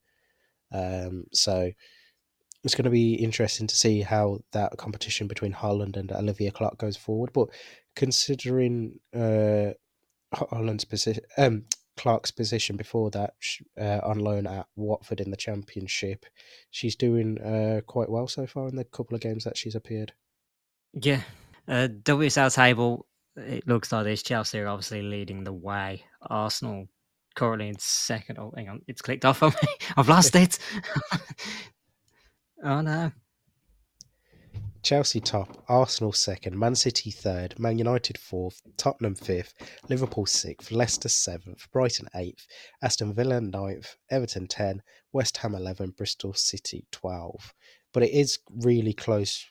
Um, 0.74 1.24
so 1.32 1.70
it's 2.64 2.74
going 2.74 2.84
to 2.84 2.90
be 2.90 3.14
interesting 3.14 3.66
to 3.66 3.76
see 3.76 4.00
how 4.00 4.38
that 4.52 4.76
competition 4.78 5.28
between 5.28 5.52
Håland 5.52 5.96
and 5.96 6.10
Olivia 6.12 6.50
Clark 6.50 6.78
goes 6.78 6.96
forward. 6.96 7.30
But 7.32 7.48
considering 7.94 8.98
uh, 9.14 9.72
Håland's 10.34 10.84
position, 10.84 11.22
um, 11.38 11.64
Clark's 11.96 12.30
position 12.30 12.76
before 12.76 13.10
that 13.10 13.34
uh, 13.80 14.00
on 14.02 14.18
loan 14.18 14.46
at 14.46 14.66
Watford 14.76 15.20
in 15.20 15.30
the 15.30 15.36
Championship, 15.36 16.26
she's 16.70 16.96
doing 16.96 17.40
uh, 17.40 17.82
quite 17.86 18.10
well 18.10 18.26
so 18.26 18.46
far 18.46 18.66
in 18.68 18.76
the 18.76 18.84
couple 18.84 19.14
of 19.14 19.20
games 19.20 19.44
that 19.44 19.56
she's 19.56 19.74
appeared. 19.74 20.12
Yeah. 20.94 21.20
Uh, 21.68 21.88
WSL 22.02 22.54
table, 22.54 23.06
it 23.36 23.66
looks 23.66 23.92
like 23.92 24.04
this. 24.04 24.22
Chelsea 24.22 24.58
are 24.58 24.68
obviously 24.68 25.02
leading 25.02 25.44
the 25.44 25.52
way. 25.52 26.02
Arsenal 26.22 26.88
currently 27.34 27.68
in 27.68 27.78
second. 27.78 28.38
Oh, 28.38 28.52
hang 28.56 28.68
on. 28.68 28.82
It's 28.86 29.02
clicked 29.02 29.24
off 29.24 29.42
on 29.42 29.50
me. 29.50 29.68
I've 29.96 30.08
lost 30.08 30.34
it. 30.36 30.58
oh, 32.64 32.80
no. 32.80 33.12
Chelsea 34.84 35.18
top, 35.18 35.64
Arsenal 35.66 36.12
second, 36.12 36.58
Man 36.58 36.74
City 36.74 37.10
third, 37.10 37.58
Man 37.58 37.78
United 37.78 38.18
fourth, 38.18 38.60
Tottenham 38.76 39.14
fifth, 39.14 39.54
Liverpool 39.88 40.26
sixth, 40.26 40.70
Leicester 40.70 41.08
seventh, 41.08 41.66
Brighton 41.72 42.06
eighth, 42.14 42.46
Aston 42.82 43.14
Villa 43.14 43.40
ninth, 43.40 43.96
Everton 44.10 44.46
ten, 44.46 44.82
West 45.10 45.38
Ham 45.38 45.54
eleven, 45.54 45.94
Bristol 45.96 46.34
City 46.34 46.86
twelve. 46.92 47.54
But 47.94 48.02
it 48.02 48.10
is 48.10 48.40
really 48.50 48.92
close 48.92 49.46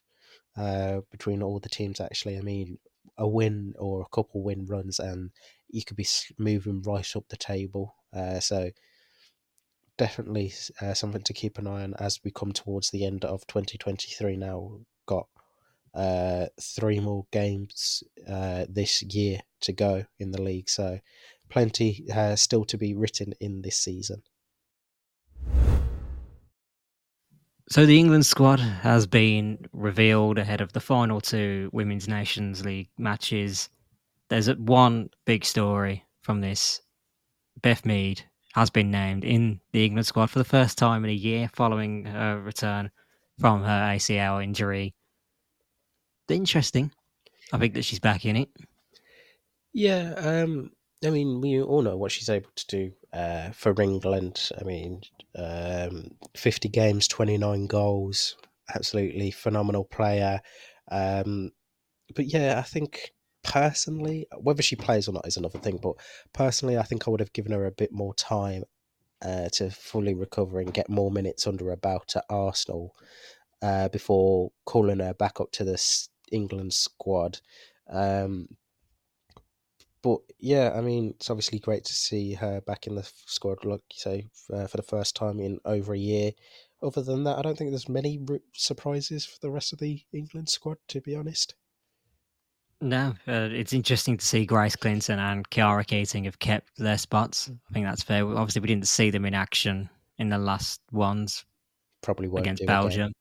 uh, 0.55 1.01
between 1.09 1.41
all 1.41 1.59
the 1.59 1.67
teams. 1.67 1.99
Actually, 1.99 2.37
I 2.37 2.41
mean, 2.41 2.77
a 3.17 3.27
win 3.27 3.73
or 3.79 4.01
a 4.01 4.15
couple 4.15 4.43
win 4.43 4.67
runs, 4.67 4.99
and 4.99 5.31
you 5.73 5.83
could 5.83 5.97
be 5.97 6.07
moving 6.37 6.81
right 6.83 7.15
up 7.15 7.25
the 7.29 7.37
table. 7.37 7.95
Uh, 8.15 8.39
so 8.39 8.69
definitely 9.97 10.53
uh, 10.81 10.93
something 10.93 11.23
to 11.23 11.33
keep 11.33 11.57
an 11.57 11.67
eye 11.67 11.83
on 11.83 11.95
as 11.99 12.19
we 12.23 12.31
come 12.31 12.51
towards 12.51 12.91
the 12.91 13.05
end 13.05 13.25
of 13.25 13.45
2023 13.47 14.37
now 14.37 14.79
got 15.05 15.27
uh, 15.93 16.45
three 16.61 16.99
more 16.99 17.25
games 17.31 18.03
uh, 18.27 18.65
this 18.69 19.01
year 19.03 19.39
to 19.61 19.73
go 19.73 20.05
in 20.19 20.31
the 20.31 20.41
league, 20.41 20.69
so 20.69 20.99
plenty 21.49 22.05
uh, 22.13 22.35
still 22.35 22.65
to 22.65 22.77
be 22.77 22.93
written 22.95 23.33
in 23.39 23.61
this 23.61 23.77
season. 23.77 24.23
So 27.69 27.85
the 27.85 27.97
England 27.97 28.25
squad 28.25 28.59
has 28.59 29.07
been 29.07 29.65
revealed 29.71 30.37
ahead 30.37 30.61
of 30.61 30.73
the 30.73 30.79
final 30.79 31.21
two 31.21 31.69
Women's 31.71 32.07
Nations 32.07 32.65
League 32.65 32.89
matches. 32.97 33.69
There's 34.33 34.49
one 34.57 35.11
big 35.25 35.45
story 35.45 36.05
from 36.23 36.41
this. 36.41 36.81
Beth 37.61 37.85
Mead 37.85 38.23
has 38.55 38.71
been 38.71 38.89
named 38.89 39.23
in 39.23 39.59
the 39.73 39.85
England 39.85 40.07
squad 40.07 40.31
for 40.31 40.39
the 40.39 40.43
first 40.43 40.75
time 40.75 41.03
in 41.03 41.11
a 41.11 41.13
year 41.13 41.51
following 41.53 42.05
her 42.05 42.41
return 42.41 42.89
from 43.39 43.61
her 43.61 43.93
ACL 43.93 44.43
injury. 44.43 44.95
Interesting. 46.27 46.91
I 47.51 47.59
think 47.59 47.75
that 47.75 47.85
she's 47.85 47.99
back 47.99 48.25
in 48.25 48.35
it. 48.35 48.49
Yeah, 49.71 50.15
um, 50.17 50.71
I 51.05 51.11
mean, 51.11 51.39
we 51.39 51.61
all 51.61 51.83
know 51.83 51.97
what 51.97 52.11
she's 52.11 52.29
able 52.29 52.49
to 52.55 52.65
do 52.65 52.91
uh, 53.13 53.51
for 53.51 53.79
England. 53.79 54.49
I 54.59 54.63
mean, 54.63 55.03
um, 55.35 56.09
50 56.35 56.69
games, 56.69 57.07
29 57.07 57.67
goals, 57.67 58.35
absolutely 58.73 59.29
phenomenal 59.29 59.83
player. 59.83 60.41
Um, 60.89 61.51
but 62.15 62.25
yeah, 62.33 62.57
I 62.57 62.63
think 62.63 63.12
personally, 63.43 64.27
whether 64.37 64.61
she 64.61 64.75
plays 64.75 65.07
or 65.07 65.13
not 65.13 65.27
is 65.27 65.37
another 65.37 65.59
thing. 65.59 65.79
But 65.81 65.95
personally, 66.33 66.77
I 66.77 66.83
think 66.83 67.07
I 67.07 67.11
would 67.11 67.19
have 67.19 67.33
given 67.33 67.51
her 67.51 67.65
a 67.65 67.71
bit 67.71 67.91
more 67.91 68.13
time 68.13 68.63
uh, 69.23 69.49
to 69.53 69.69
fully 69.69 70.13
recover 70.13 70.59
and 70.59 70.73
get 70.73 70.89
more 70.89 71.11
minutes 71.11 71.47
under 71.47 71.69
her 71.69 71.77
belt 71.77 72.15
at 72.15 72.25
Arsenal 72.29 72.95
uh, 73.61 73.89
before 73.89 74.51
calling 74.65 74.99
her 74.99 75.13
back 75.13 75.39
up 75.39 75.51
to 75.53 75.63
the 75.63 75.81
England 76.31 76.73
squad. 76.73 77.39
Um, 77.89 78.47
but 80.01 80.19
yeah, 80.37 80.73
I 80.75 80.81
mean, 80.81 81.13
it's 81.15 81.29
obviously 81.29 81.59
great 81.59 81.85
to 81.85 81.93
see 81.93 82.33
her 82.33 82.59
back 82.61 82.87
in 82.87 82.95
the 82.95 83.09
squad, 83.25 83.63
like 83.63 83.81
you 83.93 83.97
say, 83.99 84.27
uh, 84.51 84.67
for 84.67 84.75
the 84.77 84.83
first 84.83 85.15
time 85.15 85.39
in 85.39 85.59
over 85.63 85.93
a 85.93 85.97
year. 85.97 86.31
Other 86.81 87.01
than 87.01 87.23
that, 87.23 87.37
I 87.37 87.41
don't 87.41 87.57
think 87.57 87.69
there's 87.69 87.87
many 87.87 88.19
surprises 88.51 89.25
for 89.25 89.37
the 89.41 89.49
rest 89.49 89.71
of 89.71 89.79
the 89.79 90.01
England 90.11 90.49
squad, 90.49 90.77
to 90.89 90.99
be 90.99 91.15
honest. 91.15 91.55
No, 92.83 93.13
uh, 93.29 93.47
it's 93.49 93.71
interesting 93.71 94.17
to 94.17 94.25
see 94.25 94.45
Grace 94.45 94.75
Clinton 94.75 95.17
and 95.17 95.49
Khiara 95.49 95.87
Keating 95.87 96.25
have 96.25 96.39
kept 96.39 96.77
their 96.77 96.97
spots. 96.97 97.49
I 97.69 97.73
think 97.73 97.85
that's 97.85 98.03
fair. 98.03 98.27
Obviously, 98.27 98.59
we 98.59 98.67
didn't 98.67 98.89
see 98.89 99.09
them 99.09 99.23
in 99.23 99.33
action 99.33 99.89
in 100.17 100.27
the 100.27 100.37
last 100.37 100.81
ones 100.91 101.45
Probably 102.01 102.27
won't 102.27 102.45
against. 102.45 102.65
Belgium. 102.65 103.13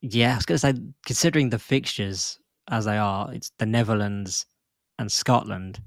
Yeah, 0.00 0.32
I 0.32 0.36
was 0.36 0.46
going 0.46 0.56
to 0.56 0.58
say, 0.58 0.74
considering 1.06 1.50
the 1.50 1.58
fixtures 1.60 2.40
as 2.68 2.84
they 2.84 2.98
are, 2.98 3.32
it's 3.32 3.52
the 3.58 3.66
Netherlands 3.66 4.44
and 4.98 5.10
Scotland, 5.10 5.80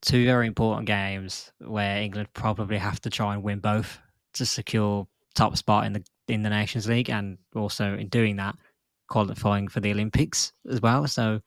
two 0.00 0.24
very 0.24 0.46
important 0.46 0.86
games 0.86 1.52
where 1.58 2.00
England 2.00 2.28
probably 2.32 2.78
have 2.78 3.00
to 3.02 3.10
try 3.10 3.34
and 3.34 3.42
win 3.42 3.58
both 3.58 3.98
to 4.32 4.46
secure 4.46 5.06
top 5.34 5.58
spot 5.58 5.84
in 5.84 5.92
the 5.92 6.02
in 6.28 6.40
the 6.40 6.48
Nations 6.48 6.88
League, 6.88 7.10
and 7.10 7.36
also 7.54 7.98
in 7.98 8.08
doing 8.08 8.36
that, 8.36 8.56
qualifying 9.08 9.68
for 9.68 9.80
the 9.80 9.90
Olympics 9.90 10.54
as 10.70 10.80
well. 10.80 11.06
So 11.06 11.42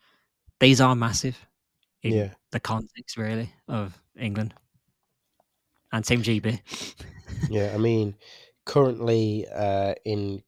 these 0.60 0.82
are 0.82 0.96
massive 0.96 1.38
in 2.04 2.14
Yeah. 2.14 2.34
the 2.52 2.60
context, 2.60 3.18
really, 3.18 3.54
of 3.68 4.00
England 4.18 4.54
and 5.92 6.06
Team 6.06 6.22
GB. 6.22 6.62
Yeah, 7.50 7.72
I 7.74 7.78
mean, 7.78 8.16
currently 8.66 9.46
uh, 9.54 9.94
in 10.06 10.44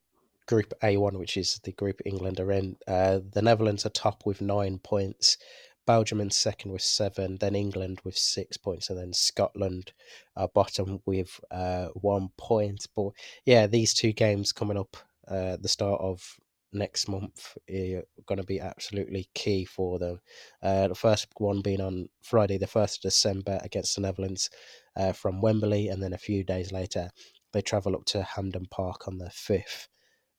Group 0.47 0.73
A1, 0.81 1.19
which 1.19 1.37
is 1.37 1.59
the 1.63 1.71
group 1.73 2.01
England 2.05 2.39
are 2.39 2.51
in, 2.51 2.77
uh, 2.87 3.19
the 3.31 3.41
Netherlands 3.41 3.85
are 3.85 3.89
top 3.89 4.25
with 4.25 4.41
nine 4.41 4.79
points, 4.79 5.37
Belgium 5.85 6.19
in 6.19 6.31
second 6.31 6.71
with 6.71 6.81
seven, 6.81 7.37
then 7.37 7.53
England 7.55 7.99
with 8.03 8.17
six 8.17 8.57
points, 8.57 8.89
and 8.89 8.97
then 8.97 9.13
Scotland 9.13 9.93
are 10.35 10.47
bottom 10.47 10.99
with 11.05 11.39
uh, 11.51 11.87
one 11.89 12.29
point. 12.37 12.87
But 12.95 13.11
yeah, 13.45 13.67
these 13.67 13.93
two 13.93 14.13
games 14.13 14.51
coming 14.51 14.77
up 14.77 14.97
uh, 15.27 15.57
the 15.61 15.67
start 15.67 16.01
of 16.01 16.39
next 16.71 17.07
month 17.07 17.57
are 17.69 18.03
going 18.25 18.39
to 18.39 18.45
be 18.45 18.59
absolutely 18.59 19.29
key 19.33 19.65
for 19.65 19.99
them. 19.99 20.19
Uh, 20.61 20.87
the 20.87 20.95
first 20.95 21.27
one 21.37 21.61
being 21.61 21.81
on 21.81 22.09
Friday, 22.21 22.57
the 22.57 22.65
1st 22.65 22.97
of 22.97 23.01
December 23.01 23.59
against 23.63 23.95
the 23.95 24.01
Netherlands 24.01 24.49
uh, 24.95 25.11
from 25.11 25.41
Wembley, 25.41 25.87
and 25.87 26.01
then 26.01 26.13
a 26.13 26.17
few 26.17 26.43
days 26.43 26.71
later 26.71 27.09
they 27.53 27.61
travel 27.61 27.95
up 27.95 28.05
to 28.05 28.21
Hampden 28.21 28.67
Park 28.69 29.07
on 29.07 29.17
the 29.17 29.29
fifth 29.29 29.87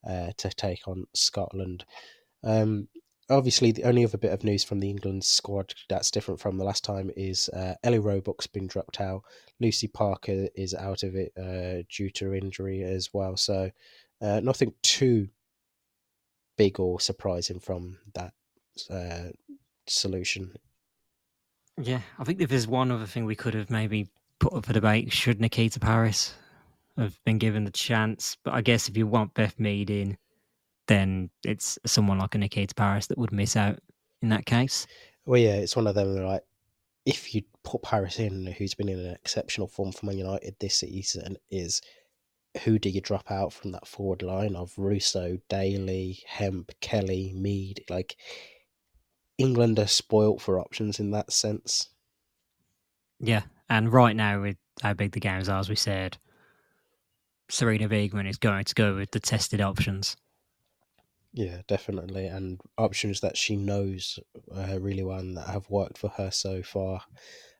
uh, 0.08 0.30
to 0.36 0.50
take 0.50 0.86
on 0.86 1.04
Scotland. 1.14 1.84
Um, 2.44 2.88
obviously, 3.28 3.72
the 3.72 3.84
only 3.84 4.04
other 4.04 4.18
bit 4.18 4.32
of 4.32 4.44
news 4.44 4.64
from 4.64 4.80
the 4.80 4.90
England 4.90 5.24
squad 5.24 5.74
that's 5.88 6.10
different 6.10 6.40
from 6.40 6.58
the 6.58 6.64
last 6.64 6.84
time 6.84 7.10
is 7.16 7.48
uh, 7.50 7.74
Ellie 7.82 7.98
Roebuck's 7.98 8.46
been 8.46 8.66
dropped 8.66 9.00
out. 9.00 9.22
Lucy 9.60 9.88
Parker 9.88 10.48
is 10.54 10.74
out 10.74 11.02
of 11.02 11.14
it 11.14 11.32
uh, 11.36 11.82
due 11.94 12.10
to 12.10 12.34
injury 12.34 12.82
as 12.82 13.10
well. 13.12 13.36
So 13.36 13.70
uh, 14.22 14.40
nothing 14.40 14.74
too 14.82 15.28
big 16.60 16.78
or 16.78 17.00
surprising 17.00 17.58
from 17.58 17.96
that 18.12 18.34
uh, 18.90 19.30
solution. 19.86 20.52
Yeah, 21.80 22.02
I 22.18 22.24
think 22.24 22.42
if 22.42 22.50
there's 22.50 22.68
one 22.68 22.90
other 22.90 23.06
thing 23.06 23.24
we 23.24 23.34
could 23.34 23.54
have 23.54 23.70
maybe 23.70 24.10
put 24.40 24.52
up 24.52 24.66
for 24.66 24.74
debate, 24.74 25.10
should 25.10 25.40
Nikita 25.40 25.80
Parris 25.80 26.34
have 26.98 27.18
been 27.24 27.38
given 27.38 27.64
the 27.64 27.70
chance? 27.70 28.36
But 28.44 28.52
I 28.52 28.60
guess 28.60 28.90
if 28.90 28.96
you 28.98 29.06
want 29.06 29.32
Beth 29.32 29.58
Mead 29.58 29.88
in, 29.88 30.18
then 30.86 31.30
it's 31.46 31.78
someone 31.86 32.18
like 32.18 32.34
a 32.34 32.38
Nikita 32.38 32.74
Parris 32.74 33.06
that 33.06 33.16
would 33.16 33.32
miss 33.32 33.56
out 33.56 33.78
in 34.20 34.28
that 34.28 34.44
case. 34.44 34.86
Well, 35.24 35.40
yeah, 35.40 35.54
it's 35.54 35.76
one 35.76 35.86
of 35.86 35.94
them 35.94 36.14
like 36.14 36.42
if 37.06 37.34
you 37.34 37.40
put 37.64 37.80
Parris 37.80 38.18
in, 38.18 38.48
who's 38.58 38.74
been 38.74 38.90
in 38.90 38.98
an 38.98 39.14
exceptional 39.14 39.66
form 39.66 39.92
for 39.92 40.04
Man 40.04 40.18
United 40.18 40.56
this 40.60 40.74
season, 40.74 41.38
is 41.50 41.80
who 42.64 42.78
do 42.78 42.88
you 42.88 43.00
drop 43.00 43.30
out 43.30 43.52
from 43.52 43.72
that 43.72 43.86
forward 43.86 44.22
line 44.22 44.56
of 44.56 44.72
Russo, 44.76 45.38
Daly, 45.48 46.20
Hemp, 46.26 46.72
Kelly, 46.80 47.32
Mead? 47.34 47.84
Like 47.88 48.16
England 49.38 49.78
are 49.78 49.86
spoilt 49.86 50.40
for 50.40 50.58
options 50.58 50.98
in 51.00 51.12
that 51.12 51.32
sense. 51.32 51.88
Yeah, 53.18 53.42
and 53.68 53.92
right 53.92 54.16
now 54.16 54.42
with 54.42 54.56
how 54.82 54.94
big 54.94 55.12
the 55.12 55.20
games 55.20 55.48
are, 55.48 55.60
as 55.60 55.68
we 55.68 55.76
said, 55.76 56.18
Sarina 57.50 57.88
Wiegman 57.88 58.28
is 58.28 58.38
going 58.38 58.64
to 58.64 58.74
go 58.74 58.96
with 58.96 59.10
the 59.10 59.20
tested 59.20 59.60
options. 59.60 60.16
Yeah, 61.32 61.62
definitely, 61.68 62.26
and 62.26 62.60
options 62.76 63.20
that 63.20 63.36
she 63.36 63.56
knows 63.56 64.18
uh, 64.54 64.78
really 64.80 65.04
well 65.04 65.20
and 65.20 65.36
that 65.36 65.48
have 65.48 65.70
worked 65.70 65.98
for 65.98 66.08
her 66.10 66.30
so 66.30 66.62
far. 66.62 67.02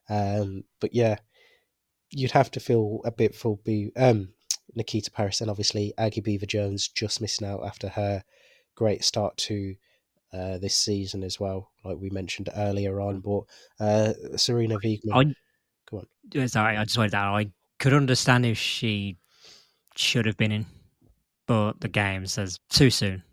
Um, 0.09 0.65
but 0.79 0.93
yeah, 0.93 1.17
you'd 2.09 2.31
have 2.31 2.51
to 2.51 2.59
feel 2.59 2.99
a 3.05 3.11
bit 3.11 3.33
for 3.33 3.57
be 3.57 3.91
um, 3.95 4.29
Nikita 4.75 5.11
Parris 5.11 5.41
and 5.41 5.49
obviously 5.49 5.93
Aggie 5.97 6.21
Beever 6.21 6.45
Jones 6.45 6.87
just 6.87 7.21
missing 7.21 7.47
out 7.47 7.63
after 7.65 7.89
her 7.89 8.23
great 8.75 9.03
start 9.03 9.37
to 9.37 9.75
uh, 10.33 10.57
this 10.57 10.75
season 10.75 11.23
as 11.23 11.39
well, 11.39 11.71
like 11.83 11.97
we 11.97 12.09
mentioned 12.09 12.49
earlier 12.55 13.01
on. 13.01 13.19
But 13.19 13.41
uh, 13.79 14.13
Sarina 14.35 14.81
Wiegman, 14.81 15.13
I, 15.13 15.35
go 15.89 16.05
on. 16.37 16.47
Sorry, 16.47 16.77
I 16.77 16.83
just 16.85 16.97
wanted 16.97 17.11
to 17.11 17.17
add, 17.17 17.27
I 17.27 17.51
could 17.79 17.93
understand 17.93 18.45
if 18.45 18.57
she 18.57 19.17
should 19.95 20.25
have 20.25 20.37
been 20.37 20.51
in, 20.51 20.65
but 21.47 21.81
the 21.81 21.89
game 21.89 22.25
says 22.25 22.59
too 22.69 22.89
soon 22.89 23.23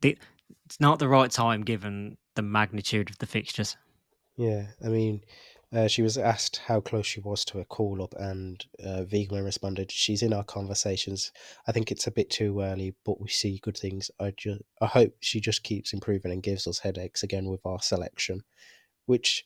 the, 0.00 0.16
it's 0.64 0.80
not 0.80 0.98
the 0.98 1.08
right 1.08 1.30
time 1.30 1.62
given 1.62 2.16
the 2.34 2.42
magnitude 2.42 3.10
of 3.10 3.18
the 3.18 3.26
fixtures. 3.26 3.76
Yeah, 4.36 4.66
I 4.84 4.88
mean, 4.88 5.22
uh, 5.72 5.86
she 5.86 6.02
was 6.02 6.18
asked 6.18 6.56
how 6.66 6.80
close 6.80 7.06
she 7.06 7.20
was 7.20 7.44
to 7.44 7.60
a 7.60 7.64
call 7.64 8.02
up, 8.02 8.14
and 8.18 8.64
uh, 8.84 9.04
responded, 9.10 9.92
"She's 9.92 10.22
in 10.22 10.32
our 10.32 10.42
conversations. 10.42 11.30
I 11.66 11.72
think 11.72 11.92
it's 11.92 12.06
a 12.06 12.12
bit 12.12 12.28
too 12.30 12.60
early, 12.60 12.94
but 13.04 13.20
we 13.20 13.28
see 13.28 13.60
good 13.62 13.76
things. 13.76 14.10
I 14.18 14.32
just, 14.36 14.62
I 14.80 14.86
hope 14.86 15.14
she 15.20 15.40
just 15.40 15.62
keeps 15.62 15.92
improving 15.92 16.32
and 16.32 16.42
gives 16.42 16.66
us 16.66 16.80
headaches 16.80 17.22
again 17.22 17.46
with 17.46 17.64
our 17.64 17.80
selection." 17.80 18.42
Which, 19.06 19.44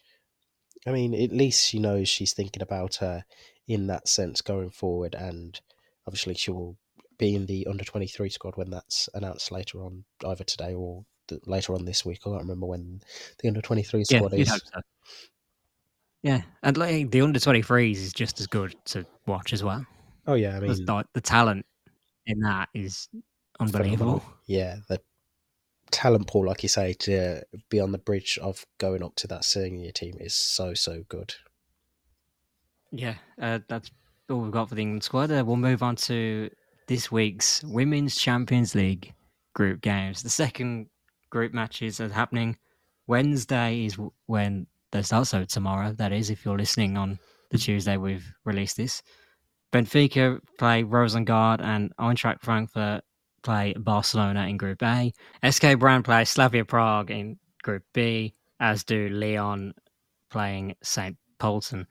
I 0.87 0.93
mean, 0.93 1.15
at 1.15 1.33
least 1.33 1.67
she 1.67 1.79
knows 1.79 2.09
she's 2.09 2.33
thinking 2.33 2.63
about 2.63 2.97
her 2.97 3.25
in 3.69 3.87
that 3.89 4.09
sense 4.09 4.41
going 4.41 4.71
forward, 4.71 5.15
and 5.15 5.61
obviously 6.07 6.35
she 6.35 6.51
will 6.51 6.79
be 7.19 7.35
in 7.35 7.47
the 7.47 7.67
under 7.67 7.85
23 7.85 8.29
squad 8.31 8.57
when 8.57 8.71
that's 8.71 9.09
announced 9.15 9.53
later 9.53 9.83
on, 9.83 10.05
either 10.25 10.45
today 10.45 10.75
or 10.75 11.05
later 11.47 11.75
on 11.75 11.85
this 11.85 12.05
week. 12.05 12.21
I 12.25 12.31
can't 12.31 12.43
remember 12.43 12.67
when 12.67 13.01
the 13.41 13.49
under 13.49 13.61
23 13.61 14.05
squad 14.05 14.33
yeah, 14.33 14.41
is. 14.41 14.49
So. 14.49 14.81
Yeah, 16.25 16.41
and 16.63 16.79
like 16.79 17.11
the 17.11 17.21
under 17.21 17.39
23s 17.39 17.97
is 17.97 18.15
just 18.15 18.41
as 18.41 18.47
good 18.47 18.75
to 18.87 19.05
watch 19.27 19.53
as 19.53 19.63
well. 19.63 19.85
Oh 20.27 20.33
yeah, 20.33 20.57
I 20.57 20.61
mean 20.61 20.85
the, 20.87 21.05
the 21.13 21.21
talent 21.21 21.67
in 22.25 22.41
that 22.41 22.71
is 22.73 23.09
unbelievable. 23.61 24.21
Phenomenal. 24.21 24.39
Yeah, 24.47 24.77
the 24.89 25.03
talent 25.91 26.27
pool, 26.27 26.47
like 26.47 26.63
you 26.63 26.71
say, 26.71 26.95
to 26.95 27.43
be 27.69 27.79
on 27.79 27.93
the 27.93 27.99
bridge 27.99 28.39
of 28.41 28.65
going 28.79 29.03
up 29.03 29.15
to 29.17 29.27
that 29.29 29.45
senior 29.45 29.93
team 29.93 30.15
is 30.19 30.35
so 30.35 30.73
so 30.73 31.05
good. 31.11 31.35
Yeah, 32.91 33.17
uh, 33.39 33.59
that's 33.69 33.91
all 34.31 34.41
we've 34.41 34.51
got 34.51 34.71
for 34.71 34.77
the 34.77 34.81
England 34.81 35.05
squad. 35.05 35.31
Uh, 35.31 35.45
we'll 35.47 35.57
move 35.57 35.83
on 35.83 35.95
to 35.97 36.49
this 36.87 37.13
week's 37.13 37.63
Women's 37.65 38.17
Champions 38.17 38.75
League 38.75 39.13
group 39.53 39.83
games. 39.83 40.23
The 40.23 40.31
second 40.31 40.87
group 41.29 41.53
matches 41.53 42.01
are 42.01 42.09
happening. 42.09 42.57
Wednesday 43.07 43.85
is 43.85 43.99
when 44.25 44.67
they 44.95 45.03
start, 45.03 45.27
so 45.27 45.45
tomorrow, 45.45 45.93
that 45.93 46.13
is, 46.13 46.31
if 46.31 46.45
you're 46.45 46.57
listening 46.57 46.97
on 46.97 47.19
the 47.51 47.59
Tuesday 47.59 47.97
we've 47.97 48.33
released 48.45 48.77
this. 48.77 49.03
Benfica 49.73 50.41
play 50.57 50.85
Rosengard 50.85 51.61
and 51.61 51.93
Eintracht 51.99 52.41
Frankfurt 52.43 53.03
play 53.43 53.75
Barcelona 53.77 54.47
in 54.47 54.57
Group 54.57 54.83
A. 54.83 55.13
SK 55.49 55.79
Brann 55.79 56.03
play 56.03 56.25
Slavia 56.25 56.65
Prague 56.65 57.11
in 57.11 57.39
Group 57.63 57.83
B, 57.93 58.35
as 58.61 58.85
do 58.85 59.09
Lyon 59.09 59.75
playing 60.31 60.77
St. 60.83 61.17
Pölten. 61.41 61.87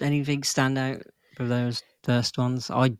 Anything 0.00 0.42
stand 0.42 0.78
out 0.78 1.02
for 1.36 1.44
those 1.44 1.82
first 2.02 2.38
ones? 2.38 2.70
I 2.70 2.96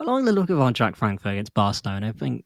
I 0.00 0.04
like 0.04 0.24
the 0.24 0.32
look 0.32 0.50
of 0.50 0.58
Eintracht 0.58 0.96
Frankfurt 0.96 1.32
against 1.32 1.52
Barcelona. 1.52 2.08
I 2.08 2.12
think 2.12 2.44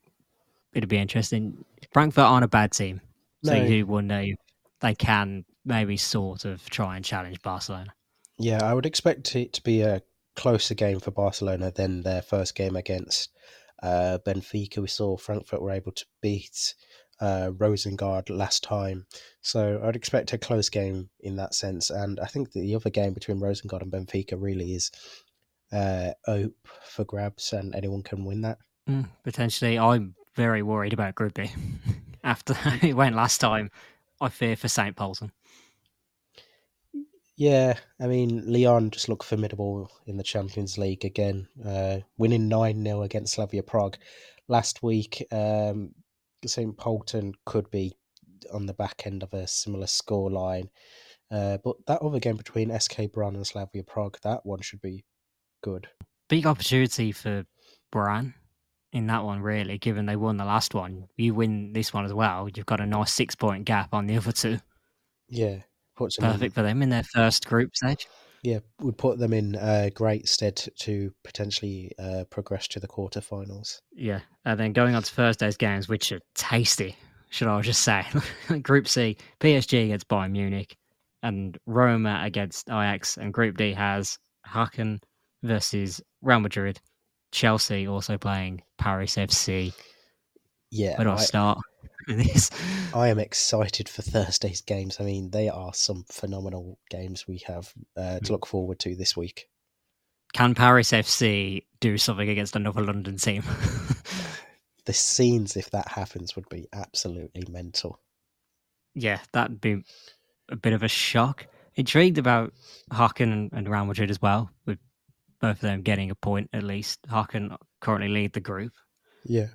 it'd 0.74 0.88
be 0.88 0.98
interesting. 0.98 1.64
Frankfurt 1.92 2.24
aren't 2.24 2.44
a 2.44 2.48
bad 2.48 2.72
team, 2.72 3.00
so 3.44 3.54
no. 3.54 3.64
you 3.64 3.86
wonder 3.86 4.20
if 4.20 4.36
they 4.80 4.94
can 4.94 5.44
maybe 5.68 5.96
sort 5.96 6.44
of 6.44 6.68
try 6.70 6.96
and 6.96 7.04
challenge 7.04 7.40
Barcelona. 7.42 7.94
Yeah, 8.38 8.64
I 8.64 8.74
would 8.74 8.86
expect 8.86 9.36
it 9.36 9.52
to 9.52 9.62
be 9.62 9.82
a 9.82 10.02
closer 10.34 10.74
game 10.74 10.98
for 10.98 11.10
Barcelona 11.10 11.70
than 11.70 12.02
their 12.02 12.22
first 12.22 12.54
game 12.54 12.74
against 12.74 13.30
uh, 13.82 14.18
Benfica. 14.26 14.78
We 14.78 14.88
saw 14.88 15.16
Frankfurt 15.16 15.60
were 15.60 15.72
able 15.72 15.92
to 15.92 16.06
beat 16.22 16.74
uh, 17.20 17.50
Rosengard 17.50 18.30
last 18.30 18.62
time, 18.62 19.06
so 19.42 19.80
I'd 19.84 19.96
expect 19.96 20.32
a 20.32 20.38
close 20.38 20.68
game 20.68 21.10
in 21.20 21.36
that 21.36 21.54
sense. 21.54 21.90
And 21.90 22.18
I 22.20 22.26
think 22.26 22.52
the 22.52 22.74
other 22.74 22.90
game 22.90 23.12
between 23.12 23.40
Rosengard 23.40 23.82
and 23.82 23.92
Benfica 23.92 24.40
really 24.40 24.72
is 24.72 24.90
uh, 25.72 26.12
ope 26.26 26.68
for 26.82 27.04
grabs, 27.04 27.52
and 27.52 27.74
anyone 27.74 28.02
can 28.02 28.24
win 28.24 28.40
that. 28.42 28.58
Mm, 28.88 29.08
potentially, 29.22 29.78
I'm 29.78 30.14
very 30.34 30.62
worried 30.62 30.92
about 30.92 31.14
Group 31.14 31.34
B. 31.34 31.50
After 32.24 32.56
it 32.82 32.94
went 32.94 33.16
last 33.16 33.38
time, 33.40 33.70
I 34.20 34.28
fear 34.28 34.56
for 34.56 34.68
St. 34.68 34.96
Pölten. 34.96 35.30
Yeah, 37.36 37.78
I 38.00 38.08
mean, 38.08 38.42
Lyon 38.52 38.90
just 38.90 39.08
looked 39.08 39.24
formidable 39.24 39.88
in 40.06 40.16
the 40.16 40.24
Champions 40.24 40.76
League 40.76 41.04
again, 41.04 41.46
uh, 41.64 41.98
winning 42.16 42.48
9 42.48 42.82
0 42.82 43.02
against 43.02 43.34
Slavia 43.34 43.62
Prague. 43.62 43.96
Last 44.48 44.82
week, 44.82 45.24
um, 45.30 45.94
St. 46.44 46.76
Pölten 46.76 47.34
could 47.46 47.70
be 47.70 47.94
on 48.52 48.66
the 48.66 48.74
back 48.74 49.02
end 49.04 49.22
of 49.22 49.32
a 49.34 49.46
similar 49.46 49.86
scoreline. 49.86 50.68
Uh, 51.30 51.58
but 51.62 51.76
that 51.86 52.02
other 52.02 52.18
game 52.18 52.36
between 52.36 52.76
SK 52.76 53.12
Brann 53.12 53.36
and 53.36 53.46
Slavia 53.46 53.84
Prague, 53.84 54.18
that 54.22 54.44
one 54.44 54.60
should 54.60 54.80
be 54.80 55.04
good. 55.62 55.86
Big 56.28 56.44
opportunity 56.44 57.12
for 57.12 57.44
Brann 57.92 58.34
in 58.92 59.06
that 59.08 59.24
one, 59.24 59.40
really, 59.40 59.78
given 59.78 60.06
they 60.06 60.16
won 60.16 60.36
the 60.36 60.44
last 60.44 60.74
one. 60.74 61.08
You 61.16 61.34
win 61.34 61.72
this 61.72 61.92
one 61.92 62.04
as 62.04 62.12
well, 62.12 62.48
you've 62.54 62.66
got 62.66 62.80
a 62.80 62.86
nice 62.86 63.12
six 63.12 63.34
point 63.34 63.64
gap 63.64 63.92
on 63.92 64.06
the 64.06 64.16
other 64.16 64.32
two. 64.32 64.58
Yeah. 65.28 65.58
Puts 65.96 66.16
Perfect 66.16 66.42
in, 66.42 66.50
for 66.50 66.62
them 66.62 66.82
in 66.82 66.90
their 66.90 67.02
first 67.02 67.46
group 67.46 67.74
stage. 67.74 68.06
Yeah, 68.42 68.60
would 68.80 68.96
put 68.96 69.18
them 69.18 69.32
in 69.32 69.56
uh, 69.56 69.90
great 69.92 70.28
stead 70.28 70.62
to 70.80 71.12
potentially 71.24 71.90
uh, 71.98 72.24
progress 72.30 72.68
to 72.68 72.80
the 72.80 72.86
quarterfinals. 72.86 73.80
Yeah, 73.92 74.20
and 74.44 74.58
then 74.58 74.72
going 74.72 74.94
on 74.94 75.02
to 75.02 75.12
Thursday's 75.12 75.56
games, 75.56 75.88
which 75.88 76.12
are 76.12 76.20
tasty, 76.34 76.94
should 77.30 77.48
I 77.48 77.60
just 77.62 77.82
say? 77.82 78.06
group 78.62 78.86
C, 78.86 79.16
PSG 79.40 79.86
against 79.86 80.08
Bayern 80.08 80.30
Munich, 80.30 80.76
and 81.22 81.58
Roma 81.66 82.20
against 82.24 82.68
Ajax, 82.68 83.16
and 83.16 83.34
Group 83.34 83.56
D 83.56 83.72
has 83.72 84.18
Häcken 84.46 85.00
versus 85.42 86.00
Real 86.22 86.40
Madrid. 86.40 86.80
Chelsea 87.30 87.86
also 87.86 88.18
playing 88.18 88.62
Paris 88.78 89.16
FC. 89.16 89.72
Yeah. 90.70 90.96
Where 90.96 91.04
do 91.06 91.10
I, 91.10 91.14
I 91.14 91.18
start 91.18 91.58
this? 92.08 92.50
I 92.94 93.08
am 93.08 93.18
excited 93.18 93.88
for 93.88 94.02
Thursday's 94.02 94.60
games. 94.60 94.98
I 95.00 95.04
mean, 95.04 95.30
they 95.30 95.48
are 95.48 95.74
some 95.74 96.04
phenomenal 96.10 96.78
games 96.90 97.26
we 97.26 97.42
have 97.46 97.72
uh, 97.96 98.18
to 98.18 98.26
hmm. 98.26 98.32
look 98.32 98.46
forward 98.46 98.78
to 98.80 98.94
this 98.94 99.16
week. 99.16 99.48
Can 100.34 100.54
Paris 100.54 100.92
FC 100.92 101.64
do 101.80 101.96
something 101.96 102.28
against 102.28 102.54
another 102.54 102.82
London 102.82 103.16
team? 103.16 103.42
the 104.84 104.92
scenes, 104.92 105.56
if 105.56 105.70
that 105.70 105.88
happens, 105.88 106.36
would 106.36 106.48
be 106.48 106.68
absolutely 106.72 107.44
mental. 107.50 108.00
Yeah, 108.94 109.20
that'd 109.32 109.60
be 109.60 109.84
a 110.50 110.56
bit 110.56 110.72
of 110.72 110.82
a 110.82 110.88
shock. 110.88 111.46
Intrigued 111.76 112.18
about 112.18 112.52
Häcken 112.90 113.32
and, 113.32 113.52
and 113.52 113.68
Real 113.68 113.84
Madrid 113.84 114.10
as 114.10 114.20
well, 114.20 114.50
with 114.66 114.78
both 115.40 115.56
of 115.56 115.60
them 115.60 115.82
getting 115.82 116.10
a 116.10 116.14
point 116.14 116.50
at 116.52 116.62
least. 116.62 117.00
Häcken 117.08 117.56
currently 117.80 118.08
lead 118.08 118.32
the 118.32 118.40
group. 118.40 118.72
Yeah. 119.24 119.48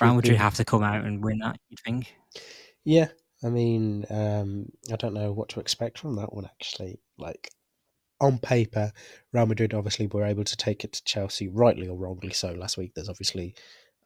Real 0.00 0.14
Madrid 0.14 0.36
have 0.36 0.54
to 0.56 0.64
come 0.64 0.82
out 0.82 1.04
and 1.04 1.22
win 1.24 1.38
that. 1.38 1.58
You'd 1.68 1.80
think? 1.80 2.14
Yeah, 2.84 3.08
I 3.42 3.48
mean, 3.48 4.06
um, 4.10 4.66
I 4.92 4.96
don't 4.96 5.14
know 5.14 5.32
what 5.32 5.48
to 5.50 5.60
expect 5.60 5.98
from 5.98 6.16
that 6.16 6.32
one 6.32 6.46
actually. 6.46 7.00
Like 7.18 7.50
on 8.20 8.38
paper, 8.38 8.92
Real 9.32 9.46
Madrid 9.46 9.74
obviously 9.74 10.06
were 10.06 10.24
able 10.24 10.44
to 10.44 10.56
take 10.56 10.84
it 10.84 10.92
to 10.92 11.04
Chelsea, 11.04 11.48
rightly 11.48 11.88
or 11.88 11.96
wrongly 11.96 12.32
so. 12.32 12.52
Last 12.52 12.76
week, 12.76 12.92
there's 12.94 13.08
obviously 13.08 13.54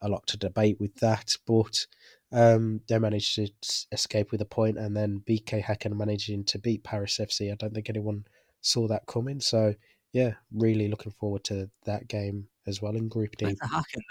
a 0.01 0.09
lot 0.09 0.25
to 0.27 0.37
debate 0.37 0.77
with 0.79 0.95
that, 0.95 1.35
but 1.45 1.85
um, 2.31 2.81
they 2.87 2.99
managed 2.99 3.35
to 3.35 3.49
escape 3.91 4.31
with 4.31 4.41
a 4.41 4.45
point, 4.45 4.77
and 4.77 4.95
then 4.95 5.23
BK 5.27 5.63
Häcken 5.63 5.95
managing 5.95 6.43
to 6.45 6.59
beat 6.59 6.83
Paris 6.83 7.19
FC. 7.21 7.51
I 7.51 7.55
don't 7.55 7.73
think 7.73 7.89
anyone 7.89 8.25
saw 8.61 8.87
that 8.87 9.05
coming. 9.07 9.39
So 9.39 9.75
yeah, 10.15 10.35
really 10.53 10.87
looking 10.87 11.11
forward 11.11 11.43
to 11.43 11.69
that 11.83 12.07
game 12.07 12.47
as 12.67 12.81
well 12.81 12.95
in 12.95 13.09
Group 13.09 13.35
D. 13.35 13.53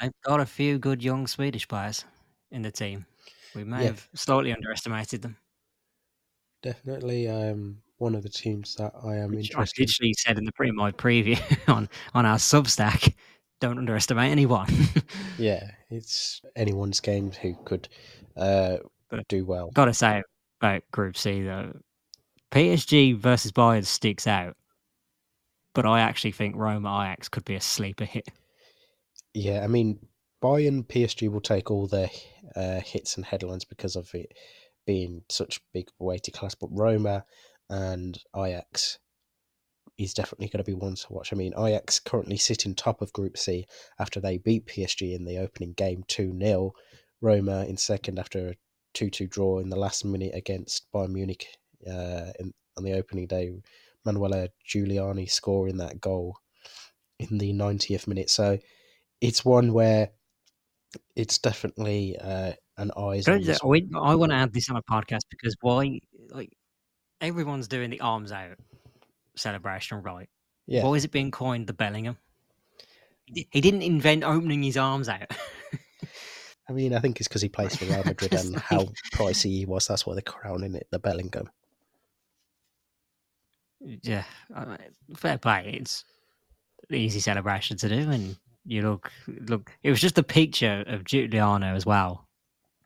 They've 0.01 0.13
got 0.23 0.39
a 0.39 0.45
few 0.45 0.79
good 0.79 1.03
young 1.03 1.27
Swedish 1.27 1.67
players 1.67 2.05
in 2.51 2.61
the 2.61 2.71
team. 2.71 3.07
We 3.55 3.65
may 3.65 3.81
yeah. 3.81 3.87
have 3.87 4.07
slightly 4.15 4.53
underestimated 4.53 5.23
them. 5.23 5.39
Definitely, 6.63 7.27
um, 7.27 7.79
one 7.97 8.15
of 8.15 8.23
the 8.23 8.29
teams 8.29 8.75
that 8.75 8.93
I 9.03 9.17
am 9.17 9.31
Which 9.31 9.51
interested. 9.51 9.81
I 9.81 9.83
literally 9.83 10.15
said 10.19 10.37
in 10.37 10.45
the 10.45 10.53
pre 10.53 10.71
my 10.73 10.93
preview 10.93 11.41
on 11.73 11.89
on 12.13 12.27
our 12.27 12.37
Substack 12.37 13.15
don't 13.61 13.79
underestimate 13.79 14.31
anyone. 14.31 14.69
yeah, 15.39 15.71
it's 15.89 16.43
anyone's 16.55 17.01
game 17.01 17.33
who 17.41 17.57
could 17.65 17.89
uh, 18.37 18.77
do 19.29 19.47
well. 19.47 19.71
Got 19.71 19.87
to 19.87 19.95
say 19.95 20.23
about 20.61 20.83
Group 20.91 21.17
C 21.17 21.41
though, 21.41 21.73
PSG 22.51 23.17
versus 23.17 23.53
Bayern 23.53 23.87
sticks 23.87 24.27
out, 24.27 24.55
but 25.75 25.87
I 25.87 26.01
actually 26.01 26.33
think 26.33 26.57
Roma 26.57 26.89
Ajax 26.89 27.29
could 27.29 27.45
be 27.45 27.55
a 27.55 27.61
sleeper 27.61 28.05
hit. 28.05 28.29
Yeah, 29.35 29.63
I 29.63 29.67
mean 29.67 29.99
Bayern 30.43 30.87
PSG 30.87 31.31
will 31.31 31.41
take 31.41 31.71
all 31.71 31.87
their 31.87 32.11
uh, 32.55 32.81
hits 32.81 33.17
and 33.17 33.25
headlines 33.25 33.65
because 33.65 33.97
of 33.97 34.15
it 34.15 34.33
being 34.87 35.23
such 35.29 35.61
big 35.73 35.89
weighty 35.99 36.31
class, 36.31 36.55
but 36.55 36.69
Roma 36.71 37.25
and 37.71 38.19
Ajax 38.37 38.99
is 39.99 40.15
definitely 40.15 40.49
going 40.49 40.63
to 40.63 40.71
be 40.71 40.75
one 40.75 40.97
to 40.97 41.13
watch. 41.13 41.33
I 41.33 41.37
mean, 41.37 41.55
Ajax 41.59 42.01
currently 42.01 42.37
sit 42.37 42.67
in 42.67 42.75
top 42.75 43.01
of 43.01 43.13
Group 43.13 43.37
C 43.39 43.67
after 43.99 44.21
they 44.21 44.39
beat 44.39 44.67
PSG 44.67 45.15
in 45.15 45.25
the 45.25 45.39
opening 45.39 45.73
game 45.73 46.05
2 46.09 46.37
0. 46.39 46.73
Roma 47.21 47.65
in 47.65 47.77
second 47.77 48.19
after 48.19 48.49
a 48.51 48.55
2 48.95 49.11
2 49.11 49.27
draw 49.29 49.59
in 49.61 49.71
the 49.71 49.79
last 49.79 50.05
minute 50.05 50.33
against 50.35 50.87
Bayern 50.93 51.11
Munich 51.11 51.47
uh, 51.87 52.33
in, 52.39 52.53
on 52.77 52.85
the 52.85 52.93
opening 52.93 53.27
day. 53.27 53.53
Manuela 54.05 54.49
Giugliano 54.69 55.29
scoring 55.31 55.79
that 55.79 56.01
goal 56.01 56.37
in 57.19 57.39
the 57.39 57.53
90th 57.53 58.07
minute. 58.07 58.31
So 58.31 58.59
it's 59.21 59.45
one 59.45 59.73
where 59.73 60.11
it's 61.17 61.39
definitely 61.39 62.17
uh, 62.19 62.53
an 62.77 62.91
eyes. 62.97 63.29
I, 63.29 63.35
I 63.35 64.15
want 64.15 64.33
to 64.33 64.37
add 64.37 64.53
this 64.53 64.71
on 64.71 64.77
a 64.77 64.83
podcast 64.83 65.23
because 65.31 65.57
why, 65.61 66.01
like, 66.31 66.53
everyone's 67.21 67.69
doing 67.69 67.91
the 67.91 68.01
arms 68.01 68.33
out 68.33 68.59
celebration 69.37 70.03
right. 70.03 70.29
Yeah. 70.67 70.85
Why 70.85 70.95
is 70.95 71.05
it 71.05 71.13
being 71.13 71.31
coined 71.31 71.67
the 71.67 71.73
Bellingham? 71.73 72.17
He 73.27 73.61
didn't 73.61 73.83
invent 73.83 74.23
opening 74.23 74.63
his 74.63 74.77
arms 74.77 75.09
out. 75.09 75.31
I 76.69 76.73
mean, 76.73 76.95
I 76.95 77.01
think 77.01 77.21
it's 77.21 77.29
because 77.29 77.43
he 77.43 77.49
plays 77.49 77.77
for 77.77 77.85
Real 77.85 78.03
Madrid 78.07 78.35
and 78.35 78.57
how 78.57 78.89
pricey 79.15 79.51
he 79.51 79.67
was. 79.67 79.87
That's 79.87 80.07
why 80.07 80.15
they're 80.15 80.23
crowning 80.23 80.75
it 80.75 80.87
the 80.91 80.99
Bellingham. 80.99 81.51
Yeah, 83.85 84.25
fair 85.17 85.39
play. 85.39 85.79
It's 85.81 86.05
an 86.89 86.97
easy 86.97 87.21
celebration 87.21 87.77
to 87.79 87.89
do, 87.89 88.11
and 88.11 88.37
you 88.65 88.83
look 88.83 89.11
look. 89.27 89.73
It 89.83 89.91
was 89.91 90.01
just 90.01 90.19
a 90.19 90.23
picture 90.23 90.85
of 90.87 91.05
Giugliano 91.05 91.75
as 91.75 91.85
well 91.85 92.27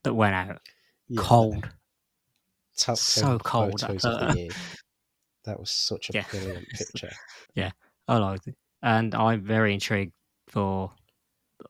that 0.03 0.14
went 0.14 0.34
out. 0.34 0.61
Yeah. 1.09 1.22
Cold, 1.22 1.68
so 2.74 3.38
cold. 3.38 3.82
That 5.44 5.59
was 5.59 5.70
such 5.70 6.11
a 6.11 6.12
yeah. 6.12 6.24
brilliant 6.30 6.68
picture. 6.74 7.11
yeah, 7.55 7.70
I 8.07 8.18
liked 8.18 8.49
it, 8.49 8.57
and 8.82 9.14
I'm 9.14 9.40
very 9.40 9.72
intrigued 9.72 10.12
for 10.46 10.92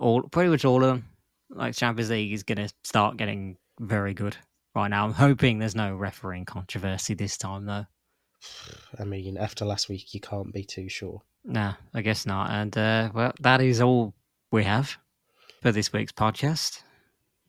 all, 0.01 0.23
pretty 0.23 0.51
much 0.51 0.65
all 0.65 0.83
of 0.83 0.89
them. 0.89 1.05
Like 1.51 1.77
Champions 1.77 2.11
League 2.11 2.33
is 2.33 2.43
going 2.43 2.59
to 2.59 2.69
start 2.83 3.19
getting 3.19 3.57
very 3.79 4.15
good 4.15 4.37
right 4.75 4.89
now. 4.89 5.05
I'm 5.05 5.13
hoping 5.13 5.59
there's 5.59 5.77
no 5.77 5.95
refereeing 5.95 6.45
controversy 6.45 7.15
this 7.15 7.39
time, 7.39 7.67
though. 7.67 7.87
I 8.99 9.05
mean, 9.05 9.37
after 9.37 9.65
last 9.65 9.89
week, 9.89 10.15
you 10.15 10.21
can't 10.21 10.53
be 10.53 10.65
too 10.65 10.89
sure. 10.89 11.23
No, 11.45 11.73
I 11.95 12.03
guess 12.03 12.27
not. 12.27 12.51
And 12.51 12.77
uh, 12.77 13.11
well, 13.15 13.33
that 13.41 13.61
is 13.61 13.81
all 13.81 14.15
we 14.51 14.65
have 14.65 14.97
for 15.63 15.73
this 15.73 15.93
week's 15.93 16.13
podcast. 16.13 16.83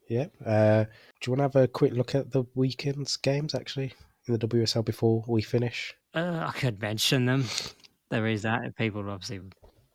Yep. 0.09 0.33
Uh, 0.45 0.83
do 0.85 1.31
you 1.31 1.37
want 1.37 1.53
to 1.53 1.59
have 1.59 1.63
a 1.63 1.67
quick 1.67 1.93
look 1.93 2.15
at 2.15 2.31
the 2.31 2.43
weekend's 2.55 3.17
games 3.17 3.53
actually 3.53 3.93
in 4.27 4.33
the 4.37 4.47
WSL 4.47 4.83
before 4.83 5.23
we 5.27 5.41
finish? 5.41 5.93
Uh, 6.13 6.45
I 6.47 6.51
could 6.51 6.81
mention 6.81 7.25
them. 7.25 7.45
There 8.09 8.25
is 8.25 8.41
that. 8.41 8.75
People 8.75 9.07
obviously 9.09 9.41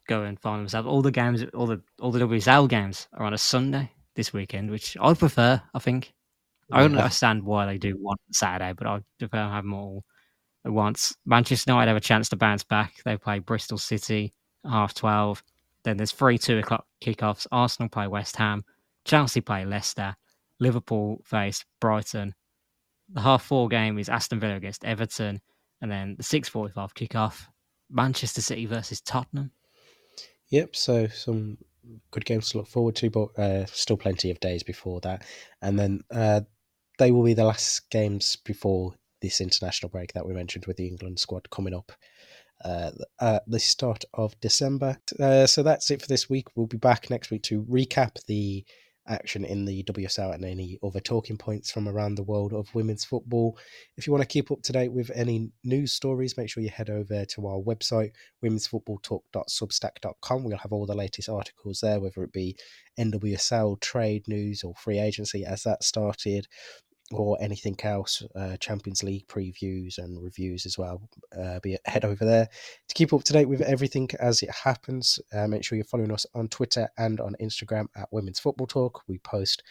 go 0.07 0.23
and 0.23 0.39
find 0.39 0.61
themselves. 0.61 0.87
All 0.87 1.03
the 1.03 1.11
games, 1.11 1.45
all 1.55 1.67
the 1.67 1.81
all 2.01 2.13
the 2.13 2.21
WSL 2.21 2.69
games 2.69 3.09
are 3.15 3.27
on 3.27 3.35
a 3.35 3.39
Sunday 3.39 3.91
this 4.15 4.33
weekend, 4.33 4.71
which 4.71 4.97
I 5.01 5.15
prefer. 5.15 5.61
I 5.75 5.79
think 5.81 6.13
I 6.71 6.81
don't 6.81 6.97
understand 6.97 7.43
why 7.43 7.67
they 7.67 7.79
do 7.79 7.97
one 8.01 8.17
Saturday, 8.33 8.73
but 8.73 8.87
I 8.87 9.01
prefer 9.19 9.39
to 9.39 9.49
have 9.49 9.65
them 9.65 9.75
all 9.75 10.05
once. 10.73 11.17
Manchester 11.27 11.71
United 11.71 11.89
have 11.89 11.97
a 11.97 12.01
chance 12.01 12.29
to 12.31 12.37
bounce 12.37 12.65
back. 12.65 12.95
They 13.05 13.17
play 13.17 13.39
Bristol 13.39 13.79
City 13.79 14.33
half 14.65 14.95
twelve. 14.95 15.43
Then 15.85 15.97
there's 15.97 16.12
three 16.12 16.39
two 16.39 16.59
o'clock 16.59 16.87
kickoffs. 17.03 17.47
Arsenal 17.53 17.89
play 17.89 18.07
West 18.07 18.37
Ham. 18.37 18.65
Chelsea 19.05 19.41
play 19.41 19.65
Leicester. 19.65 20.17
Liverpool 20.61 21.21
face 21.25 21.65
Brighton. 21.81 22.35
The 23.11 23.21
half 23.21 23.43
four 23.43 23.69
game 23.69 23.99
is 23.99 24.09
Aston 24.09 24.41
Villa 24.41 24.57
against 24.57 24.85
Everton. 24.85 25.41
And 25.81 25.91
then 25.91 26.15
the 26.17 26.23
6.45 26.23 26.73
kickoff, 26.95 27.47
Manchester 27.91 28.41
City 28.41 28.65
versus 28.65 29.03
Tottenham. 29.03 29.51
Yep, 30.49 30.77
so 30.77 31.09
some 31.09 31.59
good 32.11 32.25
games 32.25 32.51
to 32.51 32.59
look 32.59 32.69
forward 32.69 32.97
to, 32.97 33.11
but 33.11 33.39
uh, 33.39 33.67
still 33.67 33.97
plenty 33.97 34.31
of 34.31 34.41
days 34.41 34.62
before 34.62 35.01
that. 35.01 35.25
And 35.61 35.79
then 35.79 36.01
uh, 36.11 36.43
they 36.99 37.11
will 37.11 37.25
be 37.25 37.35
the 37.35 37.45
last 37.45 37.91
games 37.91 38.37
before 38.37 38.95
this 39.25 39.41
international 39.41 39.89
break 39.89 40.12
that 40.12 40.27
we 40.27 40.35
mentioned 40.35 40.66
with 40.66 40.77
the 40.77 40.87
England 40.87 41.18
squad 41.18 41.49
coming 41.49 41.75
up 41.75 41.93
uh, 42.62 42.91
at 43.20 43.43
the 43.47 43.59
start 43.59 44.05
of 44.12 44.39
December. 44.41 44.99
Uh, 45.18 45.47
so 45.47 45.62
that's 45.62 45.91
it 45.91 46.03
for 46.03 46.09
this 46.09 46.29
week. 46.29 46.49
We'll 46.55 46.66
be 46.66 46.77
back 46.77 47.09
next 47.09 47.31
week 47.31 47.43
to 47.45 47.62
recap 47.62 48.22
the 48.27 48.66
action 49.07 49.45
in 49.45 49.64
the 49.64 49.83
WSL 49.85 50.35
and 50.35 50.45
any 50.45 50.79
other 50.83 51.01
talking 51.01 51.39
points 51.39 51.70
from 51.70 51.89
around 51.89 52.16
the 52.16 52.22
world 52.22 52.53
of 52.53 52.75
women's 52.75 53.05
football. 53.05 53.57
If 53.97 54.07
you 54.07 54.12
want 54.12 54.22
to 54.22 54.29
keep 54.29 54.51
up 54.51 54.62
to 54.62 54.72
date 54.72 54.93
with 54.93 55.11
any 55.14 55.51
news 55.62 55.93
stories, 55.93 56.37
make 56.37 56.51
sure 56.51 56.62
you 56.62 56.70
head 56.70 56.91
over 56.91 57.25
to 57.25 57.47
our 57.47 57.59
website, 57.59 58.11
womensfootballtalk.substack.com. 58.45 60.45
We'll 60.45 60.59
have 60.59 60.72
all 60.72 60.87
the 60.87 60.95
latest 60.95 61.31
articles 61.31 61.81
there, 61.81 62.01
whether 62.01 62.22
it 62.22 62.33
be 62.33 62.57
NWSL 62.99 63.81
trade 63.81 64.29
news 64.29 64.64
or 64.64 64.75
free 64.75 64.99
agency 64.99 65.45
as 65.45 65.62
that 65.62 65.83
started, 65.83 66.47
or 67.19 67.37
anything 67.41 67.79
else, 67.83 68.23
uh, 68.35 68.57
Champions 68.59 69.03
League 69.03 69.27
previews 69.27 69.99
and 69.99 70.23
reviews 70.23 70.67
as 70.67 70.79
well, 70.79 71.09
uh, 71.39 71.61
be 71.61 71.77
head 71.87 72.05
over 72.05 72.25
there 72.25 72.49
to 72.89 72.95
keep 72.95 73.12
up 73.12 73.25
to 73.25 73.33
date 73.33 73.49
with 73.49 73.61
everything 73.62 74.09
as 74.21 74.43
it 74.43 74.51
happens. 74.51 75.19
Uh, 75.33 75.47
make 75.47 75.65
sure 75.65 75.77
you're 75.77 75.85
following 75.85 76.12
us 76.12 76.27
on 76.35 76.49
Twitter 76.49 76.89
and 76.99 77.21
on 77.21 77.37
Instagram 77.41 77.87
at 77.97 78.09
Women's 78.12 78.39
Football 78.41 78.67
Talk. 78.67 79.03
We 79.09 79.19
post 79.19 79.62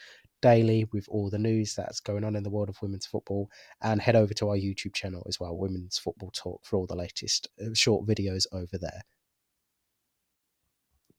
daily 0.41 0.85
with 0.91 1.07
all 1.07 1.29
the 1.29 1.39
news 1.39 1.73
that's 1.73 2.01
going 2.01 2.25
on 2.25 2.35
in 2.35 2.43
the 2.43 2.49
world 2.49 2.69
of 2.69 2.81
women's 2.81 3.05
football, 3.05 3.49
and 3.81 4.01
head 4.01 4.15
over 4.15 4.33
to 4.33 4.49
our 4.49 4.57
YouTube 4.57 4.93
channel 4.93 5.25
as 5.27 5.39
well, 5.39 5.57
Women's 5.57 5.97
Football 5.97 6.31
Talk, 6.31 6.65
for 6.65 6.77
all 6.77 6.85
the 6.85 6.95
latest 6.95 7.47
uh, 7.61 7.73
short 7.73 8.05
videos 8.05 8.45
over 8.51 8.77
there. 8.77 9.01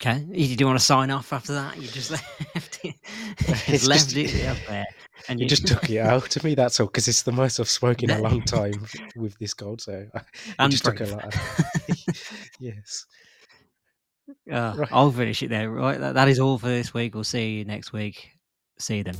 Okay. 0.01 0.25
Did 0.33 0.61
you 0.61 0.67
want 0.67 0.79
to 0.79 0.85
sign 0.85 1.11
off 1.11 1.33
after 1.33 1.55
that? 1.55 1.81
You 1.81 1.89
just 1.89 2.11
left 2.55 2.85
it, 2.85 2.97
just 3.67 3.87
left 3.87 4.11
just, 4.11 4.35
it 4.35 4.47
up 4.47 4.59
there. 4.69 4.87
And 5.29 5.39
you, 5.39 5.45
you, 5.45 5.49
just 5.49 5.67
took 5.67 5.89
it 5.89 5.99
out 6.01 6.37
of 6.37 6.45
me, 6.45 6.55
that's 6.55 6.81
all, 6.81 6.87
because 6.87 7.09
it's 7.09 7.23
the 7.23 7.33
most 7.33 7.59
I've 7.61 7.69
spoken 7.69 8.11
in 8.11 8.19
a 8.19 8.23
long 8.23 8.43
time 8.43 8.87
with 9.17 9.39
this 9.39 9.55
gold. 9.55 9.81
So 9.81 10.07
I 10.59 10.69
just 10.69 10.85
took 10.85 11.01
a 11.01 11.05
lot 11.05 11.35
Yes. 12.59 13.07
Uh, 14.51 14.75
right. 14.77 14.89
I'll 14.91 15.13
finish 15.13 15.43
it 15.43 15.49
there. 15.49 15.71
Right. 15.71 15.99
That, 15.99 16.15
that 16.15 16.29
is 16.29 16.39
all 16.39 16.59
for 16.59 16.67
this 16.69 16.93
week. 16.93 17.15
We'll 17.15 17.25
see 17.25 17.59
you 17.59 17.65
next 17.65 17.93
week. 17.93 18.31
See 18.79 18.99
you 18.99 19.05
then. 19.05 19.17